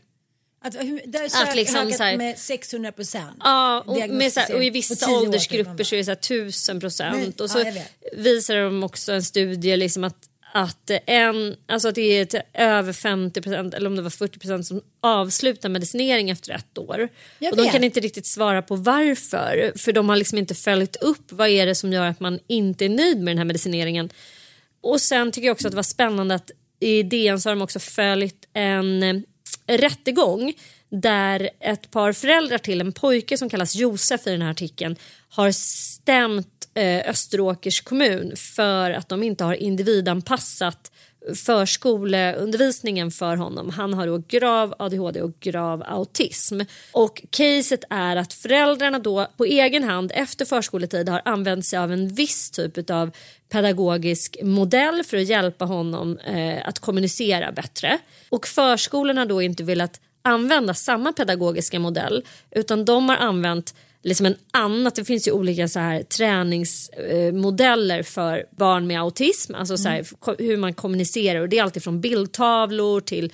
Att, 0.60 0.72
där 1.06 1.42
Att 1.42 1.56
liksom 1.56 1.92
så 1.92 2.02
här- 2.02 2.16
med 2.16 2.38
600 2.38 2.92
procent. 2.92 3.36
Ja, 3.40 3.80
och, 3.86 4.08
med 4.08 4.32
så 4.32 4.40
här, 4.40 4.54
och 4.54 4.64
i 4.64 4.70
vissa 4.70 5.10
åldersgrupper 5.10 5.84
så 5.84 5.94
är 5.94 5.98
det 5.98 6.04
så 6.04 6.10
här, 6.10 6.16
tusen 6.16 6.80
procent. 6.80 7.16
Men- 7.16 7.32
Och 7.44 7.50
så 7.50 7.58
ja, 7.58 7.82
visar 8.16 8.56
de 8.56 8.82
också 8.82 9.12
en 9.12 9.22
studie 9.22 9.76
liksom 9.76 10.04
att, 10.04 10.16
att, 10.52 10.90
en, 11.06 11.56
alltså 11.66 11.88
att 11.88 11.94
det 11.94 12.02
är 12.02 12.22
ett, 12.22 12.46
över 12.54 12.92
50 12.92 13.40
procent 13.40 13.74
eller 13.74 13.86
om 13.86 13.96
det 13.96 14.02
var 14.02 14.10
40 14.10 14.38
procent 14.38 14.66
som 14.66 14.80
avslutar 15.00 15.68
medicinering 15.68 16.30
efter 16.30 16.52
ett 16.52 16.78
år. 16.78 17.08
Och 17.50 17.56
de 17.56 17.70
kan 17.70 17.84
inte 17.84 18.00
riktigt 18.00 18.26
svara 18.26 18.62
på 18.62 18.76
varför. 18.76 19.72
För 19.76 19.92
de 19.92 20.08
har 20.08 20.16
liksom 20.16 20.38
inte 20.38 20.54
följt 20.54 20.96
upp 20.96 21.32
vad 21.32 21.48
är 21.48 21.66
det 21.66 21.74
som 21.74 21.92
gör 21.92 22.06
att 22.06 22.20
man 22.20 22.38
inte 22.46 22.84
är 22.84 22.88
nöjd 22.88 23.18
med 23.18 23.32
den 23.32 23.38
här 23.38 23.44
medicineringen. 23.44 24.10
Och 24.80 25.00
sen 25.00 25.32
tycker 25.32 25.46
jag 25.46 25.54
också 25.54 25.68
att 25.68 25.72
det 25.72 25.76
var 25.76 25.82
spännande 25.82 26.34
att 26.34 26.50
i 26.80 27.02
DN 27.02 27.40
så 27.40 27.48
har 27.48 27.56
de 27.56 27.62
också 27.62 27.78
följt 27.78 28.48
en 28.52 29.24
rättegång 29.66 30.54
där 30.88 31.50
ett 31.60 31.90
par 31.90 32.12
föräldrar 32.12 32.58
till 32.58 32.80
en 32.80 32.92
pojke 32.92 33.38
som 33.38 33.50
kallas 33.50 33.74
Josef 33.74 34.26
i 34.26 34.30
den 34.30 34.42
här 34.42 34.50
artikeln 34.50 34.96
har 35.28 35.52
stämt 35.52 36.68
eh, 36.74 37.10
Österåkers 37.10 37.80
kommun 37.80 38.36
för 38.36 38.90
att 38.90 39.08
de 39.08 39.22
inte 39.22 39.44
har 39.44 39.54
individanpassat 39.54 40.92
förskoleundervisningen 41.34 43.10
för 43.10 43.36
honom. 43.36 43.70
Han 43.70 43.94
har 43.94 44.06
då 44.06 44.22
grav 44.28 44.74
ADHD 44.78 45.22
och 45.22 45.40
grav 45.40 45.82
autism. 45.86 46.60
Och 46.92 47.22
caset 47.30 47.84
är 47.90 48.16
att 48.16 48.32
föräldrarna 48.32 48.98
då 48.98 49.26
på 49.36 49.44
egen 49.44 49.84
hand 49.84 50.12
efter 50.14 50.44
förskoletid 50.44 51.08
har 51.08 51.22
använt 51.24 51.64
sig 51.64 51.78
av 51.78 51.92
en 51.92 52.08
viss 52.08 52.50
typ 52.50 52.90
av 52.90 53.10
pedagogisk 53.48 54.36
modell 54.42 55.04
för 55.04 55.16
att 55.16 55.28
hjälpa 55.28 55.64
honom 55.64 56.18
eh, 56.18 56.68
att 56.68 56.78
kommunicera 56.78 57.52
bättre. 57.52 57.98
Och 58.28 58.46
förskolorna 58.46 59.24
då 59.24 59.42
inte 59.42 59.64
velat 59.64 60.00
använda 60.22 60.74
samma 60.74 61.12
pedagogiska 61.12 61.78
modell 61.78 62.24
utan 62.50 62.84
de 62.84 63.08
har 63.08 63.16
använt 63.16 63.74
liksom 64.08 64.26
en 64.26 64.36
annat, 64.50 64.94
det 64.94 65.04
finns 65.04 65.28
ju 65.28 65.32
olika 65.32 65.68
så 65.68 65.78
här 65.78 66.02
träningsmodeller 66.02 68.02
för 68.02 68.44
barn 68.56 68.86
med 68.86 69.00
autism, 69.00 69.54
alltså 69.54 69.76
så 69.76 69.88
här, 69.88 70.06
ko- 70.18 70.36
hur 70.38 70.56
man 70.56 70.74
kommunicerar. 70.74 71.40
Och 71.40 71.48
det 71.48 71.58
är 71.58 71.62
alltid 71.62 71.82
från 71.82 72.00
bildtavlor 72.00 73.00
till 73.00 73.32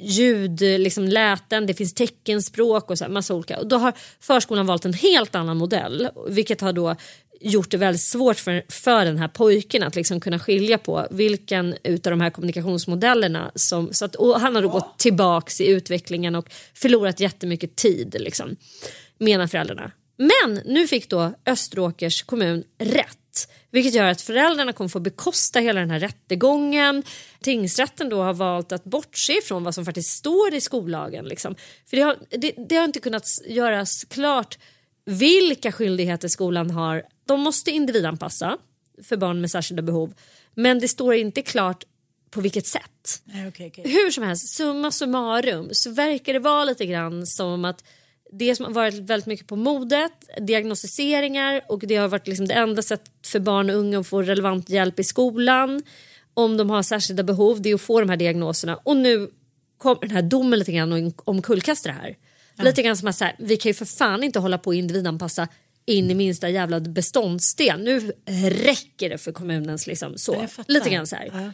ljud, 0.00 0.60
liksom 0.60 1.08
läten, 1.08 1.66
det 1.66 1.74
finns 1.74 1.94
teckenspråk 1.94 2.90
och 2.90 2.98
så 2.98 3.04
här, 3.04 3.10
massa 3.10 3.34
olika. 3.34 3.58
Och 3.58 3.66
då 3.66 3.76
har 3.76 3.92
förskolan 4.20 4.66
valt 4.66 4.84
en 4.84 4.94
helt 4.94 5.34
annan 5.34 5.56
modell 5.56 6.08
vilket 6.28 6.60
har 6.60 6.72
då 6.72 6.96
gjort 7.40 7.70
det 7.70 7.76
väldigt 7.76 8.02
svårt 8.02 8.38
för, 8.38 8.64
för 8.68 9.04
den 9.04 9.18
här 9.18 9.28
pojken 9.28 9.82
att 9.82 9.96
liksom 9.96 10.20
kunna 10.20 10.38
skilja 10.38 10.78
på 10.78 11.06
vilken 11.10 11.74
utav 11.82 12.10
de 12.10 12.20
här 12.20 12.30
kommunikationsmodellerna 12.30 13.52
som... 13.54 13.92
Så 13.92 14.04
att, 14.04 14.16
han 14.40 14.54
har 14.54 14.62
då 14.62 14.68
gått 14.68 14.98
tillbaks 14.98 15.60
i 15.60 15.66
utvecklingen 15.66 16.34
och 16.34 16.48
förlorat 16.74 17.20
jättemycket 17.20 17.76
tid 17.76 18.16
liksom, 18.18 18.56
menar 19.24 19.46
föräldrarna. 19.46 19.90
Men 20.16 20.60
nu 20.64 20.86
fick 20.86 21.10
då 21.10 21.34
Österåkers 21.46 22.22
kommun 22.22 22.64
rätt 22.78 23.18
vilket 23.72 23.94
gör 23.94 24.04
att 24.04 24.20
föräldrarna 24.20 24.72
kommer 24.72 24.88
få 24.88 25.00
bekosta 25.00 25.60
hela 25.60 25.80
den 25.80 25.90
här 25.90 26.00
rättegången. 26.00 27.02
Tingsrätten 27.40 28.08
då 28.08 28.22
har 28.22 28.34
valt 28.34 28.72
att 28.72 28.84
bortse 28.84 29.40
från 29.44 29.64
vad 29.64 29.74
som 29.74 29.84
faktiskt 29.84 30.16
står 30.16 30.54
i 30.54 30.60
skollagen. 30.60 31.24
Liksom. 31.24 31.54
För 31.86 31.96
det 31.96 32.02
har, 32.02 32.16
det, 32.30 32.54
det 32.68 32.76
har 32.76 32.84
inte 32.84 33.00
kunnat 33.00 33.26
göras 33.46 34.04
klart 34.04 34.58
vilka 35.04 35.72
skyldigheter 35.72 36.28
skolan 36.28 36.70
har. 36.70 37.02
De 37.26 37.40
måste 37.40 37.70
individanpassa 37.70 38.58
för 39.02 39.16
barn 39.16 39.40
med 39.40 39.50
särskilda 39.50 39.82
behov. 39.82 40.14
Men 40.54 40.80
det 40.80 40.88
står 40.88 41.14
inte 41.14 41.42
klart 41.42 41.84
på 42.30 42.40
vilket 42.40 42.66
sätt. 42.66 43.22
Okej, 43.48 43.66
okej. 43.66 43.84
Hur 43.92 44.10
som 44.10 44.24
helst, 44.24 44.48
summa 44.48 44.90
summarum 44.90 45.68
så 45.72 45.90
verkar 45.90 46.32
det 46.32 46.38
vara 46.38 46.64
lite 46.64 46.86
grann 46.86 47.26
som 47.26 47.64
att 47.64 47.84
det 48.32 48.56
som 48.56 48.66
har 48.66 48.72
varit 48.72 48.94
väldigt 48.94 49.26
mycket 49.26 49.46
på 49.46 49.56
modet, 49.56 50.12
diagnostiseringar 50.40 51.60
och 51.68 51.78
det 51.78 51.96
har 51.96 52.08
varit 52.08 52.28
liksom 52.28 52.48
det 52.48 52.54
enda 52.54 52.82
sättet 52.82 53.26
för 53.26 53.40
barn 53.40 53.70
och 53.70 53.76
unga 53.76 53.98
att 54.00 54.06
få 54.06 54.22
relevant 54.22 54.70
hjälp 54.70 55.00
i 55.00 55.04
skolan 55.04 55.82
om 56.34 56.56
de 56.56 56.70
har 56.70 56.82
särskilda 56.82 57.22
behov, 57.22 57.62
det 57.62 57.70
är 57.70 57.74
att 57.74 57.80
få 57.80 58.00
de 58.00 58.08
här 58.08 58.16
diagnoserna 58.16 58.76
och 58.76 58.96
nu 58.96 59.30
kommer 59.78 60.00
den 60.00 60.10
här 60.10 60.22
domen 60.22 60.58
lite 60.58 60.72
grann 60.72 60.92
och 60.92 61.28
omkullkasta 61.28 61.88
det 61.88 61.94
här. 61.94 62.16
Lite 62.58 62.82
grann 62.82 62.96
som 62.96 63.08
att 63.08 63.16
så 63.16 63.24
här, 63.24 63.36
vi 63.38 63.56
kan 63.56 63.70
ju 63.70 63.74
för 63.74 63.84
fan 63.84 64.24
inte 64.24 64.38
hålla 64.38 64.58
på 64.58 64.68
och 64.68 64.74
individanpassa 64.74 65.48
in 65.86 66.10
i 66.10 66.14
minsta 66.14 66.48
jävla 66.48 66.80
beståndsdel. 66.80 67.82
Nu 67.82 68.12
räcker 68.50 69.10
det 69.10 69.18
för 69.18 69.32
kommunens 69.32 69.86
liksom 69.86 70.18
så. 70.18 70.46
Lite 70.66 70.90
grann 70.90 71.06
så 71.06 71.16
här. 71.16 71.30
Ja. 71.32 71.52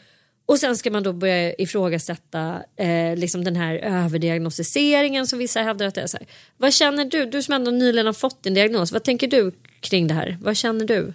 Och 0.49 0.59
sen 0.59 0.77
ska 0.77 0.91
man 0.91 1.03
då 1.03 1.13
börja 1.13 1.55
ifrågasätta 1.55 2.63
eh, 2.77 3.17
liksom 3.17 3.45
den 3.45 3.57
här 3.57 3.75
överdiagnostiseringen 3.75 5.27
som 5.27 5.39
vissa 5.39 5.63
hävdar 5.63 5.87
att 5.87 5.95
det 5.95 6.01
är. 6.01 6.07
Så 6.07 6.17
här. 6.17 6.27
Vad 6.57 6.75
känner 6.75 7.05
du? 7.05 7.27
Du 7.27 7.43
som 7.43 7.55
ändå 7.55 7.71
nyligen 7.71 8.07
har 8.07 8.13
fått 8.13 8.43
din 8.43 8.55
diagnos. 8.55 8.93
Vad 8.93 9.03
tänker 9.03 9.27
du 9.27 9.53
kring 9.81 10.07
det 10.07 10.15
här? 10.15 10.39
Vad 10.43 10.57
känner 10.57 10.85
du? 10.85 11.13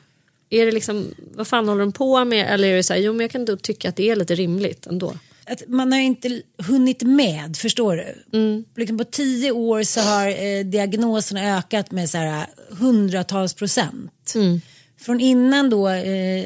Är 0.49 0.65
det 0.65 0.71
liksom, 0.71 1.13
vad 1.33 1.47
fan 1.47 1.67
håller 1.67 1.81
de 1.81 1.91
på 1.91 2.25
med? 2.25 2.53
Eller 2.53 2.67
är 2.67 2.75
det 2.75 2.83
så 2.83 2.93
här, 2.93 2.99
jo 2.99 3.13
men 3.13 3.21
jag 3.21 3.31
kan 3.31 3.45
då 3.45 3.57
tycka 3.57 3.89
att 3.89 3.95
det 3.95 4.09
är 4.09 4.15
lite 4.15 4.35
rimligt 4.35 4.87
ändå. 4.87 5.13
Att 5.45 5.67
man 5.67 5.91
har 5.91 5.99
inte 5.99 6.41
hunnit 6.57 7.01
med, 7.01 7.57
förstår 7.57 7.95
du? 7.95 8.37
Mm. 8.37 8.65
Liksom 8.75 8.97
på 8.97 9.03
tio 9.03 9.51
år 9.51 9.83
så 9.83 9.99
har 9.99 10.27
eh, 10.27 10.65
diagnoserna 10.65 11.57
ökat 11.57 11.91
med 11.91 12.09
så 12.09 12.17
här, 12.17 12.45
hundratals 12.69 13.53
procent. 13.53 14.31
Mm. 14.35 14.61
Från 15.03 15.19
innan 15.19 15.69
då, 15.69 15.89
eh, 15.89 16.45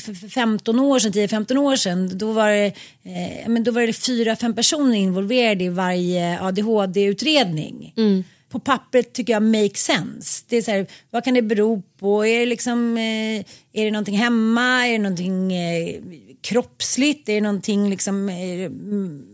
för 0.00 0.14
för 0.14 0.28
15 0.28 0.78
år 0.78 0.98
sedan, 0.98 1.12
10-15 1.12 1.58
år 1.58 1.76
sedan, 1.76 2.18
då 2.18 2.32
var, 2.32 2.50
det, 2.50 2.66
eh, 3.02 3.48
men 3.48 3.64
då 3.64 3.70
var 3.72 3.82
det 3.86 3.92
fyra, 3.92 4.36
fem 4.36 4.54
personer 4.54 4.96
involverade 4.96 5.64
i 5.64 5.68
varje 5.68 6.40
ADHD-utredning. 6.40 7.94
Mm. 7.96 8.24
På 8.50 8.60
pappret 8.60 9.12
tycker 9.12 9.32
jag 9.32 9.42
make 9.42 9.74
sense. 9.74 10.44
Det 10.48 10.56
är 10.56 10.62
så 10.62 10.70
här, 10.70 10.86
vad 11.10 11.24
kan 11.24 11.34
det 11.34 11.42
bero 11.42 11.82
på? 12.00 12.26
Är 12.26 12.40
det, 12.40 12.46
liksom, 12.46 12.96
eh, 12.96 13.44
är 13.72 13.84
det 13.84 13.90
någonting 13.90 14.16
hemma? 14.16 14.86
Är 14.86 14.92
det 14.92 14.98
någonting 14.98 15.52
kroppsligt? 16.42 17.28
Är 17.28 17.34
det 17.34 17.40
någonting 17.40 17.90
liksom, 17.90 18.28
eh, 18.28 18.34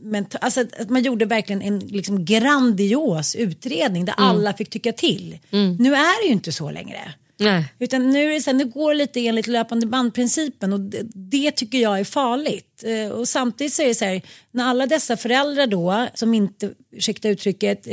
ment- 0.04 0.36
alltså 0.40 0.60
att, 0.60 0.90
man 0.90 1.02
gjorde 1.02 1.24
verkligen 1.24 1.62
en 1.62 1.78
liksom, 1.78 2.24
grandios 2.24 3.34
utredning 3.34 4.04
där 4.04 4.14
alla 4.18 4.52
fick 4.52 4.70
tycka 4.70 4.92
till. 4.92 5.38
Nu 5.78 5.94
är 5.94 6.22
det 6.22 6.26
ju 6.26 6.32
inte 6.32 6.52
så 6.52 6.70
längre. 6.70 7.14
Nej. 7.36 7.72
Utan 7.78 8.10
nu 8.10 8.30
är 8.30 8.34
det 8.34 8.40
så 8.40 8.50
här, 8.50 8.58
nu 8.58 8.64
går 8.64 8.94
lite 8.94 9.26
enligt 9.26 9.46
löpande 9.46 9.86
bandprincipen 9.86 10.72
och 10.72 10.80
det, 10.80 11.02
det 11.14 11.50
tycker 11.50 11.78
jag 11.78 12.00
är 12.00 12.04
farligt. 12.04 12.84
Eh, 12.86 13.08
och 13.08 13.28
samtidigt 13.28 13.72
så 13.72 13.82
är 13.82 13.86
det 13.86 13.94
så 13.94 14.04
här, 14.04 14.22
när 14.50 14.64
alla 14.64 14.86
dessa 14.86 15.16
föräldrar 15.16 15.66
då, 15.66 16.06
som 16.14 16.34
inte, 16.34 16.70
ursäkta 16.92 17.28
uttrycket, 17.28 17.86
eh, 17.86 17.92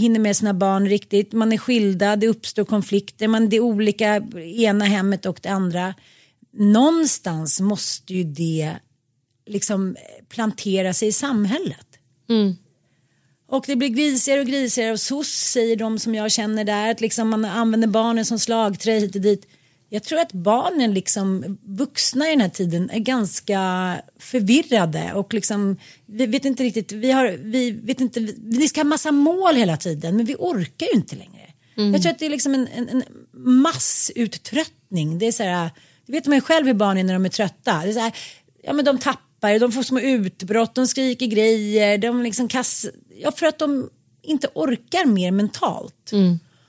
hinner 0.00 0.18
med 0.18 0.36
sina 0.36 0.54
barn 0.54 0.88
riktigt, 0.88 1.32
man 1.32 1.52
är 1.52 1.58
skilda, 1.58 2.16
det 2.16 2.28
uppstår 2.28 2.64
konflikter, 2.64 3.28
man, 3.28 3.48
det 3.48 3.56
är 3.56 3.60
olika, 3.60 4.22
ena 4.56 4.84
hemmet 4.84 5.26
och 5.26 5.38
det 5.42 5.48
andra. 5.48 5.94
Någonstans 6.52 7.60
måste 7.60 8.14
ju 8.14 8.24
det 8.24 8.72
liksom 9.46 9.96
plantera 10.28 10.94
sig 10.94 11.08
i 11.08 11.12
samhället. 11.12 11.86
Och 13.54 13.64
det 13.66 13.76
blir 13.76 13.88
grisigare 13.88 14.40
och 14.40 14.46
grisigare 14.46 14.92
och 14.92 15.00
SOS 15.00 15.28
säger 15.28 15.76
de 15.76 15.98
som 15.98 16.14
jag 16.14 16.32
känner 16.32 16.64
där 16.64 16.90
att 16.90 17.00
liksom 17.00 17.28
man 17.28 17.44
använder 17.44 17.88
barnen 17.88 18.24
som 18.24 18.38
slagträ 18.38 18.92
hit 18.92 19.14
och 19.14 19.20
dit. 19.20 19.46
Jag 19.88 20.02
tror 20.02 20.18
att 20.18 20.32
barnen, 20.32 20.94
liksom 20.94 21.58
vuxna 21.62 22.26
i 22.26 22.30
den 22.30 22.40
här 22.40 22.48
tiden, 22.48 22.90
är 22.90 22.98
ganska 22.98 23.60
förvirrade 24.18 25.12
och 25.14 25.34
liksom, 25.34 25.76
vi 26.06 26.26
vet 26.26 26.44
inte 26.44 26.62
riktigt, 26.62 26.92
vi, 26.92 27.10
har, 27.10 27.38
vi 27.42 27.70
vet 27.70 28.00
inte, 28.00 28.20
vi 28.42 28.68
ska 28.68 28.80
ha 28.80 28.84
massa 28.84 29.12
mål 29.12 29.54
hela 29.54 29.76
tiden 29.76 30.16
men 30.16 30.26
vi 30.26 30.36
orkar 30.38 30.86
ju 30.86 30.92
inte 30.92 31.16
längre. 31.16 31.50
Jag 31.92 32.02
tror 32.02 32.12
att 32.12 32.18
det 32.18 32.26
är 32.26 32.30
liksom 32.30 32.54
en, 32.54 32.68
en, 32.68 32.88
en 32.88 33.02
massuttröttning. 33.62 35.18
Det 35.18 35.26
är 35.26 35.32
så 35.32 35.42
här, 35.42 35.70
Det 36.06 36.12
vet 36.12 36.26
man 36.26 36.36
ju 36.36 36.40
själv 36.40 36.66
hur 36.66 36.74
barn 36.74 36.98
är 36.98 37.04
när 37.04 37.14
de 37.14 37.24
är 37.24 37.28
trötta. 37.28 37.80
Det 37.82 37.88
är 37.88 37.92
så 37.92 38.00
här, 38.00 38.12
ja, 38.62 38.72
men 38.72 38.84
de 38.84 38.98
tappar 38.98 39.24
de 39.58 39.72
får 39.72 39.82
små 39.82 40.00
utbrott, 40.00 40.74
de 40.74 40.86
skriker 40.86 41.26
grejer, 41.26 41.98
de 41.98 42.22
liksom 42.22 42.48
kast... 42.48 42.84
ja, 43.16 43.32
för 43.32 43.46
att 43.46 43.58
de 43.58 43.90
inte 44.22 44.48
orkar 44.54 45.04
mer 45.06 45.30
mentalt. 45.30 46.10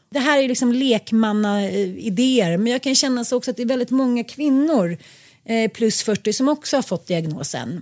Det 0.10 0.20
här 0.20 0.44
är 0.44 0.48
liksom 0.48 0.74
lekmanna-idéer 0.74 2.58
men 2.58 2.72
jag 2.72 2.82
kan 2.84 2.96
känna 2.96 3.24
så 3.26 3.38
också 3.38 3.52
att 3.52 3.58
det 3.58 3.64
är 3.64 3.68
väldigt 3.68 3.92
många 3.92 4.24
kvinnor 4.24 4.98
eh, 5.46 5.72
plus 5.72 6.04
40 6.04 6.34
som 6.34 6.48
också 6.50 6.78
har 6.78 6.82
fått 6.82 7.08
diagnosen. 7.08 7.82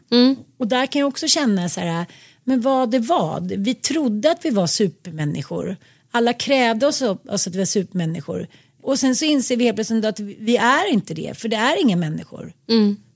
Och 0.58 0.68
där 0.68 0.86
kan 0.86 1.00
jag 1.00 1.08
också 1.08 1.28
känna 1.28 1.70
så 1.70 1.80
här, 1.82 2.06
men 2.44 2.62
vad 2.62 2.92
det 2.92 3.00
vad? 3.00 3.52
Vi 3.52 3.74
trodde 3.76 4.32
att 4.32 4.46
vi 4.46 4.50
var 4.50 4.68
supermänniskor. 4.68 5.78
Alla 6.12 6.34
krävde 6.34 6.88
oss, 6.88 7.02
oss 7.02 7.48
att 7.48 7.56
vi 7.56 7.58
var 7.58 7.66
supermänniskor. 7.66 8.48
Och 8.84 9.00
sen 9.00 9.16
så 9.16 9.26
inser 9.26 9.58
vi 9.58 9.64
helt 9.64 9.78
plötsligt 9.78 10.06
att 10.06 10.20
vi 10.20 10.58
är 10.58 10.92
inte 10.92 11.14
det, 11.14 11.38
för 11.38 11.48
det 11.50 11.56
är 11.56 11.82
inga 11.82 11.96
människor. 11.98 12.54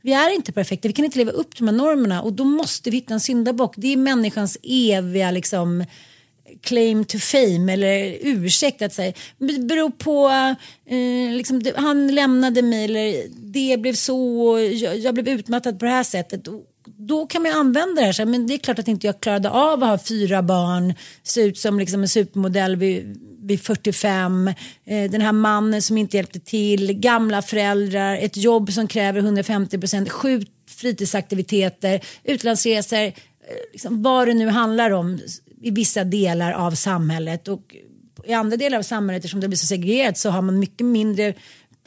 Vi 0.01 0.13
är 0.13 0.35
inte 0.35 0.51
perfekta, 0.51 0.87
vi 0.87 0.93
kan 0.93 1.05
inte 1.05 1.17
leva 1.17 1.31
upp 1.31 1.55
till 1.55 1.65
de 1.65 1.71
här 1.71 1.85
normerna 1.85 2.21
och 2.21 2.33
då 2.33 2.43
måste 2.43 2.89
vi 2.89 2.97
hitta 2.97 3.13
en 3.13 3.19
syndabock. 3.19 3.73
Det 3.77 3.93
är 3.93 3.97
människans 3.97 4.57
eviga 4.63 5.31
liksom 5.31 5.85
claim 6.61 7.05
to 7.05 7.17
fame 7.17 7.73
eller 7.73 8.17
ursäkt 8.21 8.81
att 8.81 8.93
säga. 8.93 9.13
Det 9.37 9.59
beror 9.59 9.89
på, 9.89 10.29
eh, 10.85 11.35
liksom, 11.35 11.63
det, 11.63 11.73
han 11.77 12.15
lämnade 12.15 12.61
mig 12.61 12.85
eller 12.85 13.23
det 13.29 13.77
blev 13.77 13.93
så, 13.93 14.59
jag, 14.73 14.97
jag 14.97 15.13
blev 15.13 15.27
utmattad 15.27 15.79
på 15.79 15.85
det 15.85 15.91
här 15.91 16.03
sättet. 16.03 16.47
Och 16.47 16.63
Då 16.85 17.27
kan 17.27 17.41
man 17.41 17.51
ju 17.51 17.57
använda 17.57 18.01
det 18.01 18.05
här, 18.05 18.13
så 18.13 18.21
här, 18.21 18.29
men 18.29 18.47
det 18.47 18.53
är 18.53 18.57
klart 18.57 18.79
att 18.79 18.87
inte 18.87 19.07
jag 19.07 19.19
klarade 19.19 19.49
av 19.49 19.83
att 19.83 19.89
ha 19.89 19.97
fyra 19.97 20.43
barn, 20.43 20.93
se 21.23 21.41
ut 21.41 21.57
som 21.57 21.79
liksom 21.79 22.01
en 22.01 22.09
supermodell 22.09 22.75
vid, 22.75 23.19
vid 23.47 23.61
45, 23.61 24.47
eh, 24.85 25.11
den 25.11 25.21
här 25.21 25.31
mannen 25.31 25.81
som 25.81 25.97
inte 25.97 26.17
hjälpte 26.17 26.39
till, 26.39 26.93
gamla 26.93 27.41
föräldrar, 27.41 28.17
ett 28.17 28.37
jobb 28.37 28.71
som 28.71 28.87
kräver 28.87 29.19
150 29.19 29.77
procent, 29.77 30.09
sju 30.09 30.41
fritidsaktiviteter, 30.69 32.01
utlandsresor, 32.23 32.97
eh, 32.97 33.11
liksom, 33.71 34.03
vad 34.03 34.27
det 34.27 34.33
nu 34.33 34.47
handlar 34.47 34.91
om 34.91 35.19
i 35.61 35.71
vissa 35.71 36.03
delar 36.03 36.51
av 36.51 36.71
samhället. 36.71 37.47
Och 37.47 37.75
i 38.25 38.33
andra 38.33 38.57
delar 38.57 38.77
av 38.77 38.81
samhället 38.81 39.19
eftersom 39.19 39.39
det 39.39 39.47
blir 39.47 39.57
så 39.57 39.65
segregerat 39.65 40.17
så 40.17 40.29
har 40.29 40.41
man 40.41 40.59
mycket 40.59 40.85
mindre 40.85 41.33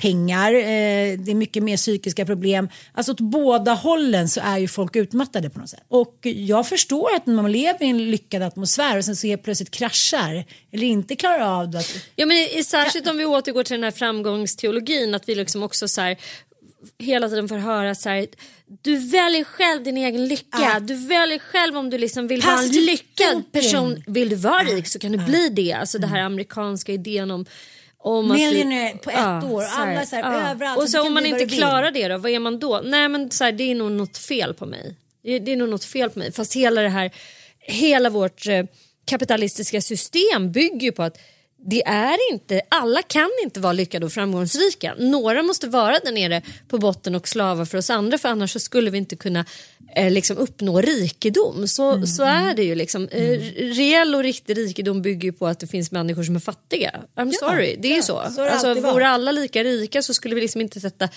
pengar, 0.01 0.53
eh, 0.55 1.19
det 1.19 1.31
är 1.31 1.35
mycket 1.35 1.63
mer 1.63 1.77
psykiska 1.77 2.27
problem. 2.27 2.69
Alltså 2.95 3.13
åt 3.13 3.21
båda 3.21 3.73
hållen 3.75 4.29
så 4.29 4.41
är 4.41 4.59
ju 4.59 4.69
folk 4.69 4.97
utmattade 4.97 5.51
på 5.51 5.59
något 5.61 5.69
sätt. 5.71 5.85
Och 5.89 6.19
jag 6.23 6.69
förstår 6.69 7.15
att 7.17 7.27
när 7.27 7.35
man 7.35 7.53
lever 7.53 7.83
i 7.85 7.89
en 7.89 8.11
lyckad 8.11 8.43
atmosfär 8.43 8.97
och 8.99 9.05
sen 9.05 9.17
så 9.17 9.27
helt 9.27 9.43
plötsligt 9.43 9.71
kraschar 9.71 10.45
eller 10.73 10.87
inte 10.87 11.17
klarar 11.17 11.61
av 11.61 11.71
det. 11.71 11.79
Att, 11.79 11.95
Ja, 12.17 12.27
men 12.27 12.37
i- 12.37 12.65
särskilt 12.65 13.07
om 13.09 13.19
vi 13.19 13.25
återgår 13.25 13.63
till 13.65 13.75
den 13.75 13.85
här 13.85 13.91
framgångsteologin 13.91 15.15
att 15.15 15.29
vi 15.29 15.35
liksom 15.35 15.63
också 15.63 15.89
så 15.89 16.01
här, 16.01 16.17
hela 16.99 17.29
tiden 17.29 17.49
får 17.49 17.57
höra 17.57 17.95
så 17.95 18.09
här, 18.09 18.27
du 18.83 18.97
väljer 18.99 19.45
själv 19.45 19.83
din 19.83 19.97
egen 19.97 20.29
lycka. 20.29 20.47
Ah. 20.77 20.81
Du 20.81 20.95
väljer 20.95 21.39
själv 21.39 21.77
om 21.77 21.91
du 21.91 21.99
liksom 21.99 22.27
vill 22.29 22.41
vara 22.43 22.59
en 22.63 22.69
lyckad 22.69 23.53
person. 23.53 24.03
Vill 24.07 24.29
du 24.29 24.37
vara 24.37 24.63
rik 24.63 24.89
så 24.89 24.99
kan 24.99 25.13
du 25.13 25.19
bli 25.19 25.49
det. 25.49 25.73
Alltså 25.73 25.99
det 25.99 26.07
här 26.07 26.21
amerikanska 26.21 26.93
idén 26.93 27.31
om 27.31 27.47
om 28.03 28.29
Millionaire 28.29 28.99
på 28.99 29.11
ett 29.11 29.45
år, 29.45 29.65
alla 29.77 30.07
så 30.07 30.17
här, 30.17 30.51
överallt, 30.51 30.79
Och 30.79 30.83
så 30.85 30.99
så 30.99 31.07
om 31.07 31.15
man 31.15 31.27
inte 31.27 31.47
klarar 31.47 31.91
det 31.91 32.09
då, 32.09 32.19
vad 32.19 32.31
är 32.31 32.39
man 32.39 32.59
då? 32.59 32.81
Nej 32.85 33.09
men 33.09 33.31
så 33.31 33.45
här, 33.45 33.53
det 33.53 33.65
är 33.65 33.75
nog 33.75 33.93
något 33.93 34.19
fel 34.19 34.55
på 34.55 34.67
mig. 34.67 34.97
Det, 35.23 35.39
det 35.39 35.53
är 35.53 35.57
nog 35.57 35.69
något 35.69 35.85
fel 35.85 36.11
på 36.11 36.19
mig. 36.19 36.33
Fast 36.33 36.57
hela 36.57 36.83
det 36.83 36.89
här, 36.89 37.11
hela 37.59 38.11
vårt 38.11 38.47
eh, 38.47 38.65
kapitalistiska 39.05 39.81
system 39.81 40.53
bygger 40.53 40.81
ju 40.81 40.93
på 40.93 41.03
att 41.03 41.19
det 41.63 41.87
är 41.87 42.33
inte, 42.33 42.63
alla 42.69 43.03
kan 43.03 43.31
inte 43.43 43.61
vara 43.61 43.73
lyckade 43.73 44.07
och 44.07 44.13
framgångsrika. 44.13 44.95
Några 44.99 45.43
måste 45.43 45.69
vara 45.69 45.99
där 46.05 46.13
nere 46.13 46.43
på 46.69 46.79
botten 46.79 47.15
och 47.15 47.29
slava 47.29 47.67
för 47.67 47.79
oss 47.79 47.91
andra 47.91 48.19
för 48.19 48.29
annars 48.29 48.53
så 48.53 48.61
skulle 48.61 48.91
vi 48.91 48.99
inte 48.99 49.17
kunna 49.17 49.45
eh, 49.97 50.11
liksom 50.11 50.37
uppnå 50.37 50.81
rikedom. 50.81 51.69
Så, 51.69 52.07
så 52.07 52.23
är 52.23 52.55
det 52.55 52.63
ju 52.63 52.75
liksom. 52.75 53.09
Eh, 53.09 53.41
reell 53.57 54.15
och 54.15 54.23
riktig 54.23 54.57
rikedom 54.57 55.03
bygger 55.03 55.25
ju 55.25 55.33
på 55.33 55.47
att 55.47 55.61
det 55.61 55.67
finns 55.67 55.91
människor 55.91 56.23
som 56.23 56.37
är 56.37 56.41
fattiga. 56.41 57.01
I'm 57.17 57.33
sorry, 57.33 57.77
det 57.79 57.93
är 57.93 57.97
ju 57.97 58.03
så. 58.03 58.23
så 58.37 58.45
alltså, 58.45 58.75
vore 58.75 59.09
alla 59.09 59.33
lika 59.33 59.65
rika 59.65 60.03
så 60.03 60.15
skulle 60.15 60.35
vi 60.35 60.41
liksom 60.41 60.61
inte 60.61 60.81
sätta... 60.81 61.09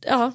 Ja, 0.00 0.32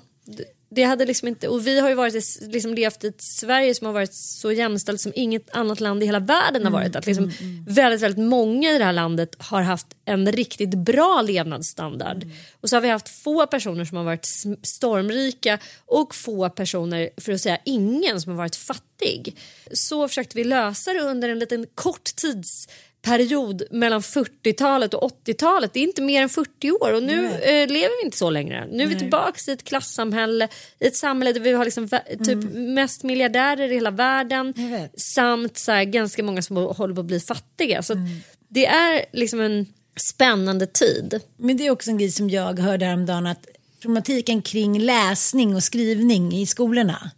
det- 0.76 0.84
hade 0.84 1.06
liksom 1.06 1.28
inte... 1.28 1.48
Och 1.48 1.68
vi 1.68 1.80
har 1.80 1.90
ju 1.90 1.96
varit, 1.96 2.16
i- 2.16 2.46
liksom 2.48 2.74
levt 2.74 3.04
i 3.04 3.08
ett 3.08 3.22
Sverige 3.22 3.76
som 3.76 3.86
har 3.88 3.94
varit 3.94 4.14
så 4.14 4.52
jämställt 4.52 5.02
som 5.02 5.12
inget 5.16 5.50
annat 5.56 5.80
land 5.80 6.04
i 6.04 6.06
hela 6.06 6.20
världen 6.20 6.64
har 6.64 6.72
varit. 6.72 6.96
Att 6.96 7.06
liksom 7.06 7.32
väldigt, 7.68 8.02
väldigt 8.02 8.26
många 8.26 8.72
i 8.72 8.78
det 8.78 8.84
här 8.84 8.94
landet 8.94 9.36
har 9.38 9.62
haft 9.62 9.88
en 10.06 10.32
riktigt 10.32 10.74
bra 10.78 11.22
levnadsstandard. 11.28 12.26
Och 12.62 12.70
så 12.70 12.76
har 12.76 12.82
vi 12.82 12.90
haft 12.90 13.10
få 13.10 13.48
personer 13.48 13.86
som 13.86 13.98
har 13.98 14.04
varit 14.04 14.28
stormrika 14.64 15.60
och 15.86 16.16
få 16.16 16.50
personer, 16.50 17.10
för 17.18 17.32
att 17.32 17.42
säga 17.42 17.58
ingen, 17.66 18.22
som 18.22 18.32
har 18.32 18.38
varit 18.38 18.56
fattig. 18.56 19.38
Så 19.74 20.08
försökte 20.08 20.38
vi 20.38 20.44
lösa 20.44 20.94
det 20.94 21.00
under 21.00 21.30
en 21.30 21.40
liten 21.40 21.66
kort 21.76 22.16
tids 22.16 22.68
period 23.04 23.64
mellan 23.72 24.02
40-talet 24.02 24.94
och 24.94 25.12
80-talet. 25.26 25.74
Det 25.74 25.80
är 25.80 25.84
inte 25.84 26.02
mer 26.02 26.22
än 26.22 26.30
40 26.30 26.72
år 26.72 26.94
och 26.94 27.04
nu 27.04 27.26
eh, 27.26 27.68
lever 27.68 28.02
vi 28.02 28.06
inte 28.06 28.18
så 28.18 28.30
längre. 28.30 28.68
Nu 28.72 28.84
är 28.84 28.88
vi 28.88 28.96
tillbaka 29.00 29.52
i 29.52 29.54
ett 29.54 29.64
klassamhälle, 29.64 30.48
i 30.80 30.88
ett 30.88 30.96
samhälle 30.96 31.34
där 31.34 31.40
vi 31.40 31.52
har 31.52 31.66
liksom, 31.66 31.90
typ 32.26 32.54
mest 32.54 33.04
miljardärer 33.04 33.72
i 33.72 33.74
hela 33.74 33.92
världen 33.92 34.54
samt 34.98 35.58
så 35.58 35.72
här, 35.72 35.84
ganska 35.84 36.24
många 36.24 36.42
som 36.42 36.58
håller 36.58 36.96
på 36.96 37.02
att 37.02 37.08
bli 37.08 37.20
fattiga. 37.20 37.84
Så 37.84 37.94
att 37.94 38.00
det 38.48 38.66
är 38.66 39.06
liksom 39.12 39.40
en 39.42 39.66
spännande 39.96 40.68
tid. 40.68 41.20
Men 41.38 41.58
det 41.58 41.68
är 41.68 41.72
också 41.72 41.90
en 41.90 41.98
grej 41.98 42.12
som 42.12 42.30
jag 42.30 42.60
hörde 42.60 42.86
häromdagen 42.86 43.28
att 43.28 43.48
problematiken 43.82 44.42
kring 44.42 44.80
läsning 44.80 45.56
och 45.56 45.64
skrivning 45.64 46.34
i 46.34 46.46
skolorna. 46.46 47.12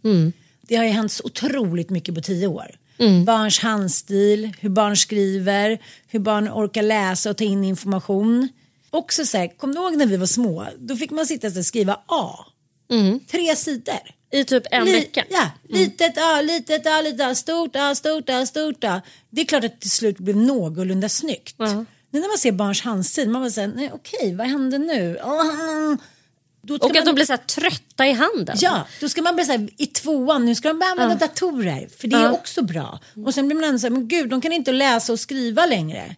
Det 0.60 0.76
har 0.76 0.84
ju 0.84 0.90
hänt 0.90 1.12
så 1.12 1.24
otroligt 1.24 1.90
mycket 1.90 2.14
på 2.14 2.20
tio 2.20 2.46
år. 2.46 2.76
Barns 3.24 3.58
handstil, 3.58 4.52
hur 4.60 4.68
barn 4.68 4.96
skriver, 4.96 5.78
hur 6.08 6.18
barn 6.18 6.48
orkar 6.48 6.82
läsa 6.82 7.30
och 7.30 7.36
ta 7.36 7.44
in 7.44 7.64
information. 7.64 8.48
Också 8.90 9.26
så 9.26 9.38
här, 9.38 9.58
kom 9.58 9.74
du 9.74 9.80
ihåg 9.80 9.96
när 9.96 10.06
vi 10.06 10.16
var 10.16 10.26
små? 10.26 10.66
Då 10.78 10.96
fick 10.96 11.10
man 11.10 11.26
sitta 11.26 11.46
och 11.46 11.66
skriva 11.66 12.00
A. 12.06 12.44
Tre 13.30 13.56
sidor. 13.56 14.00
I 14.32 14.44
typ 14.44 14.62
en 14.70 14.84
Li- 14.84 14.92
vecka. 14.92 15.24
Ja, 15.30 15.50
litet 15.68 16.18
A, 16.18 16.40
litet 16.42 16.86
A, 16.86 17.00
litet 17.02 17.20
A, 17.20 17.34
stort 17.34 17.76
A, 17.76 17.94
stort 17.94 18.30
A, 18.30 18.46
stort 18.46 18.84
A. 18.84 19.02
Det 19.30 19.40
är 19.40 19.44
klart 19.44 19.64
att 19.64 19.72
det 19.72 19.80
till 19.80 19.90
slut 19.90 20.18
blev 20.18 20.36
någorlunda 20.36 21.08
snyggt. 21.08 21.54
Ja. 21.58 21.84
Nu 22.10 22.20
när 22.20 22.28
man 22.28 22.38
ser 22.38 22.52
barns 22.52 22.80
handstil, 22.82 23.28
man 23.28 23.42
bara 23.42 23.50
säger, 23.50 23.68
nej 23.68 23.90
okej, 23.94 24.34
vad 24.34 24.46
hände 24.46 24.78
nu? 24.78 25.18
Då 25.22 25.96
Och 26.74 26.90
att 26.90 26.94
man, 26.94 27.04
de 27.04 27.14
blir 27.14 27.24
så 27.24 27.32
här 27.32 27.38
trötta 27.38 28.06
i 28.06 28.12
handen. 28.12 28.56
Ja, 28.60 28.86
då 29.00 29.08
ska 29.08 29.22
man 29.22 29.34
bli 29.34 29.44
så 29.44 29.52
här, 29.52 29.68
i 29.76 29.86
tvåan, 29.86 30.44
nu 30.46 30.54
ska 30.54 30.68
de 30.68 30.78
börja 30.78 30.90
använda 30.92 31.14
datorer, 31.14 31.88
för 31.98 32.08
det 32.08 32.16
är 32.16 32.20
Ja. 32.22 32.30
också 32.32 32.62
bra. 32.62 33.00
Och 33.26 33.34
sen 33.34 33.46
blir 33.48 33.54
man 33.56 33.64
ändå 33.64 33.78
så 33.78 33.86
här, 33.86 33.90
men 33.90 34.08
gud, 34.08 34.28
de 34.30 34.40
kan 34.40 34.52
inte 34.52 34.72
läsa 34.72 35.12
och 35.12 35.20
skriva 35.20 35.66
längre. 35.66 36.16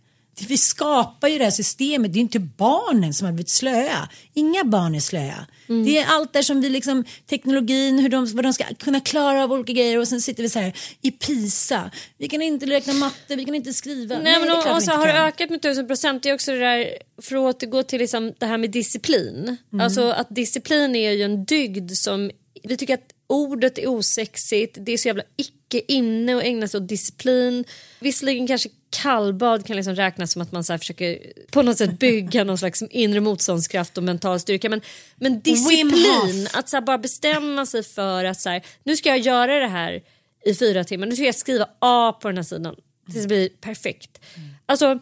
Vi 0.48 0.58
skapar 0.58 1.28
ju 1.28 1.38
det 1.38 1.44
här 1.44 1.50
systemet, 1.50 2.12
det 2.12 2.18
är 2.18 2.20
inte 2.20 2.38
barnen 2.38 3.14
som 3.14 3.24
har 3.24 3.32
blivit 3.32 3.50
slöa. 3.50 4.08
Inga 4.34 4.64
barn 4.64 4.94
är 4.94 5.00
slöa. 5.00 5.46
Mm. 5.68 5.84
Det 5.84 5.98
är 5.98 6.06
allt 6.06 6.32
där 6.32 6.42
som 6.42 6.60
vi 6.60 6.70
liksom, 6.70 7.04
teknologin, 7.26 7.98
hur 7.98 8.08
de, 8.08 8.26
vad 8.34 8.44
de 8.44 8.52
ska 8.52 8.64
kunna 8.78 9.00
klara 9.00 9.44
av 9.44 9.52
olika 9.52 9.72
grejer 9.72 9.98
och 9.98 10.08
sen 10.08 10.20
sitter 10.20 10.42
vi 10.42 10.48
så 10.48 10.58
här 10.58 10.72
i 11.02 11.10
PISA. 11.10 11.90
Vi 12.18 12.28
kan 12.28 12.42
inte 12.42 12.66
räkna 12.66 12.92
matte, 12.92 13.36
vi 13.36 13.44
kan 13.44 13.54
inte 13.54 13.72
skriva. 13.72 14.18
Nej, 14.18 14.38
men 14.38 14.48
det 14.48 14.54
är 14.54 14.70
och, 14.70 14.76
och 14.76 14.82
så 14.82 14.90
har 14.90 15.06
det 15.06 15.12
ökat 15.12 15.50
med 15.50 15.62
tusen 15.62 15.86
procent. 15.86 16.22
Det 16.22 16.30
är 16.30 16.34
också 16.34 16.52
det 16.52 16.58
där, 16.58 16.88
för 17.22 17.36
att 17.36 17.54
återgå 17.54 17.82
till 17.82 17.98
liksom 17.98 18.32
det 18.38 18.46
här 18.46 18.58
med 18.58 18.70
disciplin. 18.70 19.56
Mm. 19.72 19.84
Alltså 19.84 20.10
att 20.10 20.26
disciplin 20.30 20.96
är 20.96 21.10
ju 21.10 21.22
en 21.22 21.44
dygd 21.44 21.92
som, 21.92 22.30
vi 22.62 22.76
tycker 22.76 22.94
att 22.94 23.12
ordet 23.26 23.78
är 23.78 23.86
osexigt, 23.86 24.76
det 24.80 24.92
är 24.92 24.98
så 24.98 25.08
jävla 25.08 25.22
icke 25.36 25.57
inne 25.74 26.36
att 26.36 26.42
ägna 26.42 26.68
sig 26.68 26.80
åt 26.80 26.88
disciplin. 26.88 27.64
Visserligen 28.00 28.46
kanske 28.46 28.68
kallbad 28.90 29.66
kan 29.66 29.76
liksom 29.76 29.94
räknas 29.94 30.32
som 30.32 30.42
att 30.42 30.52
man 30.52 30.64
så 30.64 30.78
försöker 30.78 31.32
på 31.50 31.62
något 31.62 31.78
sätt 31.78 31.98
bygga 31.98 32.44
någon 32.44 32.58
slags 32.58 32.82
inre 32.82 33.20
motståndskraft 33.20 33.98
och 33.98 34.04
mental 34.04 34.40
styrka. 34.40 34.68
Men, 34.68 34.80
men 35.16 35.40
disciplin, 35.40 36.48
att 36.52 36.68
så 36.68 36.80
bara 36.80 36.98
bestämma 36.98 37.66
sig 37.66 37.82
för 37.82 38.24
att 38.24 38.40
så 38.40 38.48
här, 38.48 38.62
nu 38.84 38.96
ska 38.96 39.08
jag 39.08 39.18
göra 39.18 39.58
det 39.58 39.68
här 39.68 40.02
i 40.44 40.54
fyra 40.54 40.84
timmar, 40.84 41.06
nu 41.06 41.14
ska 41.14 41.24
jag 41.24 41.34
skriva 41.34 41.68
A 41.78 42.18
på 42.22 42.28
den 42.28 42.36
här 42.36 42.44
sidan 42.44 42.76
tills 43.12 43.22
det 43.22 43.28
blir 43.28 43.48
perfekt. 43.48 44.20
Alltså, 44.66 44.98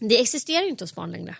det 0.00 0.20
existerar 0.20 0.62
ju 0.62 0.68
inte 0.68 0.84
hos 0.84 0.94
barn 0.94 1.10
längre. 1.10 1.36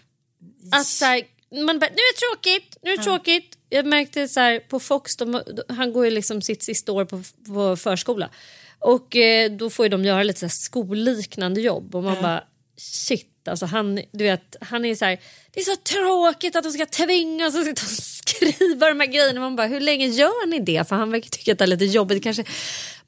Att 0.72 0.86
så 0.86 1.04
här, 1.04 1.22
man 1.50 1.78
bara, 1.78 1.90
nu 1.90 1.96
är 1.96 2.14
det 2.14 2.18
tråkigt, 2.20 2.76
nu 2.82 2.90
är 2.90 2.96
det 2.96 3.02
tråkigt. 3.02 3.58
Jag 3.74 3.86
märkte 3.86 4.28
så 4.28 4.40
här, 4.40 4.58
på 4.58 4.80
Fox, 4.80 5.16
de, 5.16 5.42
han 5.68 5.92
går 5.92 6.04
ju 6.04 6.10
liksom 6.10 6.42
sitt 6.42 6.62
sista 6.62 6.92
år 6.92 7.04
på, 7.04 7.22
på 7.46 7.76
förskola. 7.76 8.30
Och 8.78 9.16
eh, 9.16 9.50
då 9.50 9.70
får 9.70 9.86
ju 9.86 9.90
de 9.90 10.04
göra 10.04 10.22
lite 10.22 10.40
så 10.40 10.48
skolliknande 10.48 11.60
jobb 11.60 11.94
och 11.94 12.02
man 12.02 12.22
bara 12.22 12.44
shit 12.76 13.48
alltså 13.48 13.66
han, 13.66 14.00
du 14.12 14.24
vet, 14.24 14.56
han 14.60 14.84
är 14.84 14.94
så 14.94 15.04
här, 15.04 15.20
det 15.52 15.60
är 15.60 15.64
så 15.64 15.76
tråkigt 15.76 16.56
att 16.56 16.64
de 16.64 16.70
ska 16.70 16.86
tvinga 16.86 17.46
oss 17.46 17.54
att 17.54 17.64
sitta 17.64 17.82
och 17.82 17.88
skriva 17.88 18.88
de 18.88 19.00
här 19.00 19.06
grejerna. 19.06 19.40
Man 19.40 19.56
bara, 19.56 19.66
hur 19.66 19.80
länge 19.80 20.06
gör 20.06 20.46
ni 20.46 20.60
det? 20.60 20.88
För 20.88 20.96
han 20.96 21.10
verkar 21.10 21.28
tycka 21.28 21.52
att 21.52 21.58
det 21.58 21.64
är 21.64 21.66
lite 21.66 21.84
jobbigt. 21.84 22.22
Kanske, 22.22 22.44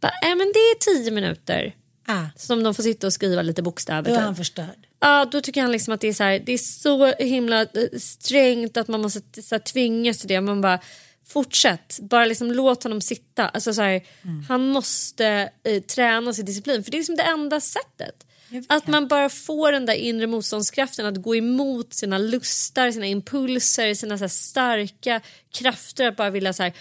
bara, 0.00 0.12
äh, 0.22 0.28
men 0.28 0.52
det 0.54 0.58
är 0.58 0.78
tio 0.78 1.10
minuter 1.10 1.74
Ah, 2.08 2.24
som 2.36 2.62
de 2.62 2.74
får 2.74 2.82
sitta 2.82 3.06
och 3.06 3.12
skriva 3.12 3.42
lite 3.42 3.62
bokstäver. 3.62 4.02
då 4.02 4.10
är 4.10 4.14
typ. 4.14 4.24
han 4.24 4.36
förstörd. 4.36 4.85
Ja, 5.00 5.24
då 5.32 5.40
tycker 5.40 5.62
han 5.62 5.72
liksom 5.72 5.94
att 5.94 6.00
det 6.00 6.08
är 6.08 6.12
så, 6.12 6.24
här, 6.24 6.38
det 6.46 6.52
är 6.52 6.58
så 6.58 7.06
himla 7.06 7.62
eh, 7.62 7.98
strängt 7.98 8.76
att 8.76 8.88
man 8.88 9.02
måste 9.02 9.42
så 9.42 9.54
här, 9.54 9.60
tvingas 9.60 10.18
till 10.18 10.28
det. 10.28 10.40
Man 10.40 10.60
bara 10.60 10.78
fortsätt, 11.26 11.98
bara 12.00 12.24
liksom 12.24 12.52
låt 12.52 12.82
honom 12.82 13.00
sitta. 13.00 13.48
Alltså, 13.48 13.74
så 13.74 13.82
här, 13.82 14.02
Han 14.48 14.68
måste 14.68 15.50
eh, 15.64 15.82
träna 15.82 16.32
sin 16.32 16.44
disciplin 16.44 16.84
för 16.84 16.90
det 16.90 16.96
är 16.96 16.98
liksom 16.98 17.16
det 17.16 17.22
enda 17.22 17.60
sättet. 17.60 18.26
Att 18.68 18.86
man 18.86 19.08
bara 19.08 19.28
får 19.28 19.72
den 19.72 19.86
där 19.86 19.94
inre 19.94 20.26
motståndskraften 20.26 21.06
att 21.06 21.22
gå 21.22 21.36
emot 21.36 21.94
sina 21.94 22.18
lustar, 22.18 22.90
sina 22.90 23.06
impulser, 23.06 23.94
sina 23.94 24.18
så 24.18 24.28
starka 24.28 25.20
krafter 25.58 26.08
att 26.08 26.16
bara 26.16 26.30
vilja 26.30 26.52
så 26.52 26.62
här, 26.62 26.72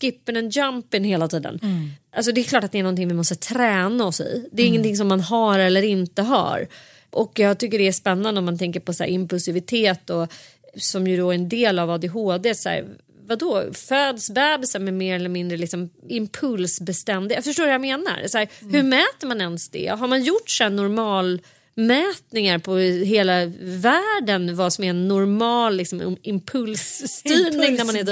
skippen 0.00 0.36
and 0.36 0.52
jumpen 0.52 1.04
hela 1.04 1.28
tiden. 1.28 1.58
Alltså 2.16 2.32
det 2.32 2.40
är 2.40 2.44
klart 2.44 2.64
att 2.64 2.72
det 2.72 2.78
är 2.78 2.82
någonting 2.82 3.08
vi 3.08 3.14
måste 3.14 3.34
träna 3.34 4.04
oss 4.04 4.20
i. 4.20 4.48
Det 4.52 4.62
är 4.62 4.66
ingenting 4.66 4.96
som 4.96 5.08
man 5.08 5.20
har 5.20 5.58
eller 5.58 5.82
inte 5.82 6.22
har. 6.22 6.68
Och 7.10 7.38
jag 7.38 7.58
tycker 7.58 7.78
det 7.78 7.88
är 7.88 7.92
spännande 7.92 8.38
om 8.38 8.44
man 8.44 8.58
tänker 8.58 8.80
på 8.80 8.92
så 8.92 9.04
impulsivitet 9.04 10.10
och 10.10 10.32
som 10.76 11.06
ju 11.06 11.16
då 11.16 11.30
är 11.30 11.34
en 11.34 11.48
del 11.48 11.78
av 11.78 11.90
ADHD. 11.90 12.54
Så 12.54 12.68
här, 12.68 12.84
vadå, 13.26 13.64
föds 13.72 14.30
bebisar 14.30 14.80
med 14.80 14.94
mer 14.94 15.16
eller 15.16 15.28
mindre 15.28 15.56
liksom? 15.58 15.90
Jag 16.08 17.44
förstår 17.44 17.64
vad 17.64 17.74
jag 17.74 17.80
menar. 17.80 18.26
Så 18.26 18.38
här, 18.38 18.48
Hur 18.60 18.82
mäter 18.82 19.26
man 19.26 19.40
ens 19.40 19.68
det? 19.68 19.86
Har 19.86 20.08
man 20.08 20.22
gjort 20.22 20.50
så 20.50 20.64
här 20.64 20.70
normal 20.70 21.40
mätningar 21.86 22.58
på 22.58 22.76
hela 22.76 23.46
världen 23.60 24.56
vad 24.56 24.72
som 24.72 24.84
är 24.84 24.90
en 24.90 25.08
normal 25.08 25.76
liksom, 25.76 26.16
impulsstyrning 26.22 27.74
när 27.76 27.84
man 27.84 27.96
är. 27.96 28.04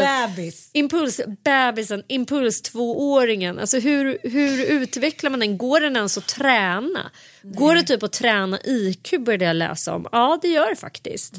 Impulsbebisen, 0.73 2.03
impuls 2.09 2.63
tvååringen. 2.63 3.59
Alltså 3.59 3.79
hur, 3.79 4.19
hur 4.23 4.65
utvecklar 4.65 5.31
man 5.31 5.41
den? 5.41 5.59
Går 5.59 5.81
den 5.81 5.97
ens 5.97 6.19
att 6.19 6.27
träna? 6.27 7.11
Går 7.43 7.75
det 7.75 7.83
typ 7.83 8.03
att 8.03 8.13
träna 8.13 8.59
IQ 8.65 9.15
började 9.21 9.45
jag 9.45 9.57
läsa 9.57 9.95
om. 9.95 10.07
Ja 10.13 10.39
det 10.43 10.49
gör 10.49 10.71
det 10.71 10.77
faktiskt. 10.77 11.35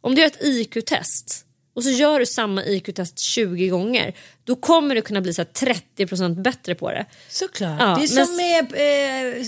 Om 0.00 0.14
du 0.14 0.20
gör 0.20 0.26
ett 0.28 0.42
IQ-test 0.44 1.44
och 1.74 1.84
så 1.84 1.90
gör 1.90 2.18
du 2.18 2.26
samma 2.26 2.64
IQ-test 2.64 3.18
20 3.18 3.68
gånger 3.68 4.14
då 4.44 4.56
kommer 4.56 4.94
du 4.94 5.02
kunna 5.02 5.20
bli 5.20 5.34
så 5.34 5.42
här 5.42 5.74
30% 5.96 6.42
bättre 6.42 6.74
på 6.74 6.90
det. 6.90 7.06
Såklart. 7.28 7.80
Ja, 7.80 7.86
det 8.00 8.04
är 8.04 8.14
men- 8.14 8.26
som 8.26 8.36
med 8.36 8.64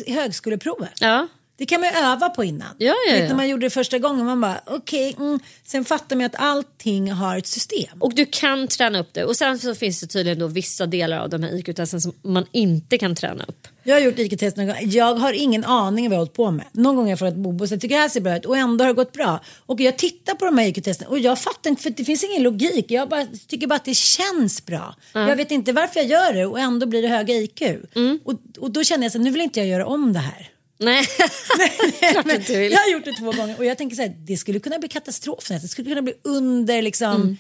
eh, 0.09 0.15
högskoleprovet. 0.15 0.91
Ja. 1.01 1.29
Det 1.59 1.67
kan 1.67 1.81
man 1.81 1.91
ju 1.91 1.97
öva 1.99 2.29
på 2.29 2.45
innan. 2.45 2.69
Ja, 2.79 2.95
ja, 3.09 3.15
Vet, 3.15 3.23
ja. 3.23 3.29
När 3.29 3.35
man 3.35 3.49
gjorde 3.49 3.67
det 3.67 3.71
första 3.71 3.99
gången 3.99 4.27
man 4.27 4.41
bara 4.41 4.61
okej, 4.67 5.15
mm. 5.19 5.41
sen 5.65 5.85
fattar 5.85 6.17
man 6.17 6.27
att 6.27 6.35
allting 6.39 7.13
har 7.13 7.39
ett 7.39 7.47
system. 7.47 8.03
Och 8.03 8.15
du 8.15 8.27
kan 8.27 8.69
träna 8.69 8.99
upp 8.99 9.15
det. 9.15 9.25
Och 9.25 9.37
sen 9.37 9.59
så 9.59 9.75
finns 9.75 10.01
det 10.01 10.07
tydligen 10.07 10.39
då 10.39 10.47
vissa 10.47 10.87
delar 10.87 11.19
av 11.19 11.31
de 11.31 11.43
här 11.43 11.59
IQ-testen 11.59 12.01
som 12.01 12.13
man 12.23 12.47
inte 12.53 12.99
kan 12.99 13.15
träna 13.15 13.45
upp. 13.45 13.69
Jag 13.83 13.95
har 13.95 14.01
gjort 14.01 14.19
IQ-test 14.19 14.57
någon 14.57 14.67
gång. 14.67 14.77
Jag 14.81 15.15
har 15.15 15.33
ingen 15.33 15.65
aning 15.65 16.05
vad 16.05 16.15
jag 16.15 16.19
har 16.19 16.19
hållit 16.19 16.33
på 16.33 16.51
med. 16.51 16.67
Någon 16.73 16.97
gång 16.97 17.05
har 17.05 17.11
jag 17.11 17.19
frågat 17.19 17.37
Bobo 17.37 17.67
så 17.67 17.75
jag 17.75 17.81
tycker 17.81 17.95
det 17.95 18.01
här 18.01 18.09
ser 18.09 18.21
bra 18.21 18.37
ut 18.37 18.45
och 18.45 18.57
ändå 18.57 18.85
har 18.85 18.89
det 18.89 18.95
gått 18.95 19.13
bra. 19.13 19.41
Och 19.67 19.81
jag 19.81 19.99
tittar 19.99 20.35
på 20.35 20.45
de 20.45 20.59
här 20.59 20.67
IQ-testen 20.67 21.09
och 21.09 21.19
jag 21.19 21.39
fattar 21.39 21.71
inte 21.71 21.83
för 21.83 21.91
det 21.91 22.05
finns 22.05 22.25
ingen 22.25 22.43
logik. 22.43 22.91
Jag 22.91 23.09
bara, 23.09 23.27
tycker 23.47 23.67
bara 23.67 23.75
att 23.75 23.85
det 23.85 23.97
känns 23.97 24.67
bra. 24.67 24.95
Jag 25.13 25.37
vet 25.37 25.51
inte 25.51 25.73
varför 25.73 26.01
jag 26.01 26.09
gör 26.09 26.33
det 26.33 26.47
och 26.47 26.61
ändå 26.61 26.87
blir 26.87 27.03
det 27.03 27.09
höga 27.09 27.35
IQ. 27.35 27.63
Mm. 27.95 28.19
Och, 28.25 28.35
och 28.59 28.71
då 28.71 28.85
känner 28.85 29.05
jag 29.05 29.13
så 29.13 29.19
här, 29.19 29.25
nu 29.25 29.31
vill 29.31 29.41
inte 29.41 29.61
jag 29.61 29.69
göra 29.69 29.87
om 29.87 30.13
det 30.13 30.19
här. 30.19 30.51
Nej, 30.79 31.05
klart 32.13 32.25
du 32.25 32.29
Men 32.29 32.37
inte 32.37 32.59
vill. 32.59 32.73
Jag 32.73 32.79
har 32.79 32.91
gjort 32.93 33.05
det 33.05 33.13
två 33.13 33.33
gånger 33.33 33.59
och 33.59 33.65
jag 33.65 33.79
tänker 33.79 33.97
så 33.97 34.03
här, 34.03 34.15
det 34.27 34.37
skulle 34.37 34.61
kunna 34.61 34.79
bli 34.79 34.89
katastrof. 34.89 35.49
Det 35.49 35.61
skulle 35.69 35.89
kunna 35.91 36.03
bli 36.03 36.15
under 36.25 36.83
liksom 36.83 37.37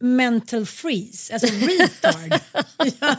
Mm. 0.00 0.16
mental 0.16 0.66
freeze, 0.66 1.32
alltså 1.32 1.46
retard. 1.46 2.40
ja. 3.00 3.16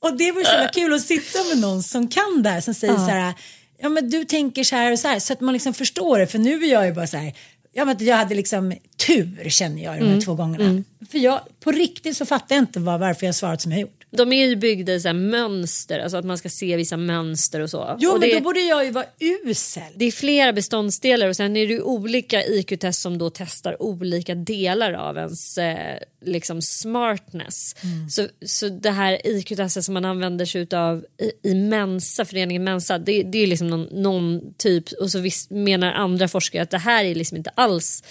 Och 0.00 0.16
det 0.16 0.32
var 0.32 0.44
så 0.44 0.50
jävla 0.52 0.68
kul 0.68 0.94
att 0.94 1.02
sitta 1.02 1.38
med 1.44 1.58
någon 1.58 1.82
som 1.82 2.08
kan 2.08 2.42
det 2.42 2.50
här 2.50 2.60
som 2.60 2.74
säger 2.74 2.94
så 2.96 3.00
här, 3.00 3.34
ja 3.78 3.88
men 3.88 4.10
du 4.10 4.24
tänker 4.24 4.64
så 4.64 4.76
här 4.76 4.92
och 4.92 4.98
så 4.98 5.08
här 5.08 5.18
så 5.18 5.32
att 5.32 5.40
man 5.40 5.52
liksom 5.54 5.74
förstår 5.74 6.18
det 6.18 6.26
för 6.26 6.38
nu 6.38 6.64
är 6.64 6.72
jag 6.72 6.86
ju 6.86 6.92
bara 6.92 7.06
så 7.06 7.16
här, 7.16 7.34
ja 7.72 7.84
men 7.84 7.96
jag 8.06 8.16
hade 8.16 8.34
liksom 8.34 8.74
tur 9.06 9.48
känner 9.50 9.82
jag 9.84 9.94
de 9.94 10.00
Mm. 10.00 10.14
här 10.14 10.20
två 10.20 10.34
gångerna. 10.34 10.82
För 11.10 11.18
jag, 11.18 11.40
på 11.60 11.72
riktigt 11.72 12.16
så 12.16 12.26
fattar 12.26 12.54
jag 12.56 12.62
inte 12.62 12.80
vad, 12.80 13.00
varför 13.00 13.26
jag 13.26 13.34
svarat 13.34 13.62
som 13.62 13.72
jag 13.72 13.80
gjort. 13.80 14.01
De 14.16 14.32
är 14.32 14.46
ju 14.46 14.56
byggda 14.56 14.94
i 14.94 15.00
så 15.00 15.12
mönster, 15.12 15.98
alltså 15.98 16.16
att 16.16 16.24
man 16.24 16.38
ska 16.38 16.48
se 16.48 16.76
vissa 16.76 16.96
mönster 16.96 17.60
och 17.60 17.70
så. 17.70 17.96
Jo 17.98 18.10
och 18.10 18.20
men 18.20 18.28
det, 18.28 18.34
då 18.34 18.40
borde 18.40 18.60
jag 18.60 18.84
ju 18.84 18.90
vara 18.90 19.06
usel. 19.18 19.82
det 19.94 20.04
är 20.04 20.10
flera 20.10 20.52
beståndsdelar 20.52 21.28
och 21.28 21.36
sen 21.36 21.56
är 21.56 21.66
det 21.66 21.72
ju 21.72 21.82
olika 21.82 22.44
IQ-test 22.44 23.02
som 23.02 23.18
då 23.18 23.30
testar 23.30 23.82
olika 23.82 24.34
delar 24.34 24.92
av 24.92 25.16
ens 25.16 25.58
eh, 25.58 25.98
liksom 26.24 26.62
smartness. 26.62 27.76
Så, 28.10 28.28
så 28.46 28.68
det 28.68 28.90
här 28.90 29.26
IQ-testet 29.26 29.84
som 29.84 29.94
man 29.94 30.04
använder 30.04 30.44
sig 30.44 30.66
av 30.72 31.04
i, 31.18 31.50
i 31.50 31.54
Mensa, 31.54 32.24
föreningen 32.24 32.64
Mensa, 32.64 32.98
det, 32.98 33.22
det 33.22 33.38
är 33.38 33.46
liksom 33.46 33.68
någon, 33.68 33.88
någon 34.02 34.54
typ 34.58 34.92
och 34.92 35.10
så 35.10 35.18
visst 35.18 35.50
menar 35.50 35.92
andra 35.92 36.28
forskare 36.28 36.62
att 36.62 36.70
det 36.70 36.78
här 36.78 37.04
är 37.04 37.14
liksom 37.14 37.36
inte 37.36 37.50
alls 37.54 38.02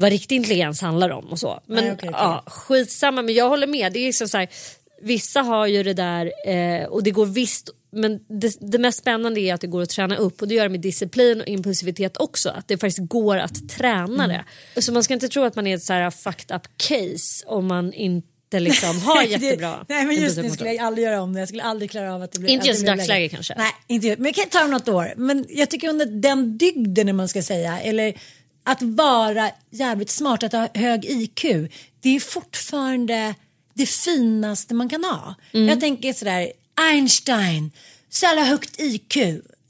vad 0.00 0.10
riktig 0.10 0.36
intelligens 0.36 0.80
handlar 0.80 1.10
om 1.10 1.24
och 1.24 1.38
så. 1.38 1.60
Men 1.66 1.84
Nej, 1.84 1.92
okej, 1.92 2.08
okej. 2.08 2.20
ja, 2.22 2.44
skitsamma 2.46 3.22
men 3.22 3.34
jag 3.34 3.48
håller 3.48 3.66
med. 3.66 3.92
Det 3.92 3.98
är 3.98 4.06
liksom 4.06 4.28
så 4.28 4.38
här, 4.38 4.48
vissa 5.00 5.40
har 5.42 5.66
ju 5.66 5.82
det 5.82 5.94
där 5.94 6.32
eh, 6.46 6.84
och 6.84 7.02
det 7.02 7.10
går 7.10 7.26
visst 7.26 7.70
men 7.92 8.20
det, 8.40 8.56
det 8.72 8.78
mest 8.78 8.98
spännande 8.98 9.40
är 9.40 9.54
att 9.54 9.60
det 9.60 9.66
går 9.66 9.82
att 9.82 9.88
träna 9.90 10.16
upp 10.16 10.42
och 10.42 10.48
det 10.48 10.54
gör 10.54 10.62
det 10.62 10.68
med 10.68 10.80
disciplin 10.80 11.40
och 11.40 11.46
impulsivitet 11.48 12.16
också. 12.16 12.48
Att 12.48 12.68
det 12.68 12.78
faktiskt 12.78 13.08
går 13.08 13.36
att 13.36 13.68
träna 13.68 14.24
Mm. 14.24 14.42
det. 14.74 14.82
Så 14.82 14.92
man 14.92 15.04
ska 15.04 15.14
inte 15.14 15.28
tro 15.28 15.42
att 15.44 15.56
man 15.56 15.66
är 15.66 15.74
ett 15.74 15.82
så 15.82 15.92
här 15.92 16.10
fucked 16.10 16.56
up 16.56 16.62
case 16.76 17.44
om 17.46 17.66
man 17.66 17.92
inte 17.92 18.60
liksom 18.60 19.00
har 19.00 19.22
jättebra 19.28 19.84
Det, 19.88 19.94
nej 19.94 20.04
men 20.06 20.16
just 20.16 20.36
nu 20.36 20.50
skulle 20.50 20.72
jag 20.72 20.86
aldrig 20.86 21.04
göra 21.06 21.22
om 21.22 21.32
det. 21.32 21.38
Jag 21.40 21.48
skulle 21.48 21.62
aldrig 21.62 21.90
klara 21.90 22.14
av 22.14 22.22
att 22.22 22.32
det 22.32 22.38
blir 22.40 22.50
Inte 22.50 22.66
just 22.68 22.82
i 22.82 22.86
dagsläget 22.86 23.08
läge. 23.08 23.28
kanske. 23.28 23.54
Nej, 23.56 23.72
inte. 23.86 24.08
Men 24.08 24.22
det 24.22 24.32
kan 24.32 24.48
ta 24.48 24.66
något 24.66 24.88
år. 24.88 25.12
Men 25.16 25.46
jag 25.48 25.70
tycker 25.70 25.88
under 25.88 26.06
den 26.06 26.58
dygden 26.58 27.06
när 27.06 27.12
man 27.12 27.28
ska 27.28 27.42
säga 27.42 27.80
eller 27.80 28.14
att 28.64 28.82
vara 28.82 29.50
jävligt 29.70 30.10
smart, 30.10 30.42
att 30.42 30.52
ha 30.52 30.68
hög 30.74 31.04
IQ. 31.04 31.44
Det 32.00 32.16
är 32.16 32.20
fortfarande 32.20 33.34
det 33.80 33.86
finaste 33.86 34.74
man 34.74 34.88
kan 34.88 35.04
ha. 35.04 35.34
Mm. 35.52 35.68
Jag 35.68 35.80
tänker 35.80 36.12
sådär 36.12 36.52
Einstein, 36.80 37.70
så 38.10 38.24
jävla 38.26 38.44
högt 38.44 38.80
IQ. 38.80 39.16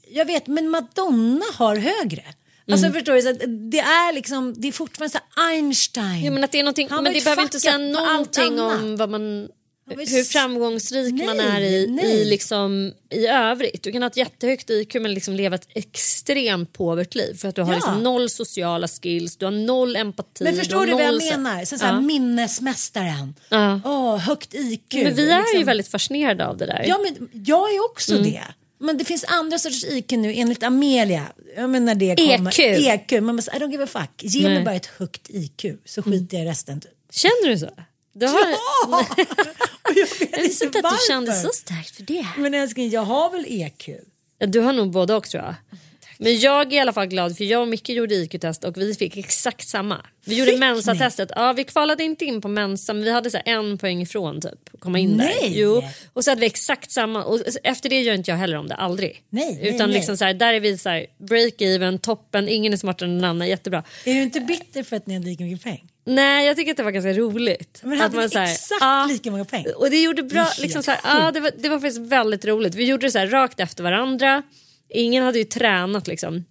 Jag 0.09 0.25
vet 0.25 0.47
men 0.47 0.69
Madonna 0.69 1.45
har 1.53 1.75
högre. 1.75 2.23
Alltså 2.71 2.85
Mm. 2.85 2.93
förstår 2.93 3.13
du, 3.13 3.21
så 3.21 3.29
att 3.29 3.39
det 3.71 3.79
är 3.79 4.13
liksom, 4.13 4.53
det 4.57 4.67
är 4.67 4.71
fortfarande 4.71 5.19
så 5.19 5.41
Einstein. 5.41 6.23
Ja, 6.25 6.31
men 6.31 6.43
att 6.43 6.51
det 6.51 6.59
är 6.59 6.63
någonting, 6.63 6.87
Han 6.89 7.03
men 7.03 7.13
det 7.13 7.23
behöver 7.23 7.43
inte 7.43 7.59
säga 7.59 7.77
någonting 7.77 8.59
om 8.59 8.97
vad 8.97 9.09
man, 9.09 9.49
hur 9.89 10.23
framgångsrik 10.23 11.25
man 11.25 11.37
Nej, 11.37 11.45
är 11.47 11.61
i, 11.61 11.87
nej. 11.87 12.05
i, 12.21 12.25
liksom, 12.25 12.93
i 13.09 13.27
övrigt. 13.27 13.83
Du 13.83 13.91
kan 13.91 14.01
ha 14.01 14.09
ett 14.09 14.17
jättehögt 14.17 14.69
IQ 14.69 14.93
men 14.93 15.13
liksom 15.13 15.33
leva 15.35 15.55
ett 15.55 15.67
extremt 15.73 16.73
påvert 16.73 17.15
liv 17.15 17.33
för 17.37 17.47
att 17.47 17.55
du 17.55 17.61
har 17.61 17.71
Ja. 17.71 17.75
liksom 17.75 18.03
noll 18.03 18.29
sociala 18.29 18.87
skills, 18.87 19.37
du 19.37 19.45
har 19.45 19.51
noll 19.51 19.95
empati. 19.95 20.43
Men 20.43 20.53
du 20.53 20.59
förstår 20.59 20.77
har 20.77 20.85
du 20.85 20.91
vad 20.93 21.03
jag 21.03 21.23
menar? 21.23 21.65
Så, 21.65 21.77
så 21.77 21.85
här, 21.85 21.93
Ja. 21.93 22.01
Minnesmästaren. 22.01 23.35
Ja. 23.49 23.81
Åh, 23.85 24.17
högt 24.17 24.53
IQ. 24.53 24.93
Men 24.93 25.15
vi 25.15 25.29
är 25.31 25.37
ju 25.37 25.43
liksom. 25.43 25.63
väldigt 25.65 25.87
fascinerade 25.87 26.47
av 26.47 26.57
det 26.57 26.65
där. 26.65 26.85
Ja, 26.87 26.97
men 27.03 27.29
jag 27.45 27.73
är 27.75 27.85
också 27.85 28.11
Mm. 28.11 28.23
det. 28.31 28.43
Men 28.79 28.97
det 28.97 29.05
finns 29.05 29.23
andra 29.27 29.59
sorters 29.59 29.83
IQ 29.83 30.11
nu 30.11 30.33
enligt 30.33 30.63
Amelia. 30.63 31.25
Jag 31.57 31.69
menar 31.69 31.95
det 31.95 32.15
kommer. 32.15 32.59
EQ. 32.59 33.11
EQ. 33.11 33.21
Man 33.23 33.35
bara, 33.37 33.57
I 33.57 33.59
don't 33.59 33.71
give 33.71 33.83
a 33.83 33.87
fuck. 33.87 34.09
Ge 34.23 34.43
mig 34.43 34.53
Nej. 34.53 34.63
bara 34.65 34.75
ett 34.75 34.85
högt 34.85 35.29
IQ 35.29 35.65
så 35.85 36.01
skiter 36.03 36.37
jag 36.37 36.45
i 36.45 36.49
resten. 36.49 36.81
Typ. 36.81 36.91
Känner 37.11 37.49
du 37.49 37.57
så? 37.57 37.69
Du 38.13 38.25
har... 38.27 38.39
Ja! 38.51 39.05
Och 39.83 39.93
jag 39.95 40.07
vet 40.19 40.31
Jag 40.31 40.41
visste 40.41 40.65
inte 40.65 40.77
att 40.77 40.83
du 40.83 40.89
varför. 40.89 41.07
kände 41.07 41.33
så 41.33 41.49
starkt 41.53 41.95
för 41.95 42.03
det. 42.03 42.27
Men 42.37 42.53
älskling, 42.53 42.89
jag 42.89 43.01
har 43.01 43.31
väl 43.31 43.45
EQ? 43.47 43.89
Du 44.39 44.59
har 44.59 44.73
nog 44.73 44.91
både 44.91 45.13
och 45.15 45.29
tror 45.29 45.43
jag. 45.43 45.55
Men 46.17 46.39
jag 46.39 46.73
är 46.73 46.77
i 46.77 46.79
alla 46.79 46.93
fall 46.93 47.07
glad 47.07 47.37
för 47.37 47.43
jag 47.43 47.61
och 47.61 47.67
Micke 47.67 47.89
gjorde 47.89 48.15
IQ-test 48.15 48.63
och 48.63 48.77
vi 48.77 48.93
fick 48.95 49.17
exakt 49.17 49.67
samma. 49.67 50.05
Vi 50.25 50.39
gjorde 50.39 50.57
Mensa-testet. 50.57 51.31
Ja, 51.35 51.53
vi 51.53 51.63
kvalade 51.63 52.03
inte 52.03 52.25
in 52.25 52.41
på 52.41 52.47
Mensa 52.47 52.93
men 52.93 53.03
vi 53.03 53.11
hade 53.11 53.31
så 53.31 53.37
en 53.45 53.77
poäng 53.77 54.01
ifrån 54.01 54.41
typ. 54.41 54.69
Komma 54.79 54.99
in 54.99 55.17
där. 55.17 55.25
Nej! 55.25 55.53
Jo. 55.59 55.83
Och 56.13 56.23
så 56.23 56.31
hade 56.31 56.41
vi 56.41 56.47
exakt 56.47 56.91
samma. 56.91 57.23
Och 57.23 57.39
efter 57.63 57.89
det 57.89 58.01
gör 58.01 58.13
inte 58.13 58.31
jag 58.31 58.37
heller 58.37 58.57
om 58.57 58.67
det, 58.67 58.75
aldrig. 58.75 59.23
Nej, 59.29 59.59
nej, 59.61 59.75
Utan 59.75 59.89
nej. 59.89 59.97
liksom 59.97 60.17
så 60.17 60.25
här, 60.25 60.33
där 60.33 60.53
är 60.53 60.59
vi 60.59 60.77
så 60.77 60.89
break-even, 61.17 61.97
toppen, 61.97 62.49
ingen 62.49 62.73
är 62.73 62.77
smartare 62.77 63.09
än 63.09 63.17
någon 63.17 63.29
annan, 63.29 63.47
jättebra. 63.47 63.83
Är 64.05 64.13
du 64.13 64.21
inte 64.21 64.39
bitter 64.39 64.83
för 64.83 64.95
att 64.95 65.07
ni 65.07 65.13
hade 65.13 65.25
lika 65.25 65.43
mycket 65.43 65.63
pengar? 65.63 65.81
Nej 66.03 66.47
jag 66.47 66.57
tycker 66.57 66.71
att 66.71 66.77
det 66.77 66.83
var 66.83 66.91
ganska 66.91 67.13
roligt. 67.13 67.81
Men 67.83 67.99
hade 67.99 68.05
att 68.05 68.33
man 68.33 68.41
här, 68.41 68.51
exakt 68.51 69.11
lika 69.11 69.31
många 69.31 69.45
poäng? 69.45 69.65
Och 69.75 69.89
det 69.89 70.01
gjorde 70.01 70.21
Det 70.21 70.27
bra, 70.27 70.43
helt 70.43 70.59
liksom 70.59 70.83
så 70.83 70.91
här, 70.91 70.99
ja, 71.03 71.31
det, 71.31 71.39
var, 71.39 71.51
det 71.57 71.69
var 71.69 71.79
faktiskt 71.79 71.99
väldigt 71.99 72.45
roligt. 72.45 72.75
Vi 72.75 72.85
gjorde 72.85 73.07
det 73.07 73.11
så 73.11 73.19
här 73.19 73.27
rakt 73.27 73.59
efter 73.59 73.83
varandra. 73.83 74.43
Ingen 74.89 75.23
hade 75.23 75.37
ju 75.37 75.45
tränat 75.45 76.07
liksom. 76.07 76.45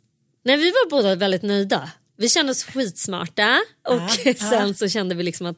Nej 0.45 0.57
vi 0.57 0.71
var 0.71 0.91
båda 0.91 1.15
väldigt 1.15 1.43
nöjda. 1.43 1.91
Vi 2.17 2.29
kände 2.29 2.53
oss 2.53 2.65
skitsmarta 2.65 3.59
och 3.89 4.11
sen 4.37 4.75
så 4.75 4.89
kände 4.89 5.15
vi 5.15 5.23
liksom 5.23 5.47
att 5.47 5.57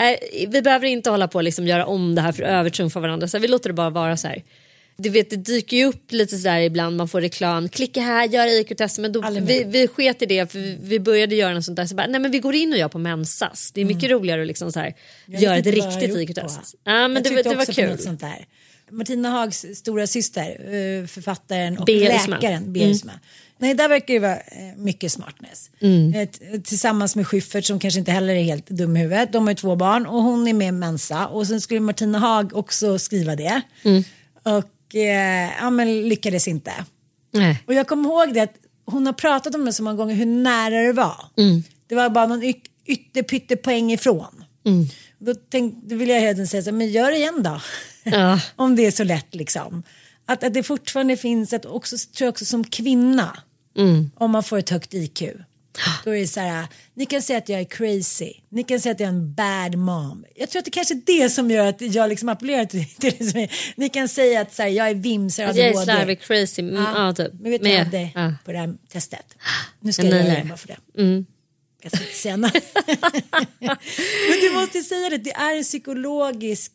äh, 0.00 0.48
vi 0.48 0.62
behöver 0.62 0.86
inte 0.86 1.10
hålla 1.10 1.28
på 1.28 1.38
och 1.38 1.44
liksom 1.44 1.66
göra 1.66 1.86
om 1.86 2.14
det 2.14 2.20
här 2.20 2.32
för 2.32 2.42
att 2.42 2.48
övertrumfa 2.48 3.00
varandra. 3.00 3.28
Så 3.28 3.36
här, 3.36 3.42
vi 3.42 3.48
låter 3.48 3.68
det 3.68 3.74
bara 3.74 3.90
vara 3.90 4.16
så 4.16 4.28
här. 4.28 4.42
Du 5.00 5.08
vet 5.08 5.30
det 5.30 5.36
dyker 5.36 5.76
ju 5.76 5.84
upp 5.84 6.12
lite 6.12 6.36
sådär 6.38 6.60
ibland 6.60 6.96
man 6.96 7.08
får 7.08 7.20
reklam, 7.20 7.68
klicka 7.68 8.00
här, 8.00 8.28
gör 8.28 8.46
IQ-test 8.60 8.98
men 8.98 9.12
då, 9.12 9.20
vi, 9.40 9.64
vi 9.64 9.88
sket 9.88 10.22
i 10.22 10.26
det 10.26 10.52
för 10.52 10.58
vi, 10.58 10.78
vi 10.82 11.00
började 11.00 11.34
göra 11.34 11.54
något 11.54 11.64
sånt 11.64 11.76
där 11.76 11.86
så 11.86 11.94
bara, 11.94 12.06
nej 12.06 12.20
men 12.20 12.30
vi 12.30 12.38
går 12.38 12.54
in 12.54 12.72
och 12.72 12.78
gör 12.78 12.88
på 12.88 12.98
mensas. 12.98 13.72
Det 13.74 13.80
är 13.80 13.84
mycket 13.84 14.10
roligare 14.10 14.40
att 14.40 14.46
liksom 14.46 14.72
så 14.72 14.80
här, 14.80 14.86
Mm. 14.86 14.94
Jag 15.26 15.42
göra 15.42 15.56
ett 15.56 15.66
riktigt 15.66 16.16
IQ-test. 16.16 16.74
Ja 16.84 17.08
men 17.08 17.14
jag 17.14 17.24
det, 17.24 17.42
det 17.50 17.54
var 17.56 17.64
kul. 17.72 17.98
sånt 17.98 18.20
där. 18.20 18.46
Martina 18.90 19.30
Hags 19.30 19.66
stora 19.74 20.06
syster, 20.06 20.50
eh, 20.50 21.06
författaren 21.06 21.78
och 21.78 21.84
Berisma. 21.86 22.36
läkaren 22.36 22.72
Berisma. 22.72 23.12
Nej, 23.58 23.74
där 23.74 23.88
verkar 23.88 24.14
det 24.14 24.20
vara 24.20 24.36
eh, 24.36 24.76
mycket 24.76 25.12
smartness. 25.12 25.70
T- 25.80 26.58
Tillsammans 26.64 27.16
med 27.16 27.26
Schyffert 27.26 27.64
som 27.64 27.78
kanske 27.80 28.00
inte 28.00 28.12
heller 28.12 28.34
är 28.34 28.42
helt 28.42 28.66
dum 28.66 28.96
i 28.96 29.00
huvudet. 29.00 29.32
De 29.32 29.42
har 29.42 29.50
ju 29.50 29.54
två 29.56 29.76
barn 29.76 30.06
och 30.06 30.22
hon 30.22 30.48
är 30.48 30.52
med 30.52 30.68
i 30.68 30.72
Mensa 30.72 31.26
och 31.26 31.46
sen 31.46 31.60
skulle 31.60 31.80
Martina 31.80 32.18
Haag 32.18 32.56
också 32.56 32.98
skriva 32.98 33.36
det. 33.36 33.60
Och 34.42 34.64
eh, 34.94 35.56
ja, 35.60 35.70
men 35.70 36.08
lyckades 36.08 36.48
inte. 36.48 36.72
Nej. 37.32 37.62
Och 37.66 37.74
jag 37.74 37.88
kommer 37.88 38.08
ihåg 38.08 38.34
det 38.34 38.40
att 38.40 38.54
hon 38.84 39.06
har 39.06 39.12
pratat 39.12 39.54
om 39.54 39.64
det 39.64 39.72
så 39.72 39.82
många 39.82 39.96
gånger 39.96 40.14
hur 40.14 40.26
nära 40.26 40.82
det 40.82 40.92
var. 40.92 41.24
Det 41.86 41.94
var 41.94 42.10
bara 42.10 42.26
någon 42.26 42.42
y- 42.42 42.54
ytterpytte 42.86 43.56
poäng 43.56 43.92
ifrån. 43.92 44.44
Då, 45.18 45.34
tänk, 45.50 45.74
då 45.84 45.96
vill 45.96 46.08
jag 46.08 46.20
hela 46.20 46.32
tiden 46.32 46.46
säga 46.48 46.62
så 46.62 46.70
här, 46.70 46.76
men 46.76 46.90
gör 46.90 47.10
det 47.10 47.16
igen 47.16 47.42
då. 47.42 47.60
Ja. 48.04 48.40
om 48.56 48.76
det 48.76 48.86
är 48.86 48.90
så 48.90 49.04
lätt 49.04 49.34
liksom. 49.34 49.82
Att, 50.26 50.44
att 50.44 50.54
det 50.54 50.62
fortfarande 50.62 51.16
finns 51.16 51.52
ett, 51.52 51.66
också, 51.66 51.96
tror 52.16 52.26
jag 52.26 52.32
också 52.32 52.44
som 52.44 52.64
kvinna. 52.64 53.38
Om 54.16 54.30
man 54.30 54.42
får 54.42 54.58
ett 54.58 54.70
högt 54.70 54.94
IQ. 54.94 55.22
Då 56.04 56.10
är 56.10 56.20
det 56.20 56.26
så 56.26 56.40
här, 56.40 56.66
ni 56.94 57.06
kan 57.06 57.22
säga 57.22 57.38
att 57.38 57.48
jag 57.48 57.60
är 57.60 57.64
crazy. 57.64 58.32
Ni 58.48 58.62
kan 58.62 58.80
säga 58.80 58.92
att 58.92 59.00
jag 59.00 59.06
är 59.06 59.12
en 59.12 59.34
bad 59.34 59.76
mom. 59.78 60.24
Jag 60.36 60.50
tror 60.50 60.58
att 60.58 60.64
det 60.64 60.70
kanske 60.70 60.94
är 60.94 61.02
det 61.06 61.30
som 61.30 61.50
gör 61.50 61.66
att 61.66 61.80
jag 61.80 62.08
liksom 62.08 62.28
appellerar 62.28 62.64
till, 62.64 62.84
till 62.98 63.14
det. 63.18 63.24
som 63.30 63.40
är- 63.40 63.50
Ni 63.76 63.88
kan 63.88 64.08
säga 64.08 64.40
att 64.40 64.54
så 64.54 64.62
här, 64.62 64.68
jag 64.68 64.88
är 64.90 64.94
vimsar 64.94 65.44
Att 65.44 65.56
jag 65.56 65.66
är 65.66 65.74
slarvig, 65.84 66.20
crazy. 66.20 66.62
Mm, 66.62 66.74
ja. 66.82 67.14
typ. 67.14 67.32
Men 67.40 67.50
vet 67.50 67.62
du 67.62 67.68
vad 67.68 67.78
jag 67.78 67.84
hade 67.84 68.10
ja. 68.14 68.34
på 68.44 68.52
det 68.52 68.58
här 68.58 68.74
testet? 68.92 69.34
Nu 69.80 69.92
ska 69.92 70.02
En 70.02 70.08
jag 70.08 70.26
göra 70.26 70.34
det 70.38 70.44
bara 70.48 70.56
för 70.58 70.68
det. 70.68 70.76
Jag 71.82 71.92
ska 71.92 72.00
inte 72.04 72.14
säga. 72.16 72.36
Men 74.28 74.40
du 74.40 74.50
måste 74.54 74.80
säga 74.82 75.10
det, 75.10 75.18
det 75.18 75.32
är 75.32 75.56
en 75.56 75.62
psykologisk 75.62 76.72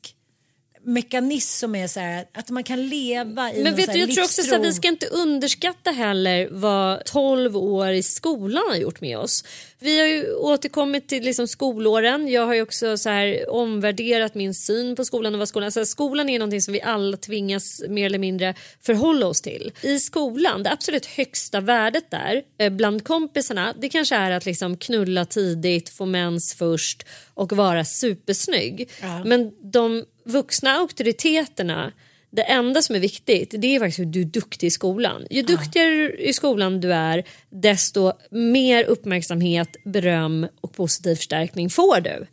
mekanism 0.83 1.59
som 1.59 1.75
är 1.75 1.87
så 1.87 1.99
här 1.99 2.25
att 2.33 2.49
man 2.49 2.63
kan 2.63 2.87
leva 2.87 3.53
i 3.53 3.63
Men 3.63 3.75
vet 3.75 3.85
så 3.85 3.91
du, 3.91 3.99
här 3.99 4.07
jag 4.07 4.15
tror 4.15 4.23
också 4.23 4.41
så 4.41 4.55
att 4.55 4.61
vi 4.61 4.65
livstro. 4.65 4.81
ska 4.81 4.87
inte 4.87 5.07
underskatta 5.07 5.91
heller 5.91 6.47
vad 6.51 7.05
12 7.05 7.57
år 7.57 7.89
i 7.89 8.03
skolan 8.03 8.63
har 8.69 8.75
gjort 8.75 9.01
med 9.01 9.17
oss. 9.17 9.43
Vi 9.79 9.99
har 9.99 10.07
ju 10.07 10.33
återkommit 10.33 11.07
till 11.07 11.23
liksom 11.23 11.47
skolåren. 11.47 12.27
Jag 12.27 12.45
har 12.45 12.53
ju 12.53 12.61
också 12.61 12.97
så 12.97 13.09
här 13.09 13.49
omvärderat 13.49 14.35
min 14.35 14.53
syn 14.53 14.95
på 14.95 15.05
skolan 15.05 15.33
och 15.33 15.39
vad 15.39 15.47
skolan... 15.47 15.65
Alltså 15.65 15.85
skolan 15.85 16.29
är 16.29 16.39
någonting 16.39 16.61
som 16.61 16.73
vi 16.73 16.81
alla 16.81 17.17
tvingas 17.17 17.83
mer 17.89 18.05
eller 18.05 18.19
mindre 18.19 18.55
förhålla 18.81 19.27
oss 19.27 19.41
till. 19.41 19.71
I 19.81 19.99
skolan, 19.99 20.63
det 20.63 20.71
absolut 20.71 21.05
högsta 21.05 21.59
värdet 21.59 22.11
där 22.11 22.41
eh, 22.57 22.69
bland 22.69 23.03
kompisarna 23.03 23.73
det 23.79 23.89
kanske 23.89 24.15
är 24.15 24.31
att 24.31 24.45
liksom 24.45 24.77
knulla 24.77 25.25
tidigt, 25.25 25.89
få 25.89 26.05
mens 26.05 26.53
först 26.53 27.05
och 27.33 27.51
vara 27.51 27.85
supersnygg. 27.85 28.89
Men 29.25 29.51
de 29.71 30.05
vuxna 30.25 30.71
auktoriteterna 30.71 31.91
det 32.35 32.41
enda 32.41 32.81
som 32.81 32.95
är 32.95 32.99
viktigt 32.99 33.53
det 33.57 33.75
är 33.75 33.79
faktiskt 33.79 33.99
hur 33.99 34.05
du 34.05 34.21
är 34.21 34.25
duktig 34.25 34.67
i 34.67 34.71
skolan. 34.71 35.27
Ju 35.29 35.41
duktigare 35.41 36.15
i 36.17 36.33
skolan 36.33 36.81
du 36.81 36.93
är 36.93 37.23
desto 37.49 38.11
mer 38.31 38.83
uppmärksamhet, 38.83 39.75
beröm 39.85 40.47
och 40.61 40.73
positiv 40.73 41.15
förstärkning 41.15 41.69
får 41.69 41.99
du. 41.99 42.27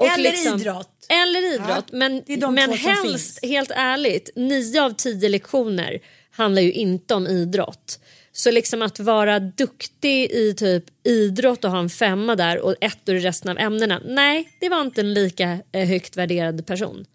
Eller 0.00 0.56
idrott. 0.56 1.06
Eller 1.08 1.54
idrott. 1.54 1.84
Ja, 1.88 1.96
men 1.98 2.22
men 2.54 2.72
helst, 2.72 3.44
helt 3.44 3.70
ärligt, 3.74 4.30
nio 4.36 4.82
av 4.82 4.90
tio 4.90 5.28
lektioner 5.28 5.98
handlar 6.30 6.62
ju 6.62 6.72
inte 6.72 7.14
om 7.14 7.26
idrott. 7.26 7.98
Så 8.36 8.50
liksom 8.50 8.82
att 8.82 9.00
vara 9.00 9.40
duktig 9.40 10.30
i 10.30 10.54
typ 10.56 10.84
idrott 11.04 11.64
och 11.64 11.70
ha 11.70 11.78
en 11.78 11.90
femma 11.90 12.36
där 12.36 12.60
och 12.60 12.74
ettor 12.80 13.14
i 13.14 13.20
resten 13.20 13.50
av 13.50 13.58
ämnena. 13.58 14.00
Nej, 14.04 14.48
det 14.60 14.68
var 14.68 14.80
inte 14.80 15.00
en 15.00 15.14
lika 15.14 15.58
eh, 15.72 15.88
högt 15.88 16.16
värderad 16.16 16.66
person. 16.66 17.06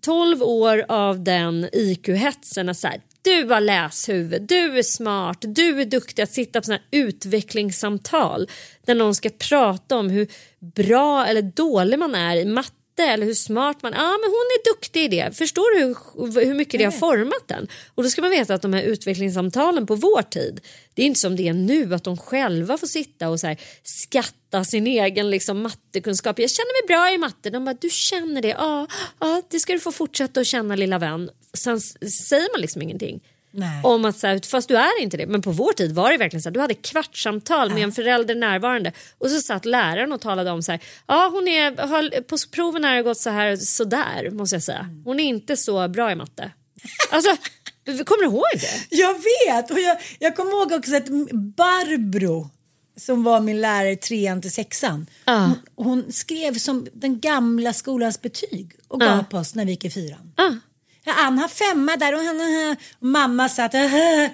12 0.00 0.42
år 0.42 0.84
av 0.88 1.24
den 1.24 1.68
IQ-hetsen. 1.72 2.68
att 2.68 2.76
Så 2.76 2.86
här, 2.86 3.00
du 3.22 3.44
har 3.44 3.60
läshuvud, 3.60 4.42
du 4.42 4.78
är 4.78 4.82
smart, 4.82 5.38
du 5.40 5.80
är 5.80 5.84
duktig 5.84 6.22
att 6.22 6.32
sitta 6.32 6.60
på 6.60 6.64
såna 6.64 6.76
här 6.76 7.00
utvecklingssamtal 7.00 8.48
där 8.86 8.94
någon 8.94 9.14
ska 9.14 9.30
prata 9.48 9.96
om 9.96 10.10
hur 10.10 10.28
bra 10.60 11.26
eller 11.26 11.42
dålig 11.42 11.98
man 11.98 12.14
är 12.14 12.36
i 12.36 12.44
matte 12.44 12.72
eller 13.02 13.26
hur 13.26 13.34
smart 13.34 13.82
man 13.82 13.94
är. 13.94 13.98
Ja, 13.98 14.10
men 14.10 14.30
hon 14.30 14.48
är 14.58 14.74
duktig 14.74 15.04
i 15.04 15.08
det. 15.08 15.36
Förstår 15.36 15.78
du 15.78 15.86
hur, 15.86 16.44
hur 16.44 16.54
mycket 16.54 16.78
det 16.78 16.84
har 16.84 16.92
format 16.92 17.48
den? 17.48 17.68
Och 17.94 18.02
då 18.02 18.08
ska 18.08 18.22
man 18.22 18.30
veta 18.30 18.54
att 18.54 18.62
de 18.62 18.72
här 18.72 18.82
utvecklingssamtalen 18.82 19.86
på 19.86 19.94
vår 19.94 20.22
tid, 20.22 20.60
det 20.94 21.02
är 21.02 21.06
inte 21.06 21.20
som 21.20 21.36
det 21.36 21.48
är 21.48 21.52
nu 21.52 21.94
att 21.94 22.04
de 22.04 22.16
själva 22.16 22.78
får 22.78 22.86
sitta 22.86 23.28
och 23.28 23.40
så 23.40 23.46
här, 23.46 23.56
skatta 23.82 24.64
sin 24.64 24.86
egen 24.86 25.30
liksom, 25.30 25.62
mattekunskap. 25.62 26.38
Jag 26.38 26.50
känner 26.50 26.82
mig 26.82 26.86
bra 26.96 27.14
i 27.14 27.18
matte. 27.18 27.50
De 27.50 27.64
bara, 27.64 27.76
du 27.80 27.90
känner 27.90 28.42
det? 28.42 28.48
Ja, 28.48 28.86
ja, 29.20 29.42
det 29.50 29.60
ska 29.60 29.72
du 29.72 29.80
få 29.80 29.92
fortsätta 29.92 30.40
att 30.40 30.46
känna 30.46 30.76
lilla 30.76 30.98
vän. 30.98 31.30
Sen 31.54 31.80
säger 31.80 32.52
man 32.54 32.60
liksom 32.60 32.82
ingenting. 32.82 33.20
Nej. 33.58 33.80
Om 33.82 34.04
att 34.04 34.18
så 34.18 34.26
här, 34.26 34.50
fast 34.50 34.68
du 34.68 34.76
är 34.76 35.02
inte 35.02 35.16
det. 35.16 35.26
Men 35.26 35.42
på 35.42 35.50
vår 35.50 35.72
tid 35.72 35.94
var 35.94 36.10
det 36.10 36.16
verkligen 36.16 36.42
så 36.42 36.48
här, 36.48 36.54
du 36.54 36.60
hade 36.60 36.74
kvartssamtal 36.74 37.74
med 37.74 37.82
en 37.82 37.92
förälder 37.92 38.34
närvarande 38.34 38.92
och 39.18 39.30
så 39.30 39.40
satt 39.40 39.64
läraren 39.64 40.12
och 40.12 40.20
talade 40.20 40.50
om 40.50 40.62
så 40.62 40.72
här, 40.72 40.80
ja 41.06 41.28
hon 41.32 41.48
är, 41.48 41.86
har, 41.86 42.20
på 42.22 42.36
proven 42.52 42.84
har 42.84 42.94
det 42.94 43.02
gått 43.02 43.18
så 43.18 43.30
här 43.30 43.56
sådär 43.56 44.30
måste 44.30 44.56
jag 44.56 44.62
säga. 44.62 44.88
Hon 45.04 45.20
är 45.20 45.24
inte 45.24 45.56
så 45.56 45.88
bra 45.88 46.12
i 46.12 46.14
matte. 46.14 46.52
Alltså, 47.10 47.36
kommer 47.84 48.22
du 48.22 48.28
ihåg 48.28 48.44
det? 48.54 48.96
Jag 48.96 49.14
vet 49.14 49.70
och 49.70 49.80
jag, 49.80 49.96
jag 50.18 50.36
kommer 50.36 50.50
ihåg 50.50 50.72
också 50.72 50.96
att 50.96 51.08
Barbro 51.32 52.50
som 52.96 53.24
var 53.24 53.40
min 53.40 53.60
lärare 53.60 53.90
i 53.90 53.96
trean 53.96 54.42
till 54.42 54.52
sexan. 54.52 55.06
Hon, 55.26 55.58
hon 55.86 56.12
skrev 56.12 56.54
som 56.54 56.86
den 56.92 57.20
gamla 57.20 57.72
skolans 57.72 58.22
betyg 58.22 58.72
och 58.88 59.00
gav 59.00 59.22
på 59.22 59.38
oss 59.38 59.54
när 59.54 59.64
vi 59.64 59.70
gick 59.70 59.84
i 59.84 59.90
fyran. 59.90 60.32
Ah. 60.36 60.52
Ja, 61.04 61.12
Ann 61.12 61.38
har 61.38 61.48
femma 61.48 61.96
där 61.96 62.14
och, 62.14 62.20
han, 62.20 62.40
och 62.40 62.76
mamma 62.98 63.48
satt 63.48 63.72
men 63.72 64.30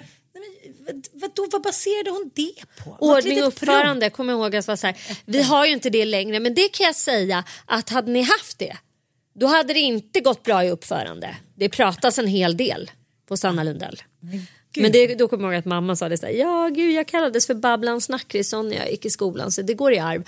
vad, 0.85 1.07
vadå, 1.13 1.47
vad 1.51 1.61
baserade 1.61 2.09
hon 2.09 2.31
det 2.35 2.83
på? 2.83 2.97
Ordning 2.99 3.41
och 3.41 3.47
uppförande, 3.47 4.09
kommer 4.09 4.33
jag 4.33 4.39
ihåg 4.39 4.55
att 4.55 4.67
vara 4.67 4.77
så 4.77 4.87
här, 4.87 4.97
vi 5.25 5.41
har 5.41 5.65
ju 5.65 5.71
inte 5.71 5.89
det 5.89 6.05
längre 6.05 6.39
men 6.39 6.53
det 6.53 6.67
kan 6.67 6.85
jag 6.85 6.95
säga 6.95 7.43
att 7.65 7.89
hade 7.89 8.11
ni 8.11 8.21
haft 8.21 8.59
det 8.59 8.77
då 9.39 9.47
hade 9.47 9.73
det 9.73 9.79
inte 9.79 10.19
gått 10.19 10.43
bra 10.43 10.65
i 10.65 10.69
uppförande. 10.69 11.35
Det 11.55 11.69
pratas 11.69 12.19
en 12.19 12.27
hel 12.27 12.57
del 12.57 12.91
på 13.27 13.37
Sanna 13.37 13.63
Lundell. 13.63 14.01
Men 14.77 14.91
det, 14.91 15.15
då 15.15 15.27
kommer 15.27 15.43
jag 15.43 15.53
ihåg 15.53 15.59
att 15.59 15.65
mamma 15.65 15.95
sa 15.95 16.09
det 16.09 16.17
så 16.17 16.25
här, 16.25 16.33
ja 16.33 16.69
gud 16.75 16.91
jag 16.91 17.07
kallades 17.07 17.47
för 17.47 17.53
Babblan 17.53 18.01
Snackrisson 18.01 18.69
när 18.69 18.75
jag 18.75 18.91
gick 18.91 19.05
i 19.05 19.09
skolan 19.09 19.51
så 19.51 19.61
det 19.61 19.73
går 19.73 19.93
i 19.93 19.99
arv. 19.99 20.23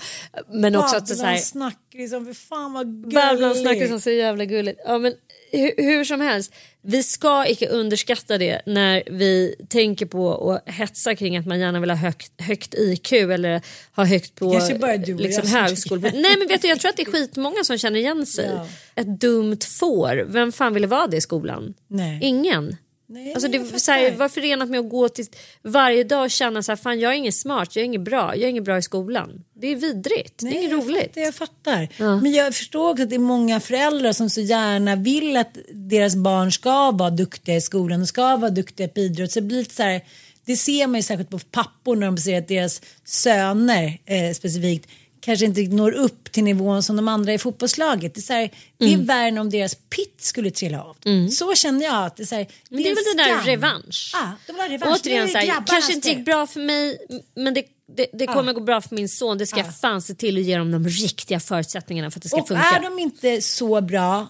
Men 0.48 0.76
också 0.76 0.96
att 0.96 1.08
så 1.08 1.14
Babblan 1.14 1.30
här, 1.30 1.38
snackisar, 1.40 2.24
för 2.24 2.34
fan 2.34 2.72
vad 2.72 2.86
gulligt. 2.86 3.14
Babblan 3.14 3.54
Snackrisson 3.54 4.00
så 4.00 4.10
jävla 4.10 4.44
gulligt. 4.44 4.80
Ja, 4.84 4.98
men 4.98 5.14
hur, 5.52 6.04
som 6.04 6.20
helst, 6.20 6.54
vi 6.82 7.02
ska 7.02 7.46
icke 7.46 7.68
underskatta 7.68 8.38
det 8.38 8.62
när 8.66 9.02
vi 9.10 9.54
tänker 9.68 10.06
på 10.06 10.26
och 10.26 10.60
hetsa 10.66 11.14
kring 11.14 11.36
att 11.36 11.46
man 11.46 11.60
gärna 11.60 11.80
vill 11.80 11.90
ha 11.90 11.96
högt, 11.96 12.40
högt 12.40 12.74
IQ 12.74 13.12
eller 13.12 13.62
ha 13.96 14.04
högt 14.04 14.34
på 14.34 14.52
liksom, 14.52 14.78
jag 15.24 15.46
som 15.46 15.52
högskol. 15.52 16.00
Nej 16.00 16.36
men 16.38 16.48
vet 16.48 16.62
du, 16.62 16.68
jag 16.68 16.80
tror 16.80 16.88
att 16.88 16.96
det 16.96 17.02
är 17.02 17.12
skitmånga 17.12 17.64
som 17.64 17.78
känner 17.78 17.98
igen 17.98 18.26
sig. 18.26 18.50
Ja. 18.54 18.66
Ett 18.94 19.20
dumt 19.20 19.58
får, 19.80 20.24
vem 20.28 20.52
fan 20.52 20.74
ville 20.74 20.86
vara 20.86 21.06
det 21.06 21.16
i 21.16 21.20
skolan? 21.20 21.74
Nej. 21.88 22.18
Ingen. 22.22 22.76
Nej, 23.10 23.32
Alltså 23.34 23.48
det 23.48 23.80
så 23.80 23.92
här, 23.92 24.10
var 24.10 24.28
förenat 24.28 24.68
med 24.68 24.80
att 24.80 24.88
gå 24.88 25.08
till 25.08 25.26
varje 25.62 26.04
dag 26.04 26.24
och 26.24 26.30
känna 26.30 26.62
så 26.62 26.72
här, 26.72 26.76
fan 26.76 27.00
jag 27.00 27.12
är 27.12 27.16
ingen 27.16 27.32
smart, 27.32 27.76
jag 27.76 27.80
är 27.80 27.86
ingen 27.86 28.04
bra, 28.04 28.36
jag 28.36 28.44
är 28.44 28.48
ingen 28.48 28.64
bra 28.64 28.78
i 28.78 28.82
skolan. 28.82 29.44
Det 29.54 29.66
är 29.66 29.76
vidrigt, 29.76 30.38
det 30.38 30.46
är 30.46 30.52
inget 30.52 30.72
roligt. 30.72 31.14
Fattar, 31.14 31.20
jag 31.20 31.34
fattar. 31.34 32.20
Men 32.22 32.32
jag 32.32 32.54
förstår 32.54 32.90
också 32.90 33.02
att 33.02 33.10
det 33.10 33.14
är 33.16 33.18
många 33.18 33.60
föräldrar 33.60 34.12
som 34.12 34.30
så 34.30 34.40
gärna 34.40 34.96
vill 34.96 35.36
att 35.36 35.58
deras 35.72 36.16
barn 36.16 36.52
ska 36.52 36.90
vara 36.90 37.10
duktiga 37.10 37.56
i 37.56 37.60
skolan 37.60 38.02
och 38.02 38.08
ska 38.08 38.36
vara 38.36 38.50
duktiga 38.50 38.88
på 38.88 39.00
idrott. 39.00 39.32
Så 39.32 39.40
det 39.40 39.46
blir 39.46 39.58
lite 39.58 39.74
så 39.74 39.82
här, 39.82 40.00
det 40.44 40.56
ser 40.56 40.86
man 40.86 40.96
ju 40.96 41.02
särskilt 41.02 41.30
på 41.30 41.38
pappor 41.38 41.96
när 41.96 42.06
de 42.06 42.16
ser 42.18 42.38
att 42.38 42.48
deras 42.48 42.82
söner 43.04 43.98
eh, 44.06 44.34
specifikt 44.34 44.90
kanske 45.20 45.46
inte 45.46 45.60
når 45.60 45.92
upp 45.92 46.32
till 46.32 46.44
nivån 46.44 46.82
som 46.82 46.96
de 46.96 47.08
andra 47.08 47.32
i 47.34 47.38
fotbollslaget. 47.38 48.14
Det 48.14 48.20
är, 48.20 48.22
så 48.22 48.32
här, 48.32 48.50
det 48.78 48.84
Mm. 48.84 49.00
är 49.00 49.04
värre 49.04 49.28
än 49.28 49.38
om 49.38 49.50
deras 49.50 49.74
pitt 49.74 50.20
skulle 50.20 50.50
trilla 50.50 50.82
av. 50.82 50.96
Så 51.30 51.54
känner 51.54 51.84
jag 51.84 52.04
att 52.06 52.16
det 52.16 52.22
är 52.22 52.26
så 52.26 52.34
här, 52.34 52.46
Men 52.70 52.82
det 52.82 52.88
är 52.88 52.90
en 52.90 52.94
väl 52.94 53.04
den 53.04 53.16
där 53.16 53.42
revansch. 53.46 54.10
Ja, 54.14 54.32
de 54.46 54.52
ha 54.52 54.68
revansch. 54.68 55.00
Återigen, 55.00 55.28
så 55.28 55.32
det 55.34 55.38
här, 55.40 55.62
kanske 55.66 55.92
inte 55.92 56.08
gick 56.08 56.24
bra 56.24 56.46
för 56.46 56.60
mig 56.60 56.98
men 57.36 57.54
det, 57.54 57.62
det, 57.96 58.06
det 58.12 58.26
kommer 58.26 58.52
gå 58.52 58.60
bra 58.60 58.80
för 58.80 58.94
min 58.94 59.08
son. 59.08 59.38
Det 59.38 59.46
ska 59.46 59.58
jag 59.58 59.78
fan 59.80 60.02
se 60.02 60.14
till 60.14 60.36
att 60.38 60.42
ge 60.44 60.56
dem 60.58 60.70
de 60.70 60.88
riktiga 60.88 61.40
förutsättningarna 61.40 62.10
för 62.10 62.18
att 62.18 62.22
det 62.22 62.28
ska 62.28 62.40
Och 62.40 62.48
funka. 62.48 62.62
är 62.64 62.80
de 62.82 62.98
inte 62.98 63.42
så 63.42 63.80
bra, 63.80 64.26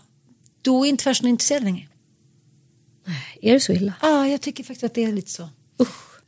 då 0.62 0.84
är 0.86 0.88
inte 0.88 1.04
farsan 1.04 1.28
intresserad 1.28 1.64
längre. 1.64 1.88
Är 3.42 3.52
det 3.52 3.60
så 3.60 3.72
illa? 3.72 3.92
Ja, 4.02 4.26
jag 4.26 4.40
tycker 4.40 4.64
faktiskt 4.64 4.84
att 4.84 4.94
det 4.94 5.04
är 5.04 5.12
lite 5.12 5.30
så. 5.30 5.48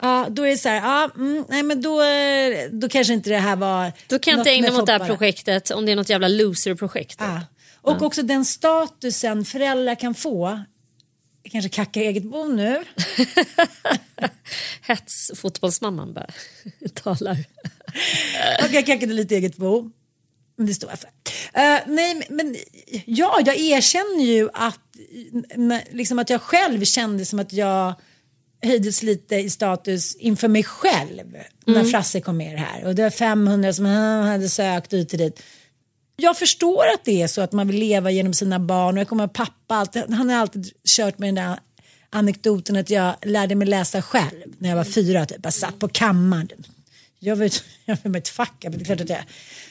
Ja, 0.02 0.26
då 0.30 0.42
är 0.42 0.50
det 0.50 0.56
så 0.56 0.68
här, 0.68 0.76
ja, 0.76 1.10
mm, 1.16 1.44
nej 1.48 1.62
men 1.62 1.82
då, 1.82 2.02
eh, 2.02 2.68
då 2.72 2.88
kanske 2.88 3.12
inte 3.12 3.30
det 3.30 3.36
här 3.38 3.56
var 3.56 3.92
Då 4.06 4.18
kan 4.18 4.30
jag 4.32 4.40
inte 4.40 4.50
ägna 4.50 4.70
mig 4.70 4.80
åt 4.80 4.86
det 4.86 4.92
här 4.92 5.06
projektet 5.06 5.70
om 5.70 5.86
det 5.86 5.92
är 5.92 5.96
något 5.96 6.08
jävla 6.08 6.28
loser-projekt. 6.28 7.16
Ja. 7.18 7.40
Och 7.82 8.02
också 8.02 8.22
den 8.22 8.44
statusen 8.44 9.44
föräldrar 9.44 9.94
kan 9.94 10.14
få. 10.14 10.60
Jag 11.42 11.52
kanske 11.52 11.68
kackar 11.68 12.00
eget 12.00 12.22
bo 12.22 12.44
nu. 12.44 12.84
Hetsfotbollsmamman 14.82 16.12
bara 16.12 16.26
talar. 16.94 17.36
Och 18.64 18.72
jag 18.72 18.86
kackade 18.86 19.12
lite 19.14 19.34
eget 19.36 19.56
bo. 19.56 19.90
Men 20.56 20.66
det 20.66 20.74
står 20.74 20.90
jag 20.90 20.98
för. 20.98 21.08
Eh, 21.60 21.78
nej, 21.86 22.26
men- 22.30 22.56
ja, 23.04 23.40
jag 23.46 23.56
erkänner 23.58 24.24
ju 24.24 24.48
att 24.54 24.80
n- 25.54 25.80
liksom 25.90 26.18
att 26.18 26.30
jag 26.30 26.42
själv 26.42 26.84
kände 26.84 27.24
som 27.26 27.38
att 27.38 27.52
jag 27.52 27.94
höjdes 28.62 29.02
lite 29.02 29.36
i 29.36 29.50
status 29.50 30.14
inför 30.14 30.48
mig 30.48 30.64
själv 30.64 31.36
när 31.66 31.84
Frasse 31.84 32.20
kom 32.20 32.36
med 32.36 32.58
här. 32.58 32.84
Och 32.84 32.94
det 32.94 33.02
var 33.02 33.10
500 33.10 33.72
som 33.72 33.84
han 33.84 34.26
hade 34.26 34.48
sökt 34.48 34.92
ut 34.92 35.12
och 35.12 35.18
dit. 35.18 35.42
Jag 36.16 36.38
förstår 36.38 36.84
att 36.94 37.04
det 37.04 37.22
är 37.22 37.26
så 37.26 37.40
att 37.40 37.52
man 37.52 37.66
vill 37.66 37.76
leva 37.76 38.10
genom 38.10 38.34
sina 38.34 38.58
barn 38.58 38.94
och 38.94 39.00
jag 39.00 39.08
kommer 39.08 39.24
ihåg 39.24 39.32
pappa, 39.32 39.74
alltid, 39.74 40.02
han 40.10 40.30
har 40.30 40.36
alltid 40.36 40.70
kört 40.84 41.18
med 41.18 41.28
den 41.28 41.34
där 41.34 41.58
anekdoten 42.10 42.76
att 42.76 42.90
jag 42.90 43.14
lärde 43.22 43.54
mig 43.54 43.68
läsa 43.68 44.02
själv 44.02 44.54
när 44.58 44.68
jag 44.68 44.76
var 44.76 44.84
fyra. 44.84 45.26
Typ. 45.26 45.38
Jag 45.42 45.52
satt 45.52 45.78
på 45.78 45.88
kammaren. 45.88 46.48
Jag 47.18 47.36
var, 47.36 47.50
jag 47.84 47.96
var 48.02 48.10
med 48.10 48.18
ett 48.18 48.28
fack. 48.28 48.56
men 48.62 48.72
Det 48.72 48.82
är 48.82 48.84
klart 48.84 49.00
att 49.00 49.08
jag, 49.08 49.24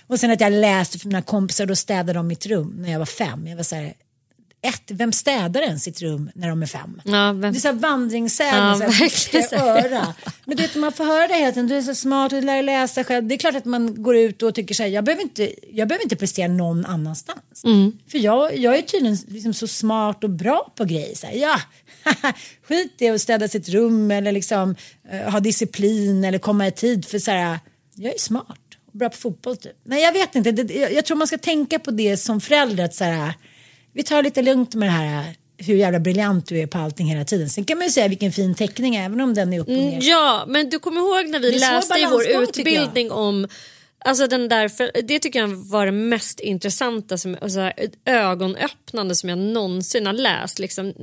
och 0.07 0.19
sen 0.19 0.31
att 0.31 0.41
jag 0.41 0.53
läste 0.53 0.99
för 0.99 1.07
mina 1.07 1.21
kompisar 1.21 1.65
då 1.65 1.75
städade 1.75 2.13
de 2.13 2.27
mitt 2.27 2.45
rum 2.45 2.75
när 2.79 2.91
jag 2.91 2.99
var 2.99 3.05
fem. 3.05 3.47
Jag 3.47 3.55
var 3.55 3.63
så 3.63 3.75
här, 3.75 3.93
ett, 4.61 4.83
vem 4.91 5.11
städar 5.13 5.61
ens 5.61 5.83
sitt 5.83 6.01
rum 6.01 6.29
när 6.35 6.49
de 6.49 6.61
är 6.61 6.67
fem? 6.67 7.01
Ja, 7.05 7.11
vem- 7.31 7.41
Det 7.41 7.47
är 7.47 7.59
så 7.59 7.67
här 7.67 7.75
Ja, 8.55 8.75
så 9.49 9.55
här, 9.55 9.85
öra. 9.85 10.13
Men 10.45 10.57
du 10.57 10.63
vet, 10.63 10.75
man 10.75 10.91
får 10.91 11.03
höra 11.05 11.27
det 11.27 11.33
hela 11.33 11.51
tiden, 11.51 11.67
du 11.67 11.77
är 11.77 11.81
så 11.81 11.95
smart 11.95 12.29
du 12.29 12.41
lär 12.41 12.53
dig 12.53 12.63
läsa 12.63 13.03
själv. 13.03 13.27
Det 13.27 13.35
är 13.35 13.37
klart 13.39 13.55
att 13.55 13.65
man 13.65 14.03
går 14.03 14.15
ut 14.17 14.43
och 14.43 14.55
tycker 14.55 14.75
så 14.75 14.83
här, 14.83 14.89
jag 14.89 15.03
behöver 15.03 15.23
inte, 15.23 15.51
jag 15.71 15.87
behöver 15.87 16.03
inte 16.05 16.15
prestera 16.15 16.47
någon 16.47 16.85
annanstans. 16.85 17.63
Mm. 17.63 17.97
För 18.11 18.17
jag, 18.17 18.57
jag 18.57 18.75
är 18.77 18.81
tydligen 18.81 19.17
liksom 19.27 19.53
så 19.53 19.67
smart 19.67 20.23
och 20.23 20.29
bra 20.29 20.71
på 20.75 20.85
grejer. 20.85 21.15
Så 21.15 21.27
här, 21.27 21.33
ja, 21.33 21.59
skit 22.67 22.95
i 23.01 23.09
att 23.09 23.21
städa 23.21 23.47
sitt 23.47 23.69
rum 23.69 24.11
eller 24.11 24.31
liksom 24.31 24.75
eh, 25.11 25.31
ha 25.31 25.39
disciplin 25.39 26.23
eller 26.23 26.39
komma 26.39 26.67
i 26.67 26.71
tid. 26.71 27.05
För 27.05 27.19
så 27.19 27.31
här, 27.31 27.59
jag 27.95 28.13
är 28.13 28.19
smart 28.19 28.59
och 28.91 28.97
bra 28.99 29.09
på 29.09 29.17
fotboll 29.17 29.57
typ. 29.57 29.71
Nej, 29.83 30.01
jag 30.03 30.13
vet 30.13 30.35
inte. 30.35 30.51
Det, 30.51 30.73
jag, 30.75 30.93
jag 30.93 31.05
tror 31.05 31.17
man 31.17 31.27
ska 31.27 31.37
tänka 31.37 31.79
på 31.79 31.91
det 31.91 32.17
som 32.17 32.41
förälder. 32.41 32.83
Att 32.83 32.95
så 32.95 33.03
här, 33.03 33.33
vi 33.93 34.03
tar 34.03 34.23
lite 34.23 34.41
lugnt 34.41 34.75
med 34.75 34.87
det 34.87 34.93
här 34.93 35.35
hur 35.57 35.75
jävla 35.75 35.99
briljant 35.99 36.47
du 36.47 36.59
är 36.59 36.67
på 36.67 36.77
allting 36.77 37.07
hela 37.07 37.25
tiden. 37.25 37.49
Sen 37.49 37.65
kan 37.65 37.77
man 37.77 37.87
ju 37.87 37.91
säga 37.91 38.07
vilken 38.07 38.31
fin 38.31 38.55
teckning 38.55 38.95
även 38.95 39.21
om 39.21 39.33
den 39.33 39.53
är 39.53 39.59
upp 39.59 39.67
och 39.67 39.73
ner. 39.73 39.99
Ja, 40.01 40.45
men 40.47 40.69
du 40.69 40.79
kommer 40.79 41.01
ihåg 41.01 41.29
när 41.29 41.39
vi 41.39 41.59
läste 41.59 41.99
i 41.99 42.05
vår 42.05 42.43
utbildning 42.43 43.11
om 43.11 43.47
Alltså 44.05 44.27
den 44.27 44.49
där, 44.49 44.69
för 44.69 44.91
det 45.03 45.19
tycker 45.19 45.39
jag 45.39 45.47
var 45.47 45.85
det 45.85 45.91
mest 45.91 46.39
intressanta, 46.39 47.17
som, 47.17 47.35
och 47.35 47.51
så 47.51 47.59
här, 47.59 47.73
ögonöppnande 48.05 49.15
som 49.15 49.29
jag 49.29 49.37
någonsin 49.37 50.05
har 50.05 50.13
läst. 50.13 50.59
Liksom, 50.59 50.93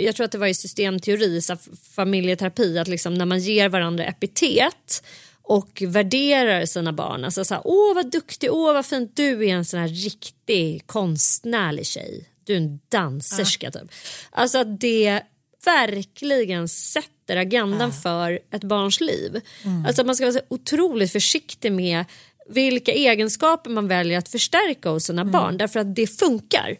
jag 0.00 0.16
tror 0.16 0.24
att 0.24 0.32
det 0.32 0.38
var 0.38 0.46
i 0.46 0.54
systemteori, 0.54 1.40
så 1.40 1.56
familjeterapi, 1.94 2.78
att 2.78 2.88
liksom, 2.88 3.14
när 3.14 3.24
man 3.24 3.38
ger 3.38 3.68
varandra 3.68 4.04
epitet 4.04 5.04
och 5.44 5.82
värderar 5.86 6.66
sina 6.66 6.92
barn. 6.92 7.24
Alltså 7.24 7.44
så 7.44 7.54
här, 7.54 7.62
åh 7.64 7.94
vad 7.94 8.10
duktig, 8.10 8.52
åh 8.52 8.72
vad 8.72 8.86
fint, 8.86 9.16
du 9.16 9.48
är 9.48 9.54
en 9.54 9.64
sån 9.64 9.80
här 9.80 9.88
riktig 9.88 10.86
konstnärlig 10.86 11.86
tjej. 11.86 12.28
Du 12.44 12.52
är 12.52 12.56
en 12.56 12.80
danserska 12.88 13.70
typ. 13.70 13.90
Alltså 14.30 14.58
att 14.58 14.80
det 14.80 15.20
verkligen 15.64 16.68
sätter 16.68 17.36
agendan 17.36 17.92
för 17.92 18.38
ett 18.50 18.64
barns 18.64 19.00
liv. 19.00 19.40
Alltså 19.86 20.02
att 20.02 20.06
man 20.06 20.16
ska 20.16 20.24
vara 20.24 20.32
så 20.32 20.40
otroligt 20.48 21.12
försiktig 21.12 21.72
med 21.72 22.04
vilka 22.48 22.92
egenskaper 22.92 23.70
man 23.70 23.88
väljer 23.88 24.18
att 24.18 24.28
förstärka 24.28 24.90
hos 24.90 25.04
sina 25.04 25.24
barn 25.24 25.56
därför 25.56 25.80
att 25.80 25.94
det 25.94 26.06
funkar. 26.06 26.76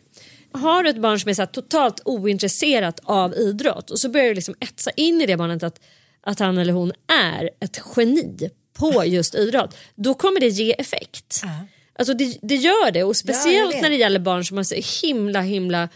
Har 0.52 0.82
du 0.82 0.90
ett 0.90 1.00
barn 1.00 1.20
som 1.20 1.30
är 1.30 1.34
så 1.34 1.46
totalt 1.46 2.00
ointresserat 2.04 3.00
av 3.04 3.34
idrott 3.34 3.90
och 3.90 3.98
så 3.98 4.08
börjar 4.08 4.28
du 4.28 4.34
liksom 4.34 4.54
etsa 4.60 4.90
in 4.90 5.20
i 5.20 5.26
det 5.26 5.36
barnet 5.36 5.62
att, 5.62 5.80
att 6.26 6.38
han 6.38 6.58
eller 6.58 6.72
hon 6.72 6.92
är 7.28 7.50
ett 7.60 7.80
geni 7.96 8.50
på 8.78 9.04
just 9.04 9.34
idrott, 9.34 9.76
då 9.94 10.14
kommer 10.14 10.40
det 10.40 10.48
ge 10.48 10.72
effekt. 10.72 11.42
Alltså 11.98 12.14
det, 12.14 12.38
det 12.42 12.54
gör 12.54 12.90
det 12.90 13.04
och 13.04 13.16
speciellt 13.16 13.74
vet. 13.74 13.82
när 13.82 13.90
det 13.90 13.96
gäller 13.96 14.20
barn 14.20 14.44
som 14.44 14.56
har 14.56 14.64
så 14.64 15.06
himla 15.06 15.40
himla 15.40 15.88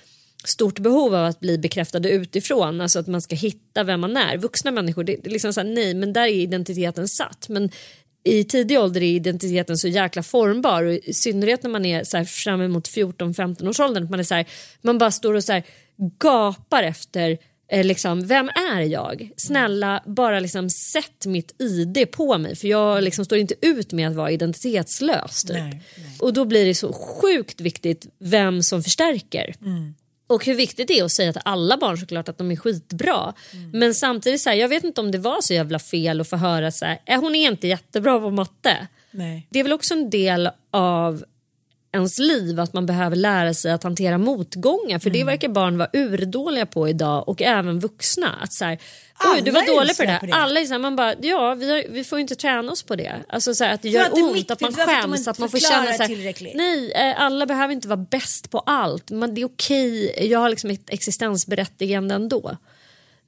stort 0.44 0.78
behov 0.78 1.14
av 1.14 1.24
att 1.24 1.40
bli 1.40 1.58
bekräftade 1.58 2.10
utifrån, 2.10 2.80
alltså 2.80 2.98
att 2.98 3.06
man 3.06 3.22
ska 3.22 3.36
hitta 3.36 3.84
vem 3.84 4.00
man 4.00 4.16
är. 4.16 4.36
Vuxna 4.36 4.70
människor, 4.70 5.04
det, 5.04 5.26
är 5.26 5.30
liksom 5.30 5.52
så 5.52 5.60
här, 5.60 5.68
nej 5.68 5.94
men 5.94 6.12
där 6.12 6.22
är 6.22 6.28
identiteten 6.28 7.08
satt. 7.08 7.48
Men 7.48 7.70
i 8.24 8.44
tidig 8.44 8.78
ålder 8.78 9.00
är 9.00 9.06
identiteten 9.06 9.78
så 9.78 9.88
jäkla 9.88 10.22
formbar 10.22 10.82
och 10.82 10.92
i 10.92 11.12
synnerhet 11.12 11.62
när 11.62 11.70
man 11.70 11.84
är 11.84 12.04
så 12.04 12.16
här 12.16 12.24
fram 12.24 12.60
emot 12.62 12.88
14-15 12.88 13.68
års 13.68 13.80
åldern. 13.80 14.04
att 14.04 14.10
Man, 14.10 14.20
är 14.20 14.24
så 14.24 14.34
här, 14.34 14.46
man 14.82 14.98
bara 14.98 15.10
står 15.10 15.34
och 15.34 15.44
så 15.44 15.52
här 15.52 15.62
gapar 16.18 16.82
efter 16.82 17.38
eh, 17.68 17.84
liksom, 17.84 18.26
vem 18.26 18.48
är 18.48 18.80
jag? 18.80 19.30
Snälla 19.36 20.02
bara 20.06 20.40
liksom 20.40 20.70
sätt 20.70 21.26
mitt 21.26 21.60
ID 21.60 22.10
på 22.10 22.38
mig 22.38 22.56
för 22.56 22.68
jag 22.68 23.02
liksom 23.04 23.24
står 23.24 23.38
inte 23.38 23.54
ut 23.60 23.92
med 23.92 24.08
att 24.08 24.14
vara 24.16 24.30
identitetslös. 24.30 25.44
Typ. 25.44 25.56
Nej, 25.56 25.82
Och 26.20 26.32
då 26.32 26.44
blir 26.44 26.66
det 26.66 26.74
så 26.74 26.92
sjukt 26.92 27.60
viktigt 27.60 28.06
vem 28.18 28.62
som 28.62 28.82
förstärker. 28.82 29.54
Och 30.26 30.44
hur 30.46 30.54
viktigt 30.54 30.88
det 30.88 30.98
är 30.98 31.04
att 31.04 31.12
säga 31.12 31.32
till 31.32 31.42
alla 31.44 31.76
barn 31.76 31.98
såklart 31.98 32.28
att 32.28 32.38
de 32.38 32.50
är 32.50 32.56
skitbra. 32.56 33.34
Men 33.72 33.94
samtidigt 33.94 34.40
så 34.40 34.50
här, 34.50 34.56
jag 34.56 34.68
vet 34.68 34.84
inte 34.84 35.00
om 35.00 35.10
det 35.10 35.18
var 35.18 35.40
så 35.40 35.54
jävla 35.54 35.78
fel 35.78 36.20
att 36.20 36.28
få 36.28 36.36
höra 36.36 36.70
så 36.70 36.84
här, 36.84 36.98
"Eh, 37.06 37.20
hon 37.20 37.34
är 37.34 37.48
inte 37.50 37.68
jättebra 37.68 38.20
på 38.20 38.30
matte. 38.30 38.86
Nej. 39.10 39.46
Det 39.50 39.58
är 39.58 39.62
väl 39.62 39.72
också 39.72 39.94
en 39.94 40.10
del 40.10 40.50
av 40.70 41.24
ens 41.93 42.18
liv 42.18 42.61
att 42.61 42.72
man 42.72 42.86
behöver 42.86 43.16
lära 43.16 43.55
sig 43.55 43.72
att 43.72 43.82
hantera 43.82 44.18
motgångar 44.18 44.99
för 44.99 45.11
det 45.11 45.24
verkar 45.24 45.49
barn 45.49 45.78
vara 45.78 45.89
urdåliga 45.93 46.66
på 46.66 46.89
idag 46.89 47.28
och 47.28 47.43
även 47.43 47.80
vuxna. 47.80 48.39
Att 48.43 48.53
så 48.53 48.64
här, 48.64 48.78
Oj, 49.34 49.43
du 49.43 49.51
var 49.51 49.66
dålig 49.66 49.97
på 49.97 50.03
det 50.03 50.09
där. 50.09 50.18
på 50.18 50.26
det. 50.26 50.32
Alla 50.32 50.61
är 50.61 50.64
så 50.64 50.72
här, 50.72 50.78
man 50.78 50.97
bara, 50.97 51.14
ja 51.20 51.55
vi, 51.55 51.70
har, 51.70 51.84
vi 51.91 52.05
får 52.05 52.18
inte 52.18 52.34
träna 52.34 52.72
oss 52.72 52.82
på 52.82 52.97
det. 52.97 53.14
Alltså 53.28 53.55
så 53.55 53.64
här, 53.64 53.74
att 53.74 53.82
det 53.82 53.89
gör 53.89 54.14
ont, 54.14 54.36
viktigt, 54.36 54.51
att 54.51 54.61
man 54.61 54.72
skäms, 54.72 55.28
att 55.28 55.39
man 55.39 55.49
får 55.49 55.59
känna 55.59 55.93
så 55.93 56.03
här, 56.03 56.57
nej 56.57 56.93
eh, 56.93 57.20
alla 57.22 57.47
behöver 57.47 57.74
inte 57.74 57.89
vara 57.89 58.07
bäst 58.11 58.51
på 58.51 58.59
allt 58.59 59.11
men 59.11 59.34
det 59.34 59.41
är 59.41 59.47
okej, 59.47 60.28
jag 60.30 60.39
har 60.39 60.49
liksom 60.49 60.70
ett 60.70 60.91
existensberättigande 60.91 62.14
ändå. 62.14 62.57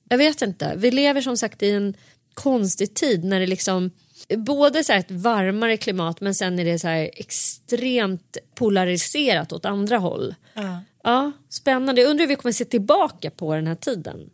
Jag 0.09 0.19
vet 0.19 0.43
inte, 0.43 0.75
vi 0.77 0.91
lever 0.91 1.21
som 1.21 1.37
sagt 1.37 1.63
i 1.63 1.71
en 1.71 1.95
konstig 2.35 2.95
tid 2.95 3.25
när 3.25 3.41
det 3.41 3.47
liksom 3.47 3.91
både 4.29 4.85
så 4.85 4.93
ett 4.93 5.11
varmare 5.11 5.77
klimat 5.77 6.21
men 6.21 6.35
sen 6.35 6.59
är 6.59 6.65
det 6.65 6.79
så 6.79 6.89
extremt 6.89 8.37
polariserat 8.55 9.53
åt 9.53 9.65
andra 9.65 9.99
håll. 9.99 10.35
Ja. 10.55 10.81
Ja, 11.03 11.33
spännande. 11.49 12.01
Jag 12.01 12.11
undrar 12.11 12.23
hur 12.23 12.29
vi 12.29 12.37
kommer 12.37 12.53
se 12.53 12.65
tillbaka 12.65 13.31
på 13.31 13.55
den 13.55 13.67
här 13.67 13.75
tiden. 13.75 14.31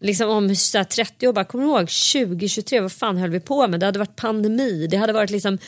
Liksom 0.00 0.30
om 0.30 0.56
så 0.56 0.78
här, 0.78 0.84
30 0.84 1.28
år, 1.28 1.32
bara 1.32 1.44
kommer 1.44 1.64
du 1.64 1.70
ihåg 1.70 1.88
2023, 1.88 2.80
vad 2.80 2.92
fan 2.92 3.16
höll 3.16 3.30
vi 3.30 3.40
på 3.40 3.68
med? 3.68 3.80
Det 3.80 3.86
hade 3.86 3.98
varit 3.98 4.16
pandemi, 4.16 4.86
det 4.86 4.96
hade 4.96 5.12
varit 5.12 5.30
liksom 5.30 5.58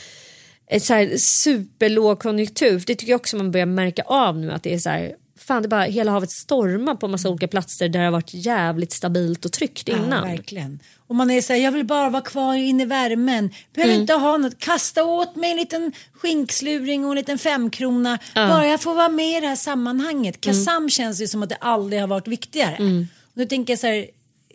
ett 0.67 0.83
så 0.83 0.93
här 0.93 1.17
superlågkonjunktur. 1.17 2.83
Det 2.87 2.95
tycker 2.95 3.11
jag 3.11 3.19
också 3.19 3.37
man 3.37 3.51
börjar 3.51 3.65
märka 3.65 4.03
av 4.03 4.37
nu 4.37 4.51
att 4.51 4.63
det 4.63 4.73
är 4.73 4.79
så 4.79 4.89
här, 4.89 5.15
fan 5.47 5.61
det 5.61 5.67
bara 5.67 5.83
hela 5.83 6.11
havet 6.11 6.31
stormar 6.31 6.95
på 6.95 7.07
massa 7.07 7.29
olika 7.29 7.47
platser 7.47 7.89
där 7.89 7.99
det 7.99 8.05
har 8.05 8.11
varit 8.11 8.33
jävligt 8.33 8.91
stabilt 8.93 9.45
och 9.45 9.51
tryggt 9.51 9.87
Ja, 9.87 9.97
innan. 9.97 10.23
verkligen. 10.29 10.79
Och 11.07 11.15
man 11.15 11.31
är 11.31 11.41
så 11.41 11.53
här, 11.53 11.59
jag 11.59 11.71
vill 11.71 11.85
bara 11.85 12.09
vara 12.09 12.21
kvar 12.21 12.55
inne 12.55 12.83
i 12.83 12.85
värmen. 12.85 13.49
Behöver 13.73 13.93
Mm. 13.93 14.01
inte 14.01 14.13
ha 14.13 14.37
något. 14.37 14.59
Kasta 14.59 15.03
åt 15.03 15.35
mig 15.35 15.51
en 15.51 15.57
liten 15.57 15.91
skinksluring 16.13 17.05
och 17.05 17.11
en 17.11 17.15
liten 17.17 17.37
femkrona. 17.37 18.19
Bara 18.35 18.67
jag 18.67 18.81
får 18.81 18.93
vara 18.95 19.09
med 19.09 19.37
i 19.37 19.41
det 19.41 19.47
här 19.47 19.55
sammanhanget. 19.55 20.41
Kasam 20.41 20.75
Mm. 20.77 20.89
känns 20.89 21.21
ju 21.21 21.27
som 21.27 21.43
att 21.43 21.49
det 21.49 21.55
aldrig 21.61 22.01
har 22.01 22.07
varit 22.07 22.27
viktigare. 22.27 22.75
Och 22.75 23.07
nu 23.33 23.45
tänker 23.45 23.73
jag 23.73 23.79
så 23.79 23.87
här, 23.87 24.05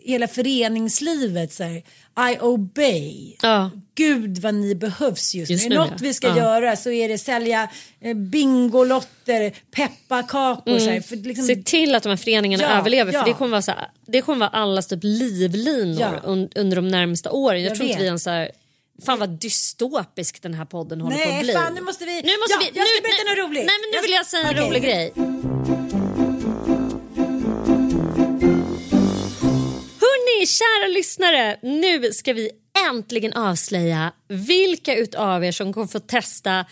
hela 0.05 0.27
föreningslivet 0.27 1.53
så 1.53 1.63
här, 1.63 1.83
I 2.33 2.37
obey. 2.39 3.35
Ja. 3.41 3.69
Gud 3.95 4.37
vad 4.37 4.53
ni 4.53 4.75
behövs 4.75 5.35
just, 5.35 5.51
Just 5.51 5.69
nu. 5.69 5.75
något 5.75 5.87
ja. 5.91 5.97
vi 6.01 6.13
ska 6.13 6.27
Ja. 6.27 6.37
göra 6.37 6.75
så 6.75 6.91
är 6.91 7.09
det 7.09 7.17
sälja 7.17 7.69
eh, 8.01 8.13
bingolotter, 8.15 9.53
pepparkakor. 9.75 10.79
Så 10.79 10.89
här, 10.89 11.01
för 11.01 11.15
liksom, 11.15 11.45
Se 11.47 11.55
till 11.55 11.95
att 11.95 12.03
de 12.03 12.09
här 12.09 12.17
föreningarna 12.17 12.77
överlever 12.79 13.11
för 13.11 13.25
det 13.25 13.33
kommer 13.33 13.51
vara, 13.51 13.61
så 13.61 13.71
här, 13.71 13.87
det 14.07 14.21
kommer 14.21 14.39
vara 14.39 14.49
allas 14.49 14.87
typ 14.87 14.99
livlinor 15.03 16.21
un, 16.25 16.49
under 16.55 16.75
de 16.75 16.87
närmsta 16.87 17.31
åren. 17.31 17.61
Jag, 17.61 17.69
Jag 17.71 17.77
tror 17.77 17.89
inte 17.89 18.01
vi 18.01 18.05
ens 18.07 18.25
här, 18.25 18.51
Fan 19.05 19.19
vad 19.19 19.29
dystopisk 19.29 20.41
den 20.41 20.53
här 20.53 20.65
podden 20.65 21.01
håller 21.01 21.17
på 21.17 21.21
att 21.23 21.29
Nej, 21.29 21.43
bli. 21.43 21.53
fan 21.53 21.73
nu 21.73 21.81
måste 21.81 22.05
vi... 22.05 22.11
Nu 22.11 22.21
måste 22.21 22.53
ja, 22.53 22.59
vi 22.73 22.79
jag 22.79 22.87
ska 22.87 22.95
nu, 22.95 23.01
berätta 23.01 23.23
nej, 23.25 23.35
något 23.35 23.49
roligt. 23.49 23.65
Nej 23.65 23.75
men 23.81 23.99
nu 24.01 24.01
vill 24.07 24.11
jag 24.11 24.25
säga 24.25 24.43
en 24.43 24.55
Okej. 24.55 24.67
rolig 24.69 24.83
grej. 24.83 25.13
Hörni, 30.41 30.47
kära 30.47 30.87
lyssnare. 30.87 31.57
Nu 31.61 32.11
ska 32.11 32.33
vi 32.33 32.51
äntligen 32.89 33.33
avslöja 33.33 34.11
vilka 34.27 34.95
utav 34.95 35.43
er 35.43 35.51
som 35.51 35.73
kommer 35.73 35.87
få 35.87 35.99
testa 35.99 36.65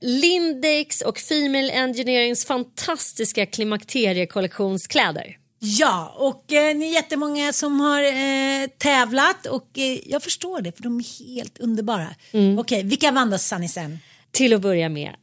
Lindex 0.00 1.00
och 1.00 1.18
Female 1.18 1.72
Engineerings 1.72 2.46
fantastiska 2.46 3.46
klimakteriekollektionskläder. 3.46 5.36
Ja, 5.58 6.14
och 6.18 6.52
eh, 6.52 6.76
ni 6.76 6.88
är 6.88 6.94
jättemånga 6.94 7.52
som 7.52 7.80
har 7.80 8.02
eh, 8.02 8.68
tävlat 8.78 9.46
och 9.46 9.78
eh, 9.78 9.98
jag 10.06 10.22
förstår 10.22 10.60
det 10.60 10.72
för 10.72 10.82
de 10.82 10.98
är 10.98 11.34
helt 11.34 11.58
underbara. 11.58 12.08
Mm. 12.32 12.58
Okej, 12.58 12.82
vilka 12.84 13.10
vann 13.10 13.30
då 13.30 13.38
Sunnisen? 13.38 13.98
Till 14.30 14.54
att 14.54 14.60
börja 14.60 14.88
med 14.88 15.14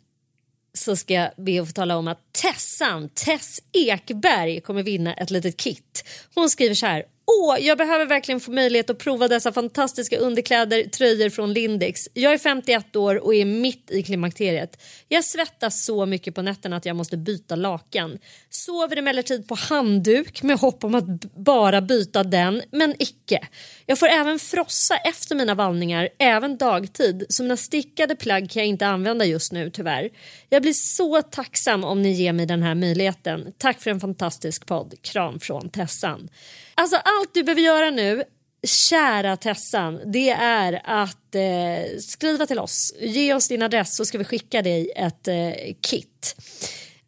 så 0.74 0.96
ska 0.96 1.14
jag 1.14 1.32
be 1.38 1.62
att 1.62 1.68
få 1.68 1.74
tala 1.74 1.98
om 1.98 2.08
att 2.08 2.34
Tessan, 2.42 3.10
Tess 3.10 3.60
Ekberg, 3.74 4.62
kommer 4.62 4.84
vinna 4.84 5.14
ett 5.14 5.32
litet 5.32 5.58
kit. 5.58 6.04
Hon 6.36 6.50
skriver 6.50 6.76
så 6.76 6.86
här. 6.86 7.04
Åh, 7.32 7.58
jag 7.60 7.78
behöver 7.78 8.06
verkligen 8.06 8.40
få 8.40 8.52
möjlighet 8.52 8.90
att 8.90 8.98
prova 8.98 9.28
dessa 9.28 9.52
fantastiska 9.52 10.18
underkläder, 10.18 10.84
tröjor 10.84 11.30
från 11.30 11.54
Lindex. 11.54 12.02
Jag 12.14 12.34
är 12.34 12.38
51 12.38 12.96
år 12.96 13.26
och 13.26 13.36
är 13.36 13.46
mitt 13.46 13.92
i 13.92 14.04
klimakteriet. 14.04 14.82
Jag 15.08 15.26
svettas 15.26 15.86
så 15.86 16.06
mycket 16.06 16.36
på 16.36 16.42
nätterna 16.42 16.76
att 16.76 16.86
jag 16.86 16.96
måste 16.96 17.18
byta 17.18 17.56
lakan. 17.56 18.20
Sover 18.52 18.98
emellertid 18.98 19.48
på 19.48 19.56
handduk 19.56 20.44
med 20.44 20.60
hopp 20.60 20.84
om 20.84 20.96
att 20.96 21.36
bara 21.36 21.82
byta 21.82 22.24
den, 22.24 22.62
men 22.72 22.96
icke. 23.00 23.48
Jag 23.86 24.00
får 24.00 24.08
även 24.08 24.40
frossa 24.40 24.98
efter 24.98 25.36
mina 25.36 25.56
vallningar, 25.56 26.10
även 26.20 26.58
dagtid, 26.58 27.26
så 27.30 27.44
mina 27.44 27.58
stickade 27.58 28.16
plagg 28.16 28.50
kan 28.50 28.60
jag 28.60 28.68
inte 28.68 28.88
använda 28.88 29.26
just 29.26 29.52
nu 29.52 29.70
tyvärr. 29.70 30.10
Jag 30.50 30.62
blir 30.62 30.74
så 30.74 31.22
tacksam 31.22 31.84
om 31.84 32.02
ni 32.02 32.12
ger 32.12 32.34
mig 32.34 32.46
den 32.46 32.64
här 32.64 32.76
möjligheten. 32.76 33.54
Tack 33.58 33.82
för 33.82 33.92
en 33.92 34.00
fantastisk 34.00 34.66
podd. 34.66 34.94
Kram 35.02 35.40
från 35.40 35.70
Tessan. 35.70 36.30
Alltså 36.76 36.96
allt 36.96 37.34
du 37.34 37.44
behöver 37.44 37.62
göra 37.62 37.90
nu 37.90 38.24
Kära 38.64 39.38
Tessan, 39.38 40.00
det 40.06 40.30
är 40.30 40.82
att 40.84 41.36
eh, 41.36 42.00
skriva 42.00 42.46
till 42.46 42.60
oss. 42.60 42.94
Ge 43.00 43.34
oss 43.34 43.48
din 43.48 43.62
adress 43.62 43.96
så 43.96 44.06
ska 44.06 44.18
vi 44.18 44.24
skicka 44.24 44.62
dig 44.62 44.92
ett 44.96 45.28
eh, 45.28 45.74
kit. 45.82 46.36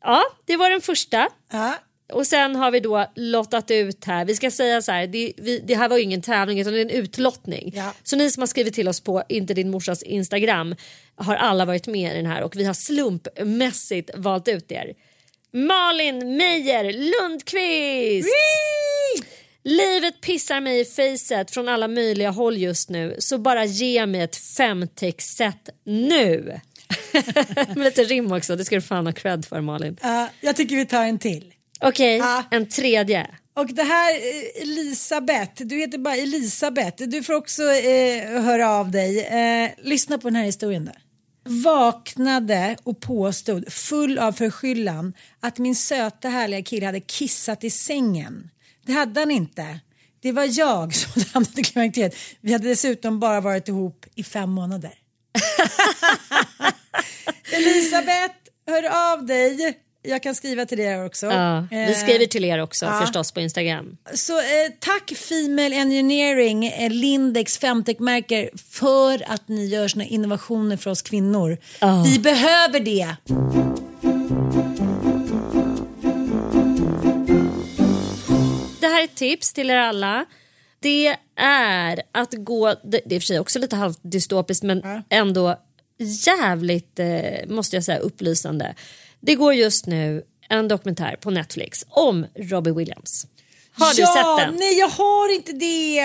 Ja, 0.03 0.23
det 0.45 0.57
var 0.57 0.69
den 0.69 0.81
första. 0.81 1.29
Ja. 1.51 1.75
Och 2.13 2.27
sen 2.27 2.55
har 2.55 2.71
vi 2.71 2.79
då 2.79 3.05
lottat 3.15 3.71
ut 3.71 4.05
här. 4.05 4.25
Vi 4.25 4.35
ska 4.35 4.51
säga 4.51 4.81
så 4.81 4.91
här, 4.91 5.07
det, 5.07 5.33
vi, 5.37 5.59
det 5.59 5.75
här 5.75 5.89
var 5.89 5.97
ju 5.97 6.03
ingen 6.03 6.21
tävling 6.21 6.59
utan 6.59 6.73
det 6.73 6.79
är 6.79 6.85
en 6.85 6.89
utlottning. 6.89 7.71
Ja. 7.75 7.93
Så 8.03 8.15
ni 8.15 8.31
som 8.31 8.41
har 8.41 8.47
skrivit 8.47 8.73
till 8.73 8.87
oss 8.87 9.01
på 9.01 9.23
Inte 9.29 9.53
din 9.53 9.71
morsas 9.71 10.03
Instagram 10.03 10.75
har 11.15 11.35
alla 11.35 11.65
varit 11.65 11.87
med 11.87 12.13
i 12.13 12.15
den 12.15 12.25
här 12.25 12.43
och 12.43 12.55
vi 12.55 12.63
har 12.63 12.73
slumpmässigt 12.73 14.09
valt 14.15 14.47
ut 14.47 14.71
er. 14.71 14.93
Malin 15.53 16.37
Meijer 16.37 16.93
Lundqvist! 16.93 18.27
Livet 19.63 20.21
pissar 20.21 20.61
mig 20.61 20.79
i 20.79 20.85
facet 20.85 21.51
från 21.51 21.69
alla 21.69 21.87
möjliga 21.87 22.29
håll 22.29 22.57
just 22.57 22.89
nu 22.89 23.15
så 23.19 23.37
bara 23.37 23.65
ge 23.65 24.05
mig 24.05 24.21
ett 24.21 24.35
femtextset 24.35 25.69
nu. 25.83 26.59
Med 27.67 27.77
lite 27.77 28.03
rim 28.03 28.31
också, 28.31 28.55
det 28.55 28.65
ska 28.65 28.75
du 28.75 28.81
fan 28.81 29.05
ha 29.05 29.13
cred 29.13 29.45
för 29.45 29.61
Malin. 29.61 29.97
Ja, 30.01 30.29
jag 30.41 30.55
tycker 30.55 30.75
vi 30.75 30.85
tar 30.85 31.03
en 31.05 31.19
till. 31.19 31.53
Okej, 31.81 32.17
Ja. 32.17 32.43
en 32.51 32.69
tredje. 32.69 33.27
Och 33.53 33.67
det 33.67 33.83
här 33.83 34.11
eh, 34.13 34.61
Elisabeth, 34.61 35.63
du 35.63 35.77
heter 35.77 35.97
bara 35.97 36.15
Elisabeth, 36.15 37.03
du 37.03 37.23
får 37.23 37.33
också 37.33 37.63
eh, 37.63 38.41
höra 38.41 38.69
av 38.69 38.91
dig. 38.91 39.25
Eh, 39.25 39.69
lyssna 39.83 40.17
på 40.17 40.27
den 40.27 40.35
här 40.35 40.43
historien 40.43 40.85
där. 40.85 40.97
Vaknade 41.63 42.75
och 42.83 42.99
påstod 42.99 43.73
full 43.73 44.19
av 44.19 44.31
förskyllan 44.31 45.13
att 45.39 45.57
min 45.57 45.75
söta 45.75 46.29
härliga 46.29 46.63
kille 46.63 46.85
hade 46.85 46.99
kissat 46.99 47.63
i 47.63 47.69
sängen. 47.69 48.49
Det 48.85 48.93
hade 48.93 49.19
han 49.19 49.31
inte. 49.31 49.79
Det 50.21 50.31
var 50.31 50.59
jag 50.59 50.95
som 50.95 51.11
hade 51.15 51.29
hamnat 51.33 51.59
i 51.59 51.63
klimakteriet. 51.63 52.15
Vi 52.41 52.53
hade 52.53 52.67
dessutom 52.67 53.19
bara 53.19 53.41
varit 53.41 53.67
ihop 53.67 54.05
i 54.15 54.23
fem 54.23 54.49
månader. 54.51 54.91
Elisabeth, 57.51 58.35
hör 58.67 59.13
av 59.13 59.25
dig. 59.25 59.77
Jag 60.03 60.23
kan 60.23 60.35
skriva 60.35 60.65
till 60.65 60.79
här 60.79 61.05
också. 61.05 61.25
Ja, 61.25 61.67
vi 61.71 61.83
Eh, 61.83 61.93
skriver 61.97 62.25
till 62.25 62.45
er 62.45 62.59
också 62.59 62.85
ja. 62.85 62.99
förstås 63.01 63.31
på 63.31 63.39
Instagram. 63.41 63.97
Så 64.13 64.37
eh, 64.39 64.43
tack 64.79 65.11
Female 65.15 65.75
Engineering, 65.75 66.65
eh, 66.67 66.89
Lindex 66.89 67.57
Femtech-märker 67.57 68.49
för 68.71 69.31
att 69.31 69.47
ni 69.47 69.65
gör 69.65 69.87
såna 69.87 70.05
innovationer 70.05 70.77
för 70.77 70.91
oss 70.91 71.01
kvinnor. 71.01 71.57
Vi 72.05 72.19
behöver 72.19 72.79
det. 72.79 73.15
Det 78.79 78.87
här 78.87 78.99
är 78.99 79.03
ett 79.03 79.15
tips 79.15 79.53
till 79.53 79.69
er 79.69 79.75
alla. 79.75 80.25
Det 80.79 81.15
är 81.35 82.01
att 82.11 82.33
gå, 82.33 82.75
det 82.83 83.15
är 83.15 83.19
för 83.19 83.25
sig 83.25 83.39
också 83.39 83.59
lite 83.59 83.75
halvt 83.75 83.99
dystopiskt 84.01 84.63
men 84.63 85.03
ändå 85.09 85.57
jävligt 86.01 86.99
eh, 86.99 87.47
måste 87.47 87.75
jag 87.75 87.83
säga 87.83 87.97
upplysande. 87.97 88.75
Det 89.19 89.35
går 89.35 89.53
just 89.53 89.85
nu 89.85 90.23
en 90.49 90.67
dokumentär 90.67 91.15
på 91.21 91.29
Netflix 91.29 91.85
om 91.89 92.25
Robbie 92.35 92.71
Williams. 92.71 93.27
Har 93.73 93.93
du 93.93 94.01
ja, 94.01 94.07
sett 94.07 94.47
den? 94.47 94.55
Nej, 94.55 94.79
jag 94.79 94.89
har 94.89 95.35
inte 95.35 95.51
det. 95.51 95.99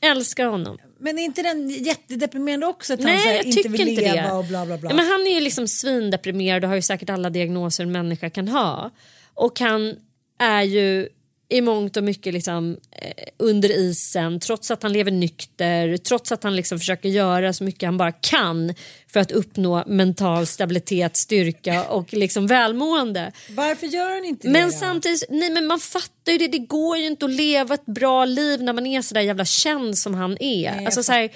Älskar 0.00 0.46
honom. 0.46 0.78
Men 1.00 1.18
är 1.18 1.22
inte 1.22 1.42
den 1.42 1.70
jättedeprimerande 1.70 2.66
också? 2.66 2.94
Att 2.94 3.00
han 3.00 3.06
Nej 3.06 3.18
här, 3.18 3.34
jag 3.34 3.44
inte 3.44 3.56
tycker 3.56 3.70
vill 3.70 3.88
inte 3.88 4.02
leva 4.02 4.28
det. 4.28 4.32
och 4.32 4.44
bla 4.44 4.66
bla 4.66 4.78
bla. 4.78 4.90
Ja, 4.90 4.96
men 4.96 5.06
han 5.06 5.26
är 5.26 5.34
ju 5.34 5.40
liksom 5.40 5.68
svindeprimerad 5.68 6.64
och 6.64 6.68
har 6.68 6.76
ju 6.76 6.82
säkert 6.82 7.10
alla 7.10 7.30
diagnoser 7.30 7.84
en 7.84 7.92
människa 7.92 8.30
kan 8.30 8.48
ha. 8.48 8.90
Och 9.34 9.60
han 9.60 9.96
är 10.38 10.62
ju 10.62 11.08
i 11.52 11.60
mångt 11.60 11.96
och 11.96 12.04
mycket 12.04 12.34
liksom, 12.34 12.76
eh, 12.92 13.24
under 13.38 13.70
isen 13.70 14.40
trots 14.40 14.70
att 14.70 14.82
han 14.82 14.92
lever 14.92 15.10
nykter, 15.10 15.96
trots 15.96 16.32
att 16.32 16.42
han 16.42 16.56
liksom 16.56 16.78
försöker 16.78 17.08
göra 17.08 17.52
så 17.52 17.64
mycket 17.64 17.86
han 17.86 17.96
bara 17.96 18.12
kan 18.12 18.74
för 19.12 19.20
att 19.20 19.32
uppnå 19.32 19.84
mental 19.86 20.46
stabilitet, 20.46 21.16
styrka 21.16 21.84
och 21.84 22.12
liksom 22.12 22.46
välmående. 22.46 23.32
Varför 23.50 23.86
gör 23.86 24.10
han 24.10 24.24
inte 24.24 24.46
det 24.46 24.52
Men 24.52 24.70
då? 24.70 24.76
samtidigt, 24.76 25.24
nej 25.28 25.50
men 25.50 25.66
man 25.66 25.78
fattar 25.78 26.32
ju 26.32 26.38
det, 26.38 26.48
det 26.48 26.58
går 26.58 26.96
ju 26.96 27.06
inte 27.06 27.24
att 27.24 27.30
leva 27.30 27.74
ett 27.74 27.86
bra 27.86 28.24
liv 28.24 28.62
när 28.62 28.72
man 28.72 28.86
är 28.86 29.02
sådär 29.02 29.20
jävla 29.20 29.44
känd 29.44 29.98
som 29.98 30.14
han 30.14 30.36
är. 30.40 30.74
jag 30.74 30.84
alltså, 30.84 31.02
så 31.02 31.12
här, 31.12 31.30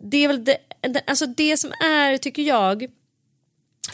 det 0.00 0.24
är 0.24 0.28
väl 0.28 0.44
det, 0.44 0.56
det, 0.80 1.02
alltså 1.06 1.26
det 1.26 1.56
som 1.56 1.72
är, 1.72 2.16
tycker 2.16 2.42
jag, 2.42 2.86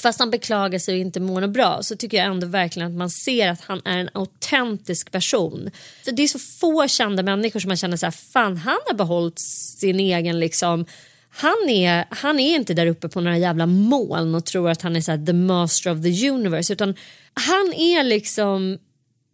fast 0.00 0.18
han 0.18 0.30
beklagar 0.30 0.78
sig 0.78 0.94
och 0.94 1.00
inte 1.00 1.20
mår 1.20 1.40
något 1.40 1.50
bra 1.50 1.82
så 1.82 1.96
tycker 1.96 2.16
jag 2.16 2.26
ändå 2.26 2.46
verkligen 2.46 2.88
att 2.88 2.98
man 2.98 3.10
ser 3.10 3.48
att 3.48 3.60
han 3.60 3.80
är 3.84 3.98
en 3.98 4.10
autentisk 4.12 5.12
person. 5.12 5.70
För 6.04 6.12
det 6.12 6.22
är 6.22 6.28
så 6.28 6.38
få 6.38 6.88
kända 6.88 7.22
människor 7.22 7.60
som 7.60 7.68
man 7.68 7.76
känner 7.76 7.96
så 7.96 8.06
här, 8.06 8.10
fan 8.10 8.56
han 8.56 8.78
har 8.86 8.94
behållit 8.94 9.38
sin 9.78 10.00
egen 10.00 10.40
liksom 10.40 10.86
han 11.30 11.68
är, 11.68 12.04
han 12.10 12.40
är 12.40 12.56
inte 12.56 12.74
där 12.74 12.86
uppe 12.86 13.08
på 13.08 13.20
några 13.20 13.38
jävla 13.38 13.66
moln 13.66 14.34
och 14.34 14.44
tror 14.44 14.70
att 14.70 14.82
han 14.82 14.96
är 14.96 15.00
så 15.00 15.10
här, 15.10 15.26
the 15.26 15.32
master 15.32 15.92
of 15.92 16.02
the 16.02 16.28
universe 16.30 16.72
utan 16.72 16.94
han 17.34 17.72
är 17.72 18.04
liksom 18.04 18.78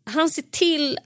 han 0.04 0.30
ser 0.30 0.42
till 0.42 0.98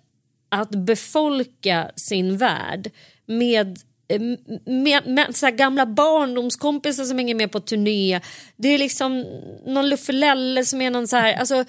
att 0.48 0.70
befolka 0.70 1.90
sin 1.96 2.36
värld 2.36 2.90
med 3.26 3.78
Eh, 4.08 4.20
med, 4.64 5.06
med 5.06 5.36
så 5.36 5.46
här 5.46 5.52
gamla 5.52 5.86
barndomskompisar 5.86 7.04
som 7.04 7.18
hänger 7.18 7.34
med 7.34 7.52
på 7.52 7.60
turné. 7.60 8.20
Det 8.56 8.68
är 8.68 8.78
liksom 8.78 9.24
någon 9.66 9.88
luffelelle 9.88 10.64
som 10.64 10.80
är 10.80 10.90
någon 10.90 11.08
så 11.08 11.16
här, 11.16 11.34
alltså 11.34 11.64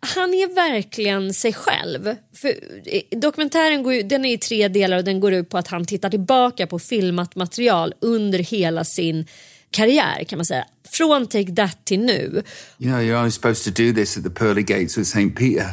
han 0.00 0.34
är 0.34 0.54
verkligen 0.54 1.34
sig 1.34 1.52
själv. 1.52 2.16
För 2.34 2.48
eh, 2.84 3.18
dokumentären 3.18 3.82
går 3.82 4.02
den 4.02 4.24
är 4.24 4.32
i 4.32 4.38
tre 4.38 4.68
delar 4.68 4.96
och 4.96 5.04
den 5.04 5.20
går 5.20 5.32
ut 5.32 5.48
på 5.48 5.58
att 5.58 5.68
han 5.68 5.84
tittar 5.84 6.10
tillbaka 6.10 6.66
på 6.66 6.78
filmat 6.78 7.36
material 7.36 7.94
under 8.00 8.38
hela 8.38 8.84
sin 8.84 9.26
karriär 9.70 10.24
kan 10.24 10.36
man 10.36 10.46
säga. 10.46 10.64
Från 10.90 11.26
Take 11.26 11.52
That 11.52 11.84
till 11.84 12.00
nu. 12.00 12.42
You 12.78 12.90
know, 12.90 13.00
you're 13.00 13.18
only 13.18 13.30
supposed 13.30 13.74
to 13.74 13.82
do 13.82 13.92
this 13.92 14.16
at 14.16 14.24
the 14.24 14.30
pearly 14.30 14.62
gates 14.62 14.96
of 14.96 15.02
St. 15.02 15.36
Peter. 15.36 15.66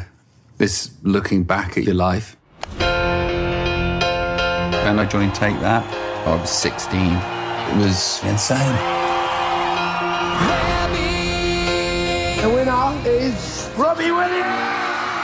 This 0.58 0.90
looking 1.02 1.44
back 1.44 1.78
at 1.78 1.84
your 1.84 2.12
life. 2.12 2.36
When 4.84 4.98
I 4.98 5.06
joined 5.12 5.34
Take 5.34 5.60
That, 5.60 5.84
I 6.28 6.36
was 6.38 6.50
16. 6.50 7.00
It 7.00 7.76
was 7.78 8.22
insane. 8.22 8.76
The 12.42 12.54
winner 12.54 13.08
is 13.08 13.70
Robbie 13.78 14.10
Williams. 14.10 14.44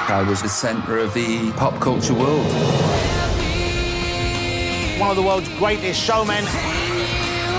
I 0.08 0.24
was 0.26 0.40
the 0.40 0.48
centre 0.48 0.96
of 0.96 1.12
the 1.12 1.52
pop 1.52 1.78
culture 1.78 2.14
world. 2.14 2.46
One 4.98 5.10
of 5.10 5.16
the 5.16 5.22
world's 5.22 5.50
greatest 5.58 6.00
showmen. 6.00 6.42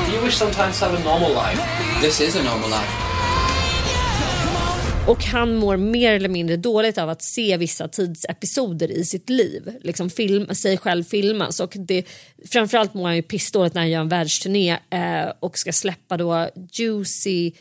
Do 0.08 0.12
you 0.12 0.22
wish 0.24 0.38
sometimes 0.38 0.80
to 0.80 0.86
have 0.86 1.00
a 1.00 1.04
normal 1.04 1.32
life. 1.32 1.60
This 2.02 2.20
is 2.20 2.36
a 2.36 2.42
normal 2.42 2.70
life. 2.70 3.15
Och 5.08 5.24
han 5.24 5.56
mår 5.56 5.78
mer 5.78 6.14
eller 6.14 6.30
mindre 6.30 6.58
dåligt 6.58 6.98
av 6.98 7.10
att 7.10 7.24
se 7.24 7.58
vissa 7.58 7.88
tidsepisoder 7.88 8.92
i 8.92 9.06
sitt 9.06 9.30
liv. 9.30 9.78
Liksom 9.82 10.10
film, 10.10 10.56
sig 10.56 10.78
själv 10.78 11.04
filmas. 11.04 11.60
Och 11.60 11.74
det, 11.76 12.06
framförallt 12.52 12.94
mår 12.94 13.06
han 13.06 13.16
ju 13.16 13.22
pissdåligt 13.22 13.76
när 13.76 13.82
han 13.82 13.90
gör 13.90 14.02
en 14.02 14.10
världsturné 14.10 14.78
eh, 14.90 15.32
och 15.40 15.58
ska 15.58 15.74
släppa 15.74 16.18
då 16.18 16.50
Juicy 16.72 17.52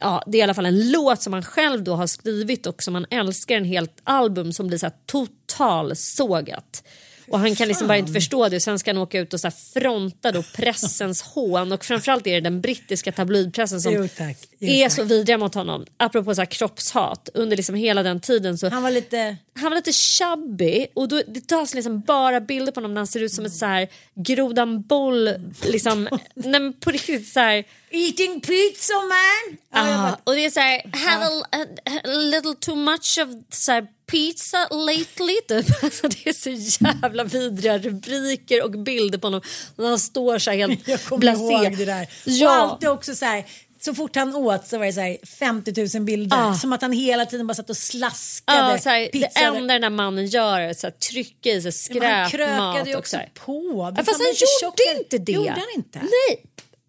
Ja, 0.00 0.22
det 0.26 0.38
är 0.38 0.40
i 0.40 0.42
alla 0.42 0.54
fall 0.54 0.66
en 0.66 0.90
låt 0.90 1.22
som 1.22 1.32
han 1.32 1.42
själv 1.42 1.84
då 1.84 1.94
har 1.94 2.06
skrivit 2.06 2.66
och 2.66 2.82
som 2.82 2.94
han 2.94 3.06
älskar, 3.10 3.56
en 3.56 3.64
helt 3.64 4.00
album 4.04 4.52
som 4.52 4.66
blir 4.66 4.78
så 4.78 4.86
här 4.86 4.94
totalsågat. 5.06 6.84
Och 7.28 7.38
han 7.38 7.54
kan 7.54 7.68
liksom 7.68 7.86
bara 7.88 7.98
inte 7.98 8.12
förstå 8.12 8.48
det. 8.48 8.56
Och 8.56 8.62
sen 8.62 8.78
ska 8.78 8.90
han 8.90 8.98
åka 8.98 9.18
ut 9.20 9.34
och 9.34 9.40
så 9.40 9.50
fronta 9.50 10.32
då 10.32 10.42
pressens 10.42 11.22
hån. 11.34 11.72
Och 11.72 11.84
framförallt 11.84 12.26
är 12.26 12.34
det 12.34 12.40
den 12.40 12.60
brittiska 12.60 13.12
tabloidpressen 13.12 13.80
som 13.80 13.92
Jo, 13.92 14.08
tack. 14.16 14.36
Jo, 14.58 14.68
är 14.68 14.84
tack. 14.84 14.92
så 14.92 15.02
vidriga 15.02 15.38
mot 15.38 15.54
honom. 15.54 15.86
Apropå 15.96 16.34
så 16.34 16.40
här 16.40 16.46
kroppshat. 16.46 17.28
Under 17.34 17.56
liksom 17.56 17.74
hela 17.74 18.02
den 18.02 18.20
tiden 18.20 18.58
så 18.58 18.68
Han 18.68 18.82
var 18.82 18.90
lite... 18.90 19.36
han 19.54 19.70
var 19.70 19.76
lite 19.76 19.92
chubby. 19.92 20.86
Och 20.94 21.08
då, 21.08 21.22
det 21.26 21.48
tas 21.48 21.74
liksom 21.74 22.00
bara 22.00 22.40
bilder 22.40 22.72
på 22.72 22.76
honom 22.76 22.94
när 22.94 23.00
han 23.00 23.06
ser 23.06 23.20
ut 23.20 23.32
som 23.32 23.44
ett 23.44 23.54
så 23.54 23.66
här 23.66 23.88
grodan 24.14 24.82
boll 24.82 25.30
liksom, 25.62 26.08
nej 26.34 26.72
på 26.72 26.90
riktigt 26.90 27.28
så 27.28 27.40
här 27.40 27.64
Eating 27.90 28.40
pizza 28.40 28.92
man! 28.94 29.58
Ah, 29.70 30.16
och 30.24 30.34
det 30.34 30.44
är 30.44 30.50
så 30.50 30.60
här, 30.60 30.82
have 30.92 31.24
a, 31.24 31.42
a, 31.52 31.66
a 32.04 32.08
little 32.08 32.54
too 32.54 32.74
much 32.74 33.18
of 33.22 33.28
så 33.50 33.72
här, 33.72 33.86
pizza 34.06 34.68
lately? 34.70 35.34
Typ. 35.48 35.82
Alltså, 35.84 36.08
det 36.08 36.26
är 36.28 36.32
så 36.32 36.84
jävla 37.02 37.24
vidriga 37.24 37.78
rubriker 37.78 38.62
och 38.64 38.70
bilder 38.70 39.18
på 39.18 39.26
honom. 39.26 39.40
När 39.76 39.88
han 39.88 39.98
står 39.98 40.38
så 40.38 40.50
här 40.50 40.58
helt 40.58 40.88
Jag 40.88 41.02
kommer 41.04 41.20
blasé. 41.20 41.42
ihåg 41.42 41.76
det 41.76 41.84
där. 41.84 42.08
Ja. 42.24 42.48
Och 42.64 42.72
alltid 42.72 42.88
också 42.88 43.14
så 43.14 43.24
här, 43.24 43.44
så 43.80 43.94
fort 43.94 44.16
han 44.16 44.34
åt 44.34 44.66
så 44.66 44.78
var 44.78 44.86
det 44.86 44.92
så 44.92 45.00
här 45.00 45.18
50 45.38 45.98
000 45.98 46.04
bilder. 46.04 46.36
Ah. 46.50 46.54
Som 46.54 46.72
att 46.72 46.82
han 46.82 46.92
hela 46.92 47.26
tiden 47.26 47.46
bara 47.46 47.54
satt 47.54 47.70
och 47.70 47.76
slaskade 47.76 48.58
Ja, 48.72 48.78
så 48.78 48.88
här, 48.88 49.08
det 49.12 49.36
enda 49.36 49.72
den 49.72 49.82
där 49.82 49.90
mannen 49.90 50.26
gör 50.26 50.60
är 50.60 50.70
att 50.70 50.82
här, 50.82 50.90
trycka 50.90 51.50
i 51.50 51.62
sig 51.62 51.72
Men 52.00 52.02
han 52.12 52.30
skräpmat. 52.30 52.30
krökade 52.30 52.90
ju 52.90 52.96
också 52.96 53.10
så 53.10 53.16
här. 53.16 53.30
på. 53.34 53.92
Ja, 53.96 54.04
fast 54.04 54.20
han 54.20 54.34
gjorde 54.62 54.98
inte 54.98 55.18
det. 55.18 55.32
Gjorde 55.32 55.50
han 55.50 55.68
inte? 55.76 55.98
Nej. 55.98 56.44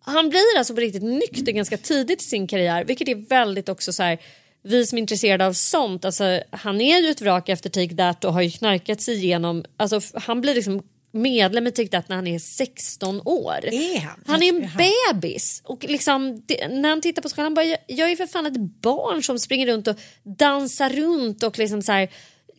Han 0.07 0.29
blir 0.29 0.57
alltså 0.57 0.73
på 0.75 0.81
riktigt 0.81 1.03
nykter 1.03 1.51
ganska 1.51 1.77
tidigt 1.77 2.21
i 2.21 2.25
sin 2.25 2.47
karriär 2.47 2.83
vilket 2.83 3.07
är 3.07 3.15
väldigt 3.15 3.69
också 3.69 3.93
så 3.93 4.03
här 4.03 4.17
vi 4.65 4.85
som 4.85 4.97
är 4.97 5.01
intresserade 5.01 5.45
av 5.45 5.53
sånt, 5.53 6.05
alltså, 6.05 6.41
han 6.51 6.81
är 6.81 7.01
ju 7.01 7.09
ett 7.09 7.21
vrak 7.21 7.49
efter 7.49 7.69
Take 7.69 7.95
That 7.95 8.25
och 8.25 8.33
har 8.33 8.41
ju 8.41 8.51
knarkat 8.51 9.01
sig 9.01 9.15
igenom, 9.15 9.65
alltså, 9.77 10.01
han 10.13 10.41
blir 10.41 10.55
liksom 10.55 10.83
medlem 11.11 11.67
i 11.67 11.71
Take 11.71 11.87
That 11.87 12.09
när 12.09 12.15
han 12.15 12.27
är 12.27 12.39
16 12.39 13.21
år. 13.25 13.65
Är 13.65 13.99
han? 13.99 14.23
Han 14.27 14.43
är 14.43 14.49
en 14.49 14.69
bebis 14.77 15.61
och 15.65 15.85
liksom, 15.87 16.43
det, 16.45 16.67
när 16.67 16.89
han 16.89 17.01
tittar 17.01 17.21
på 17.21 17.29
skolan 17.29 17.45
han 17.45 17.53
bara 17.53 17.65
jag, 17.65 17.77
jag 17.87 18.11
är 18.11 18.15
för 18.15 18.27
fan 18.27 18.45
ett 18.45 18.59
barn 18.81 19.23
som 19.23 19.39
springer 19.39 19.67
runt 19.67 19.87
och 19.87 19.95
dansar 20.23 20.89
runt 20.89 21.43
och 21.43 21.59
liksom 21.59 21.81
så 21.81 21.91
här, 21.91 22.09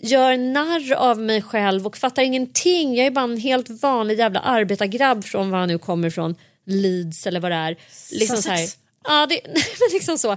gör 0.00 0.36
narr 0.36 0.92
av 0.92 1.18
mig 1.18 1.42
själv 1.42 1.86
och 1.86 1.96
fattar 1.96 2.22
ingenting. 2.22 2.94
Jag 2.94 3.06
är 3.06 3.10
bara 3.10 3.24
en 3.24 3.36
helt 3.40 3.82
vanlig 3.82 4.18
jävla 4.18 4.40
arbetargrabb 4.40 5.24
från 5.24 5.50
var 5.50 5.58
han 5.58 5.68
nu 5.68 5.78
kommer 5.78 6.08
ifrån, 6.08 6.34
Leeds 6.66 7.26
eller 7.26 7.40
vad 7.40 7.50
det 7.50 7.56
är. 7.56 7.76
Liksom 8.12 8.36
så 8.36 8.50
här, 8.50 8.56
Sussex? 8.56 8.78
ja, 9.04 9.26
det, 9.26 9.40
men 9.54 9.88
liksom 9.92 10.18
så. 10.18 10.36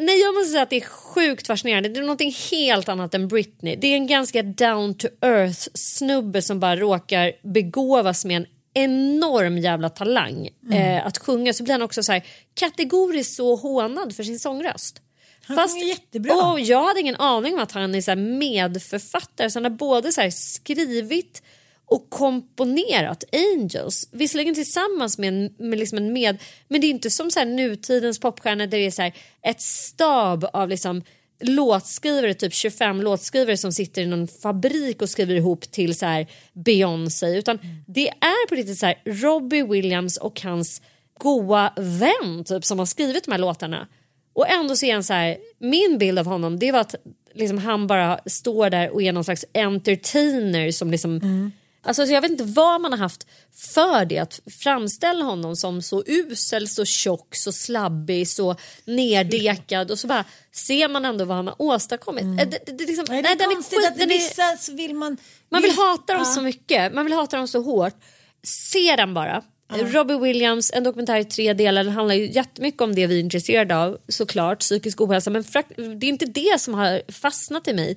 Nej, 0.00 0.20
jag 0.20 0.34
måste 0.34 0.50
säga 0.50 0.62
att 0.62 0.70
det 0.70 0.76
är 0.76 0.80
sjukt 0.88 1.46
fascinerande. 1.46 1.88
Det 1.88 2.00
är 2.00 2.02
någonting 2.02 2.34
helt 2.50 2.88
annat 2.88 3.14
än 3.14 3.28
Britney. 3.28 3.76
Det 3.76 3.86
är 3.86 3.94
en 3.94 4.06
ganska 4.06 4.42
down 4.42 4.94
to 4.94 5.08
earth 5.22 5.68
snubbe 5.74 6.42
som 6.42 6.60
bara 6.60 6.76
råkar 6.76 7.32
begåvas 7.42 8.24
med 8.24 8.36
en 8.36 8.46
enorm 8.74 9.58
jävla 9.58 9.88
talang 9.88 10.48
eh, 10.72 11.06
att 11.06 11.18
sjunga. 11.18 11.52
Så 11.52 11.64
blir 11.64 11.72
han 11.72 11.82
också 11.82 12.02
så 12.02 12.12
här 12.12 12.22
kategoriskt 12.54 13.34
så 13.34 13.56
hånad 13.56 14.16
för 14.16 14.22
sin 14.22 14.38
sångröst. 14.38 15.02
Han 15.42 15.68
sjunger 15.68 15.84
jättebra. 15.84 16.52
Och 16.52 16.60
jag 16.60 16.84
hade 16.84 17.00
ingen 17.00 17.16
aning 17.16 17.54
om 17.54 17.60
att 17.60 17.72
han 17.72 17.94
är 17.94 18.00
så 18.00 18.16
medförfattare. 18.16 19.50
Så 19.50 19.58
han 19.58 19.64
har 19.64 19.70
både 19.70 20.12
så 20.12 20.20
här 20.20 20.30
skrivit 20.30 21.42
och 21.88 22.10
komponerat 22.10 23.24
Angels. 23.32 24.08
Visserligen 24.12 24.54
tillsammans 24.54 25.18
med 25.18 25.28
en, 25.28 25.54
med 25.58 25.78
liksom 25.78 25.98
en 25.98 26.12
med... 26.12 26.38
Men 26.68 26.80
det 26.80 26.86
är 26.86 26.90
inte 26.90 27.10
som 27.10 27.30
så 27.30 27.38
här 27.38 27.46
nutidens 27.46 28.20
popstjärnor 28.20 28.66
där 28.66 28.78
det 28.78 28.86
är 28.86 28.90
så 28.90 29.02
här 29.02 29.12
ett 29.42 29.60
stab 29.60 30.46
av 30.52 30.68
liksom 30.68 31.02
låtskrivare, 31.40 32.34
typ 32.34 32.54
25 32.54 33.02
låtskrivare 33.02 33.56
som 33.56 33.72
sitter 33.72 34.02
i 34.02 34.06
någon 34.06 34.28
fabrik 34.28 35.02
och 35.02 35.08
skriver 35.08 35.34
ihop 35.34 35.70
till 35.70 35.98
så 35.98 36.06
här 36.06 36.26
Beyoncé. 36.52 37.38
Utan 37.38 37.58
det 37.86 38.08
är 38.08 38.48
på 38.48 38.54
riktigt 38.54 38.78
så 38.78 38.86
här 38.86 39.02
Robbie 39.04 39.62
Williams 39.62 40.16
och 40.16 40.40
hans 40.40 40.82
goa 41.18 41.72
vän 41.76 42.44
typ 42.44 42.64
som 42.64 42.78
har 42.78 42.86
skrivit 42.86 43.24
de 43.24 43.32
här 43.32 43.38
låtarna. 43.38 43.86
Och 44.32 44.48
ändå 44.48 44.76
så 44.76 44.86
är 44.86 44.94
han 44.94 45.04
så 45.04 45.12
här, 45.12 45.36
min 45.58 45.98
bild 45.98 46.18
av 46.18 46.26
honom 46.26 46.58
det 46.58 46.72
var 46.72 46.80
att 46.80 46.94
liksom 47.34 47.58
han 47.58 47.86
bara 47.86 48.20
står 48.26 48.70
där 48.70 48.90
och 48.90 49.02
är 49.02 49.12
någon 49.12 49.24
slags 49.24 49.44
entertainer 49.54 50.70
som 50.70 50.90
liksom 50.90 51.16
mm. 51.16 51.52
Alltså 51.82 52.02
jag 52.04 52.20
vet 52.20 52.30
inte 52.30 52.44
vad 52.44 52.80
man 52.80 52.92
har 52.92 52.98
haft 52.98 53.26
för 53.74 54.04
det 54.04 54.18
att 54.18 54.40
framställa 54.62 55.24
honom 55.24 55.56
som 55.56 55.82
så 55.82 56.02
usel, 56.06 56.68
så 56.68 56.84
tjock, 56.84 57.36
så 57.36 57.52
slabbig, 57.52 58.28
så 58.28 58.56
neddekad 58.84 59.90
och 59.90 59.98
så 59.98 60.06
bara 60.06 60.24
ser 60.52 60.88
man 60.88 61.04
ändå 61.04 61.24
vad 61.24 61.36
han 61.36 61.46
har 61.46 61.54
åstadkommit. 61.62 62.24
Eh, 62.24 62.36
Det, 62.36 62.44
det, 62.66 62.72
det, 62.72 62.86
liksom, 62.86 63.04
Nej, 63.08 63.22
det 63.22 63.28
är 63.28 63.36
den 63.36 63.54
konstigt 63.54 63.78
skit- 63.78 63.88
att 63.88 63.98
den 63.98 64.10
är- 64.10 64.14
vissa 64.14 64.56
så 64.56 64.72
vill 64.74 64.94
man... 64.94 65.16
man 65.48 65.62
vill 65.62 65.70
hata 65.76 66.12
dem 66.12 66.22
Ja. 66.26 66.32
så 66.34 66.42
mycket, 66.42 66.94
man 66.94 67.04
vill 67.04 67.14
hata 67.14 67.36
dem 67.36 67.48
så 67.48 67.62
hårt. 67.62 67.94
Se 68.42 68.96
den 68.96 69.14
bara. 69.14 69.42
Robbie 69.72 70.16
Williams, 70.18 70.70
en 70.74 70.84
dokumentär 70.84 71.16
i 71.20 71.24
tre 71.24 71.52
delar. 71.52 71.84
Den 71.84 71.92
handlar 71.92 72.14
ju 72.14 72.30
jättemycket 72.32 72.80
om 72.80 72.94
det 72.94 73.06
vi 73.06 73.16
är 73.16 73.20
intresserade 73.20 73.76
av 73.76 73.98
såklart, 74.08 74.58
psykisk 74.60 75.00
ohälsa. 75.00 75.30
Men 75.30 75.42
det 75.76 76.06
är 76.06 76.08
inte 76.08 76.26
det 76.26 76.60
som 76.60 76.74
har 76.74 77.12
fastnat 77.12 77.68
i 77.68 77.72
mig. 77.72 77.96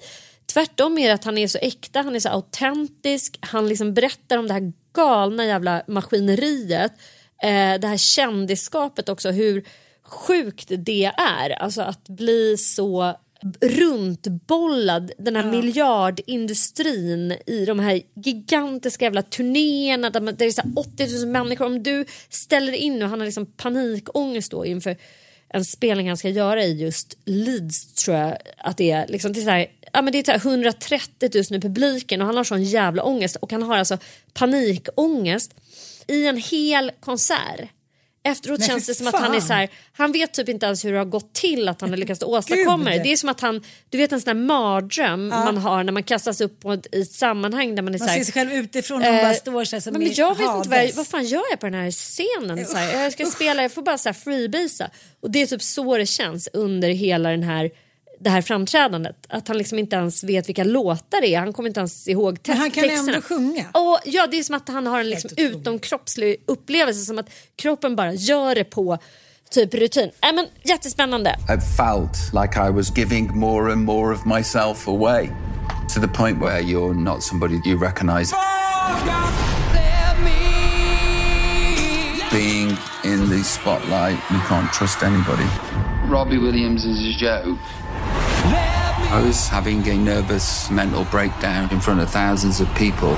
Tvärtom 0.54 0.98
är 0.98 1.08
det 1.08 1.14
att 1.14 1.24
han 1.24 1.38
är 1.38 1.48
så 1.48 1.58
äkta, 1.62 2.02
han 2.02 2.16
är 2.16 2.20
så 2.20 2.30
autentisk. 2.30 3.38
Han 3.42 3.68
liksom 3.68 3.94
berättar 3.94 4.38
om 4.38 4.48
det 4.48 4.54
här 4.54 4.74
galna 4.94 5.46
jävla 5.46 5.84
maskineriet. 5.88 6.92
Eh, 7.44 7.80
det 7.80 7.88
här 7.88 7.98
kändisskapet 7.98 9.10
också, 9.10 9.32
hur 9.32 9.64
sjukt 10.04 10.72
det 10.78 11.06
är. 11.18 11.50
Alltså 11.50 11.82
att 11.82 12.10
bli 12.10 12.58
så 12.58 13.16
runtbollad, 13.62 15.12
den 15.18 15.36
här 15.36 15.44
miljardindustrin 15.52 17.36
i 17.46 17.66
de 17.66 17.80
här 17.80 18.02
gigantiska 18.16 19.06
jävla 19.06 19.22
turnéerna 19.22 20.10
där 20.10 20.32
det 20.32 20.46
är 20.46 20.52
så 20.52 20.62
här 20.62 20.72
80 20.76 21.26
000 21.26 21.28
människor. 21.28 21.66
Om 21.66 21.84
du 21.84 22.06
ställer 22.30 22.74
in 22.74 23.00
nu, 23.00 23.06
han 23.06 23.20
har 23.20 23.26
liksom 23.26 23.46
panikångest 23.46 24.52
då 24.52 24.66
inför 24.66 24.98
en 25.54 25.66
spelning 25.66 26.08
han 26.08 26.18
ska 26.18 26.30
göra 26.30 26.64
i 26.64 26.82
just 26.82 27.18
Leeds 27.26 27.94
tror 27.94 28.18
jag 28.18 28.38
att 28.58 28.78
det 28.78 28.92
är. 28.92 29.08
Liksom, 29.08 29.34
det 29.34 29.40
är, 29.40 29.44
så 29.44 29.50
här, 29.50 29.68
ja, 29.94 30.02
men 30.02 30.14
det 30.14 30.20
är 30.20 30.24
så 30.24 30.32
här 30.32 30.52
130 30.52 31.30
000 31.34 31.44
i 31.58 31.62
publiken 31.62 32.22
och 32.22 32.28
han 32.28 32.38
har 32.38 32.44
sån 32.44 32.64
jävla 32.64 33.04
ångest 33.04 33.36
och 33.36 33.52
han 33.52 33.64
har 33.64 33.78
alltså 33.78 33.98
panikångest 34.34 35.52
i 36.08 36.28
en 36.28 36.38
hel 36.38 36.92
konsert. 37.00 37.70
Efteråt 38.24 38.60
Men 38.60 38.68
känns 38.68 38.86
det 38.88 38.96
som 38.96 39.08
att 39.08 39.16
han 39.16 39.36
är 39.36 39.40
fan. 39.40 39.48
så 39.48 39.54
här, 39.54 39.70
han 39.94 40.12
vet 40.12 40.34
typ 40.34 40.50
inte 40.50 40.66
ens 40.66 40.86
hur 40.86 40.92
det 40.92 40.98
har 40.98 41.06
gått 41.06 41.34
till 41.34 41.68
att 41.70 41.82
han 41.82 41.90
har 41.90 41.98
lyckats 41.98 42.24
åstadkomma 42.26 42.90
det. 42.90 43.04
Det 43.04 43.12
är 43.12 43.18
som 43.18 43.30
att 43.30 43.42
han, 43.42 43.64
du 43.90 43.98
vet 43.98 44.12
en 44.12 44.22
sån 44.22 44.38
där 44.38 44.44
mardröm 44.46 45.28
man 45.28 45.58
har 45.58 45.84
när 45.84 45.92
man 45.92 46.04
kastas 46.04 46.42
upp 46.42 46.60
på 46.60 46.74
ett, 46.74 46.88
i 46.92 47.02
ett 47.02 47.12
sammanhang 47.12 47.76
där 47.76 47.84
man 47.84 47.96
är 47.96 48.00
Man 48.00 48.08
så 48.08 48.12
här, 48.12 48.18
ser 48.18 48.26
sig 48.26 48.34
själv 48.34 48.54
utifrån 48.54 48.98
och 48.98 49.04
bara 49.04 49.32
Eh, 49.32 49.36
står 49.36 49.66
så 49.66 49.76
här 49.76 49.82
som 49.82 49.94
men, 49.94 50.04
men 50.04 50.14
jag 50.14 50.38
vet 50.38 50.56
inte 50.56 50.70
vad, 50.70 50.80
jag, 50.80 50.94
vad 50.94 51.08
fan 51.08 51.26
gör 51.26 51.44
jag 51.50 51.60
på 51.60 51.66
den 51.66 51.76
här 51.76 51.92
scenen? 51.92 52.66
Så 52.66 52.78
här, 52.78 53.04
jag 53.04 53.14
ska 53.14 53.26
spela, 53.26 53.62
jag 53.62 53.72
får 53.72 53.82
bara 53.82 53.98
så 53.98 54.10
här 54.10 54.14
freebasa. 54.14 54.90
Och 55.20 55.32
det 55.32 55.42
är 55.42 55.48
typ 55.48 55.64
så 55.64 55.98
det 55.98 56.06
känns 56.06 56.50
under 56.54 56.90
hela 56.90 57.30
den 57.30 57.44
här 57.44 57.72
det 58.24 58.30
här 58.30 58.42
framträdandet. 58.42 59.16
Att 59.30 59.48
han 59.48 59.58
liksom 59.58 59.80
inte 59.80 59.96
ens 59.96 60.24
vet 60.24 60.50
vilka 60.50 60.64
låtar 60.64 61.22
det 61.22 61.36
är. 61.36 61.40
Han 61.40 61.54
kommer 61.54 61.70
inte 61.70 61.80
ens 61.80 62.08
ihåg 62.08 62.44
te- 62.44 62.52
Men 62.52 62.60
han 62.62 62.72
kan 62.72 62.84
texterna. 62.84 63.14
ändå 63.16 63.28
sjunga. 63.28 63.66
Och, 63.74 64.00
ja, 64.06 64.28
det 64.32 64.40
är 64.40 64.44
som 64.44 64.56
att 64.56 64.68
han 64.70 64.88
har 64.88 65.00
en 65.00 65.10
liksom 65.10 65.30
utomkroppslig 65.38 66.36
upplevelse. 66.48 67.06
Som 67.06 67.20
att 67.20 67.30
kroppen 67.56 67.96
bara 67.96 68.14
gör 68.14 68.56
det 68.56 68.64
på 68.64 68.98
typ 69.52 69.74
rutin. 69.74 70.10
Äh, 70.22 70.34
men, 70.36 70.46
jättespännande. 70.64 71.30
I 71.30 71.60
felt 71.78 72.18
like 72.34 72.70
I 72.70 72.72
was 72.72 72.98
giving 72.98 73.40
more 73.40 73.72
and 73.72 73.82
more 73.86 74.16
of 74.16 74.26
myself 74.26 74.88
away 74.88 75.30
to 75.96 76.02
the 76.02 76.08
point 76.08 76.42
where 76.42 76.62
you're 76.62 76.94
not 77.04 77.24
somebody 77.24 77.56
you 77.66 77.80
recognize. 77.84 78.34
Being 82.32 82.78
in 83.04 83.30
the 83.30 83.44
spotlight, 83.44 84.18
you 84.32 84.40
can't 84.48 84.72
trust 84.74 85.04
anybody. 85.04 85.44
Robbie 86.10 86.38
Williams 86.38 86.86
is 86.86 87.00
a 87.00 87.18
joke. 87.20 87.58
I 89.12 89.22
was 89.26 89.48
having 89.48 89.88
a 89.88 89.98
nervous 89.98 90.70
mental 90.72 91.04
breakdown 91.06 91.70
in 91.72 91.80
front 91.80 92.00
of 92.00 92.10
thousands 92.10 92.62
of 92.62 92.74
people. 92.76 93.18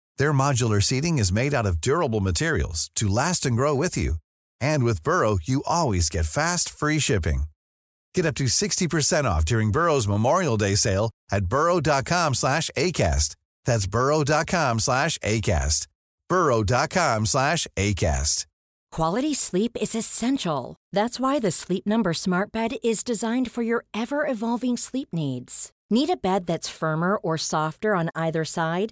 Their 0.17 0.33
modular 0.33 0.81
seating 0.81 1.19
is 1.19 1.31
made 1.31 1.53
out 1.53 1.65
of 1.67 1.81
durable 1.81 2.21
materials 2.21 2.89
to 2.95 3.07
last 3.07 3.45
and 3.45 3.55
grow 3.55 3.75
with 3.75 3.95
you. 3.95 4.15
And 4.59 4.83
with 4.83 5.03
Burrow, 5.03 5.37
you 5.43 5.61
always 5.67 6.09
get 6.09 6.25
fast, 6.25 6.69
free 6.69 6.99
shipping. 6.99 7.43
Get 8.15 8.25
up 8.25 8.35
to 8.35 8.45
60% 8.45 9.25
off 9.25 9.45
during 9.45 9.71
Burrow's 9.71 10.07
Memorial 10.07 10.57
Day 10.57 10.75
sale 10.75 11.11
at 11.31 11.45
burrow.com 11.45 12.33
slash 12.33 12.69
ACAST 12.75 13.35
That's 13.65 13.87
burrow.com 13.87 14.79
slash 14.79 15.17
ACAST. 15.19 15.87
burrow.com 16.29 17.25
slash 17.25 17.67
ACAST. 17.77 18.45
Quality 18.91 19.33
sleep 19.33 19.77
is 19.79 19.95
essential. 19.95 20.75
That's 20.91 21.17
why 21.17 21.39
the 21.39 21.51
Sleep 21.51 21.85
Number 21.87 22.13
Smart 22.13 22.51
Bed 22.51 22.73
is 22.83 23.05
designed 23.05 23.49
for 23.49 23.63
your 23.63 23.85
ever 23.93 24.27
evolving 24.27 24.75
sleep 24.75 25.07
needs. 25.13 25.71
Need 25.89 26.09
a 26.09 26.17
bed 26.17 26.45
that's 26.45 26.67
firmer 26.69 27.15
or 27.15 27.37
softer 27.37 27.95
on 27.95 28.09
either 28.15 28.43
side? 28.43 28.91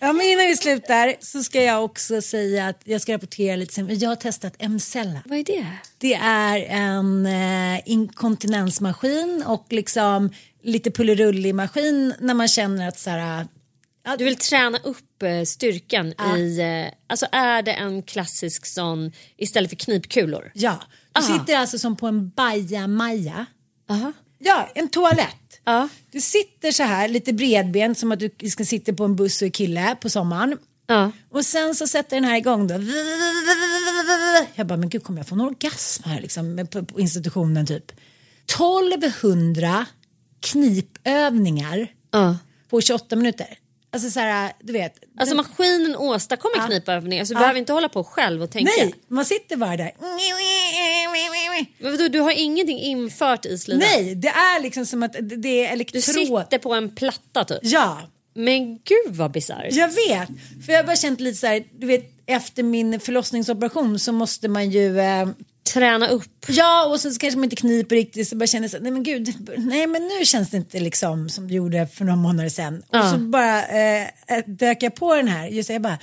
Ja, 0.00 0.12
men 0.12 0.26
innan 0.26 0.46
vi 0.46 0.56
slutar 0.56 1.14
så 1.20 1.42
ska 1.42 1.62
jag 1.62 1.84
också 1.84 2.22
säga 2.22 2.66
att 2.68 2.80
jag 2.84 3.00
ska 3.00 3.14
rapportera 3.14 3.56
lite 3.56 3.74
sen. 3.74 3.98
Jag 3.98 4.08
har 4.08 4.16
testat 4.16 4.54
Emcella. 4.58 5.22
Vad 5.24 5.38
är 5.38 5.44
det? 5.44 5.66
Det 5.98 6.14
är 6.14 6.58
en 6.58 7.26
eh, 7.26 7.80
inkontinensmaskin 7.84 9.42
och 9.46 9.66
liksom 9.70 10.30
lite 10.62 10.90
pullerullig 10.90 11.54
maskin 11.54 12.14
när 12.20 12.34
man 12.34 12.48
känner 12.48 12.88
att 12.88 12.98
så 12.98 13.10
här, 13.10 13.46
Ja, 14.04 14.16
du 14.16 14.24
vill 14.24 14.36
träna 14.36 14.78
upp 14.78 15.22
eh, 15.22 15.42
styrkan 15.44 16.14
Ja. 16.18 16.36
i... 16.36 16.60
Eh, 16.60 16.94
alltså 17.06 17.26
är 17.32 17.62
det 17.62 17.72
en 17.72 18.02
klassisk 18.02 18.66
sån 18.66 19.12
istället 19.36 19.70
för 19.70 19.76
knipkulor? 19.76 20.50
Ja, 20.54 20.78
du 21.12 21.20
Aha. 21.20 21.38
sitter 21.38 21.56
alltså 21.58 21.78
som 21.78 21.96
på 21.96 22.06
en 22.06 22.28
bajamaja. 22.28 23.46
Ja, 24.38 24.68
en 24.74 24.88
toalett. 24.88 25.47
Ja. 25.68 25.88
Du 26.10 26.20
sitter 26.20 26.72
så 26.72 26.82
här 26.82 27.08
lite 27.08 27.32
bredbent 27.32 27.98
som 27.98 28.12
att 28.12 28.20
du 28.36 28.50
ska 28.50 28.64
sitta 28.64 28.92
på 28.92 29.04
en 29.04 29.16
buss 29.16 29.42
och 29.42 29.46
är 29.46 29.50
kille 29.52 29.96
på 30.00 30.08
sommaren. 30.10 30.58
Ja. 30.86 31.10
Och 31.30 31.44
sen 31.44 31.74
så 31.74 31.86
sätter 31.86 32.16
den 32.16 32.24
här 32.24 32.36
igång 32.36 32.66
då. 32.66 32.74
Jag 34.54 34.66
bara, 34.66 34.76
men 34.76 34.88
gud 34.88 35.02
kommer 35.04 35.18
jag 35.18 35.26
få 35.28 35.34
en 35.34 35.40
orgasm 35.40 36.02
här 36.04 36.20
liksom 36.20 36.66
på, 36.72 36.84
på 36.84 37.00
institutionen 37.00 37.66
typ. 37.66 37.92
1200 38.54 39.86
knipövningar 40.40 41.88
Ja. 42.10 42.36
på 42.70 42.80
28 42.80 43.16
minuter. 43.16 43.46
Alltså 43.92 44.10
så 44.10 44.20
här, 44.20 44.52
du 44.60 44.72
vet. 44.72 44.94
Alltså 45.18 45.34
den- 45.34 45.44
maskinen 45.44 45.96
åstadkommer 45.96 46.56
Ja. 46.56 46.66
knipövningar 46.66 47.24
så 47.24 47.32
du 47.32 47.36
Ja. 47.36 47.40
behöver 47.40 47.60
inte 47.60 47.72
hålla 47.72 47.88
på 47.88 48.04
själv 48.04 48.42
och 48.42 48.50
tänka. 48.50 48.72
Nej, 48.78 48.94
man 49.08 49.24
sitter 49.24 49.56
bara 49.56 49.76
där. 49.76 49.92
Men 51.78 51.92
vadå, 51.92 52.08
du 52.08 52.20
har 52.20 52.30
ingenting 52.30 52.78
infört 52.78 53.46
i 53.46 53.58
slidan? 53.58 53.88
Nej, 53.94 54.14
det 54.14 54.28
är 54.28 54.62
liksom 54.62 54.86
som 54.86 55.02
att 55.02 55.12
det- 55.12 55.34
är 55.34 55.36
Du 55.38 55.64
elektron. 55.64 56.02
sitter 56.02 56.58
på 56.58 56.74
en 56.74 56.90
platta 56.94 57.44
typ? 57.44 57.58
Ja, 57.62 57.98
Men 58.34 58.74
gud 58.74 59.16
vad 59.16 59.30
bisarrt. 59.32 59.66
jag 59.72 59.88
vet. 59.88 60.28
För 60.66 60.72
jag 60.72 60.78
har 60.78 60.84
bara 60.84 60.96
känt 60.96 61.20
lite 61.20 61.36
så 61.38 61.46
här, 61.46 61.64
du 61.78 61.86
vet 61.86 62.04
efter 62.26 62.62
min 62.62 63.00
förlossningsoperation 63.00 63.98
så 63.98 64.12
måste 64.12 64.48
man 64.48 64.70
ju 64.70 65.00
eh, 65.00 65.28
Träna 65.72 66.08
upp. 66.08 66.46
Ja, 66.48 66.86
och 66.86 67.00
så 67.00 67.10
kanske 67.18 67.38
man 67.38 67.44
inte 67.44 67.56
kniper 67.56 67.96
riktigt 67.96 68.28
så 68.28 68.36
bara 68.36 68.46
känner 68.46 68.68
så 68.68 68.78
nej 68.80 68.92
men 68.92 69.02
gud, 69.02 69.34
nej 69.58 69.86
men 69.86 70.02
nu 70.02 70.24
känns 70.24 70.50
det 70.50 70.56
inte 70.56 70.80
liksom 70.80 71.28
som 71.28 71.48
det 71.48 71.54
gjorde 71.54 71.86
för 71.86 72.04
några 72.04 72.16
månader 72.16 72.50
sedan. 72.50 72.82
Ja. 72.90 73.04
Och 73.04 73.10
så 73.10 73.18
bara 73.18 73.66
eh, 73.66 74.02
eh, 74.02 74.44
dök 74.46 74.82
jag 74.82 74.94
på 74.94 75.14
den 75.14 75.28
här, 75.28 75.46
just 75.46 75.70
jag 75.70 75.82
bara 75.82 75.98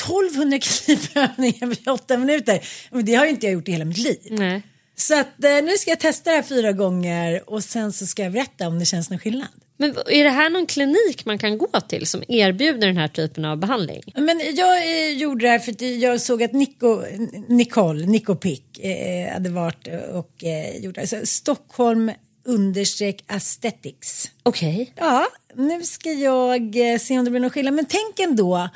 1200 0.00 0.58
knipövningar 0.58 1.66
på 1.68 1.74
28 1.74 2.16
minuter. 2.16 2.60
Men 2.90 3.04
det 3.04 3.14
har 3.14 3.24
ju 3.24 3.30
inte 3.30 3.46
jag 3.46 3.52
gjort 3.52 3.68
i 3.68 3.72
hela 3.72 3.84
mitt 3.84 3.98
liv. 3.98 4.18
Nej. 4.30 4.62
Så 5.00 5.20
att 5.20 5.44
eh, 5.44 5.62
nu 5.64 5.78
ska 5.78 5.90
jag 5.90 6.00
testa 6.00 6.30
det 6.30 6.36
här 6.36 6.42
fyra 6.42 6.72
gånger 6.72 7.50
och 7.50 7.64
sen 7.64 7.92
så 7.92 8.06
ska 8.06 8.22
jag 8.22 8.32
berätta 8.32 8.68
om 8.68 8.78
det 8.78 8.84
känns 8.84 9.10
någon 9.10 9.18
skillnad. 9.18 9.48
Men 9.76 9.90
är 9.90 10.24
det 10.24 10.30
här 10.30 10.50
någon 10.50 10.66
klinik 10.66 11.24
man 11.24 11.38
kan 11.38 11.58
gå 11.58 11.80
till 11.88 12.06
som 12.06 12.22
erbjuder 12.28 12.86
den 12.86 12.96
här 12.96 13.08
typen 13.08 13.44
av 13.44 13.56
behandling? 13.56 14.02
Men 14.14 14.40
jag 14.54 14.76
eh, 14.76 15.12
gjorde 15.12 15.46
det 15.46 15.50
här 15.50 15.58
för 15.58 15.72
att 15.72 15.80
jag 15.80 16.20
såg 16.20 16.42
att 16.42 16.52
Nico, 16.52 17.02
Nicole, 17.48 18.06
Nico 18.06 18.34
Pick 18.34 18.78
eh, 18.78 19.32
hade 19.32 19.50
varit 19.50 19.88
och 20.12 20.44
eh, 20.44 20.76
gjort 20.76 20.94
det. 20.94 21.00
här. 21.00 21.06
Så 21.06 21.26
Stockholm 21.26 22.12
understreck 22.44 23.24
aesthetics. 23.26 24.30
Okej. 24.42 24.92
Ja, 24.96 25.26
nu 25.54 25.82
ska 25.82 26.12
jag 26.12 26.92
eh, 26.92 26.98
se 26.98 27.18
om 27.18 27.24
det 27.24 27.30
blir 27.30 27.40
någon 27.40 27.50
skillnad. 27.50 27.74
Men 27.74 27.86
tänk 27.86 28.18
ändå, 28.18 28.68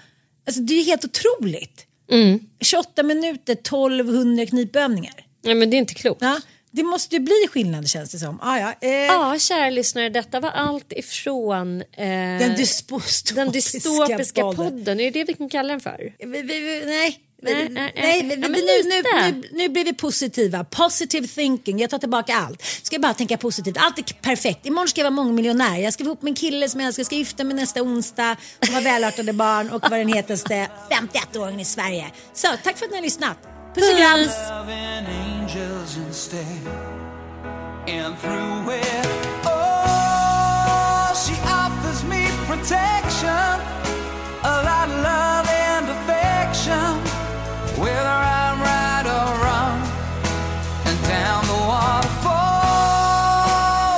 alltså 0.46 0.60
det 0.60 0.74
är 0.74 0.78
ju 0.78 0.84
helt 0.84 1.04
otroligt. 1.04 1.86
Mm. 2.10 2.40
28 2.60 3.02
minuter, 3.02 3.52
1200 3.52 4.46
knipövningar. 4.46 5.23
Nej 5.44 5.54
men 5.54 5.70
det 5.70 5.76
är 5.76 5.78
inte 5.78 5.94
klokt. 5.94 6.22
Ja, 6.22 6.40
det 6.70 6.82
måste 6.82 7.14
ju 7.16 7.20
bli 7.20 7.46
skillnad 7.50 7.88
känns 7.88 8.10
det 8.10 8.18
som. 8.18 8.38
Ah, 8.42 8.58
ja, 8.58 8.74
eh, 8.80 8.90
Ja, 8.90 9.38
kära 9.38 9.70
lyssnare, 9.70 10.08
detta 10.08 10.40
var 10.40 10.50
allt 10.50 10.92
ifrån 10.92 11.80
eh, 11.80 12.06
Den 12.06 12.56
dyspostopiska 12.56 13.34
den 13.34 13.52
dystopiska 13.52 14.42
podden. 14.42 14.56
podden. 14.56 15.00
Är 15.00 15.04
det 15.10 15.10
det 15.10 15.24
vi 15.24 15.34
kan 15.34 15.48
kalla 15.48 15.68
den 15.68 15.80
för? 15.80 16.12
Vi, 16.18 16.42
vi, 16.42 16.42
vi, 16.60 16.82
nej. 16.86 17.20
Nej, 17.42 17.54
Nej, 17.54 17.68
nej, 17.68 17.92
nej, 17.96 18.38
Ja, 18.42 18.48
nu, 18.48 18.48
nu, 18.82 19.42
nu, 19.42 19.48
nu 19.52 19.68
blir 19.68 19.84
vi 19.84 19.92
positiva. 19.92 20.64
Positive 20.64 21.26
thinking. 21.28 21.78
Jag 21.78 21.90
tar 21.90 21.98
tillbaka 21.98 22.34
allt. 22.34 22.62
Ska 22.82 22.98
bara 22.98 23.14
tänka 23.14 23.36
positivt. 23.36 23.76
Allt 23.78 23.98
är 23.98 24.02
perfekt. 24.02 24.66
Imorgon 24.66 24.88
ska 24.88 25.00
jag 25.00 25.04
vara 25.04 25.24
mångmiljonär. 25.24 25.78
Jag 25.78 25.92
ska 25.92 26.04
få 26.04 26.08
ihop 26.08 26.22
med 26.22 26.30
en 26.30 26.34
kille 26.34 26.68
som 26.68 26.80
jag 26.80 26.86
älskar. 26.86 27.00
Jag 27.00 27.06
ska 27.06 27.16
gifta 27.16 27.44
mig 27.44 27.56
nästa 27.56 27.82
onsdag. 27.82 28.36
Och 28.60 28.66
ha 28.68 28.80
välartade 28.80 29.32
barn 29.32 29.70
och 29.70 29.82
vara 29.82 29.98
den 29.98 30.12
hetaste 30.12 30.68
51-åringen 30.90 31.60
i 31.60 31.64
Sverige. 31.64 32.06
Så 32.34 32.48
tack 32.62 32.78
för 32.78 32.84
att 32.84 32.90
ni 32.90 32.96
har 32.96 33.04
lyssnat. 33.04 33.36
Puss. 33.74 34.50
And 37.86 38.16
through 38.18 38.64
oh, 39.44 41.12
she 41.22 41.34
offers 41.44 42.04
me 42.04 42.30
protection, 42.46 43.60
a 44.42 44.62
lot 44.68 44.88
of 44.88 45.02
love 45.02 45.48
and 45.50 45.88
affection, 45.96 46.98
whether 47.82 48.16
I'm 48.38 48.60
right 48.62 49.06
or 49.18 49.30
wrong, 49.42 49.82
and 50.86 50.98
down 51.02 51.42
the 51.52 51.60
waterfall, 51.72 52.30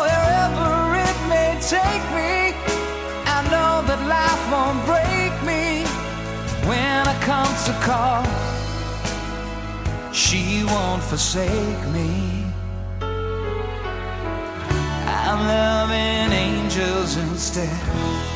wherever 0.03 0.97
it 1.07 1.19
may 1.29 1.53
take 1.61 2.05
me. 2.17 2.57
I 3.29 3.39
know 3.53 3.85
that 3.89 4.01
life 4.09 4.43
won't 4.51 4.81
break 4.87 5.35
me 5.45 5.85
when 6.67 7.07
to 7.67 7.73
call 7.81 8.23
she 10.17 10.65
won't 10.65 11.03
forsake 11.03 11.89
me. 11.93 12.43
I'm 15.07 15.41
loving 15.47 16.33
angels 16.33 17.19
instead. 17.19 18.36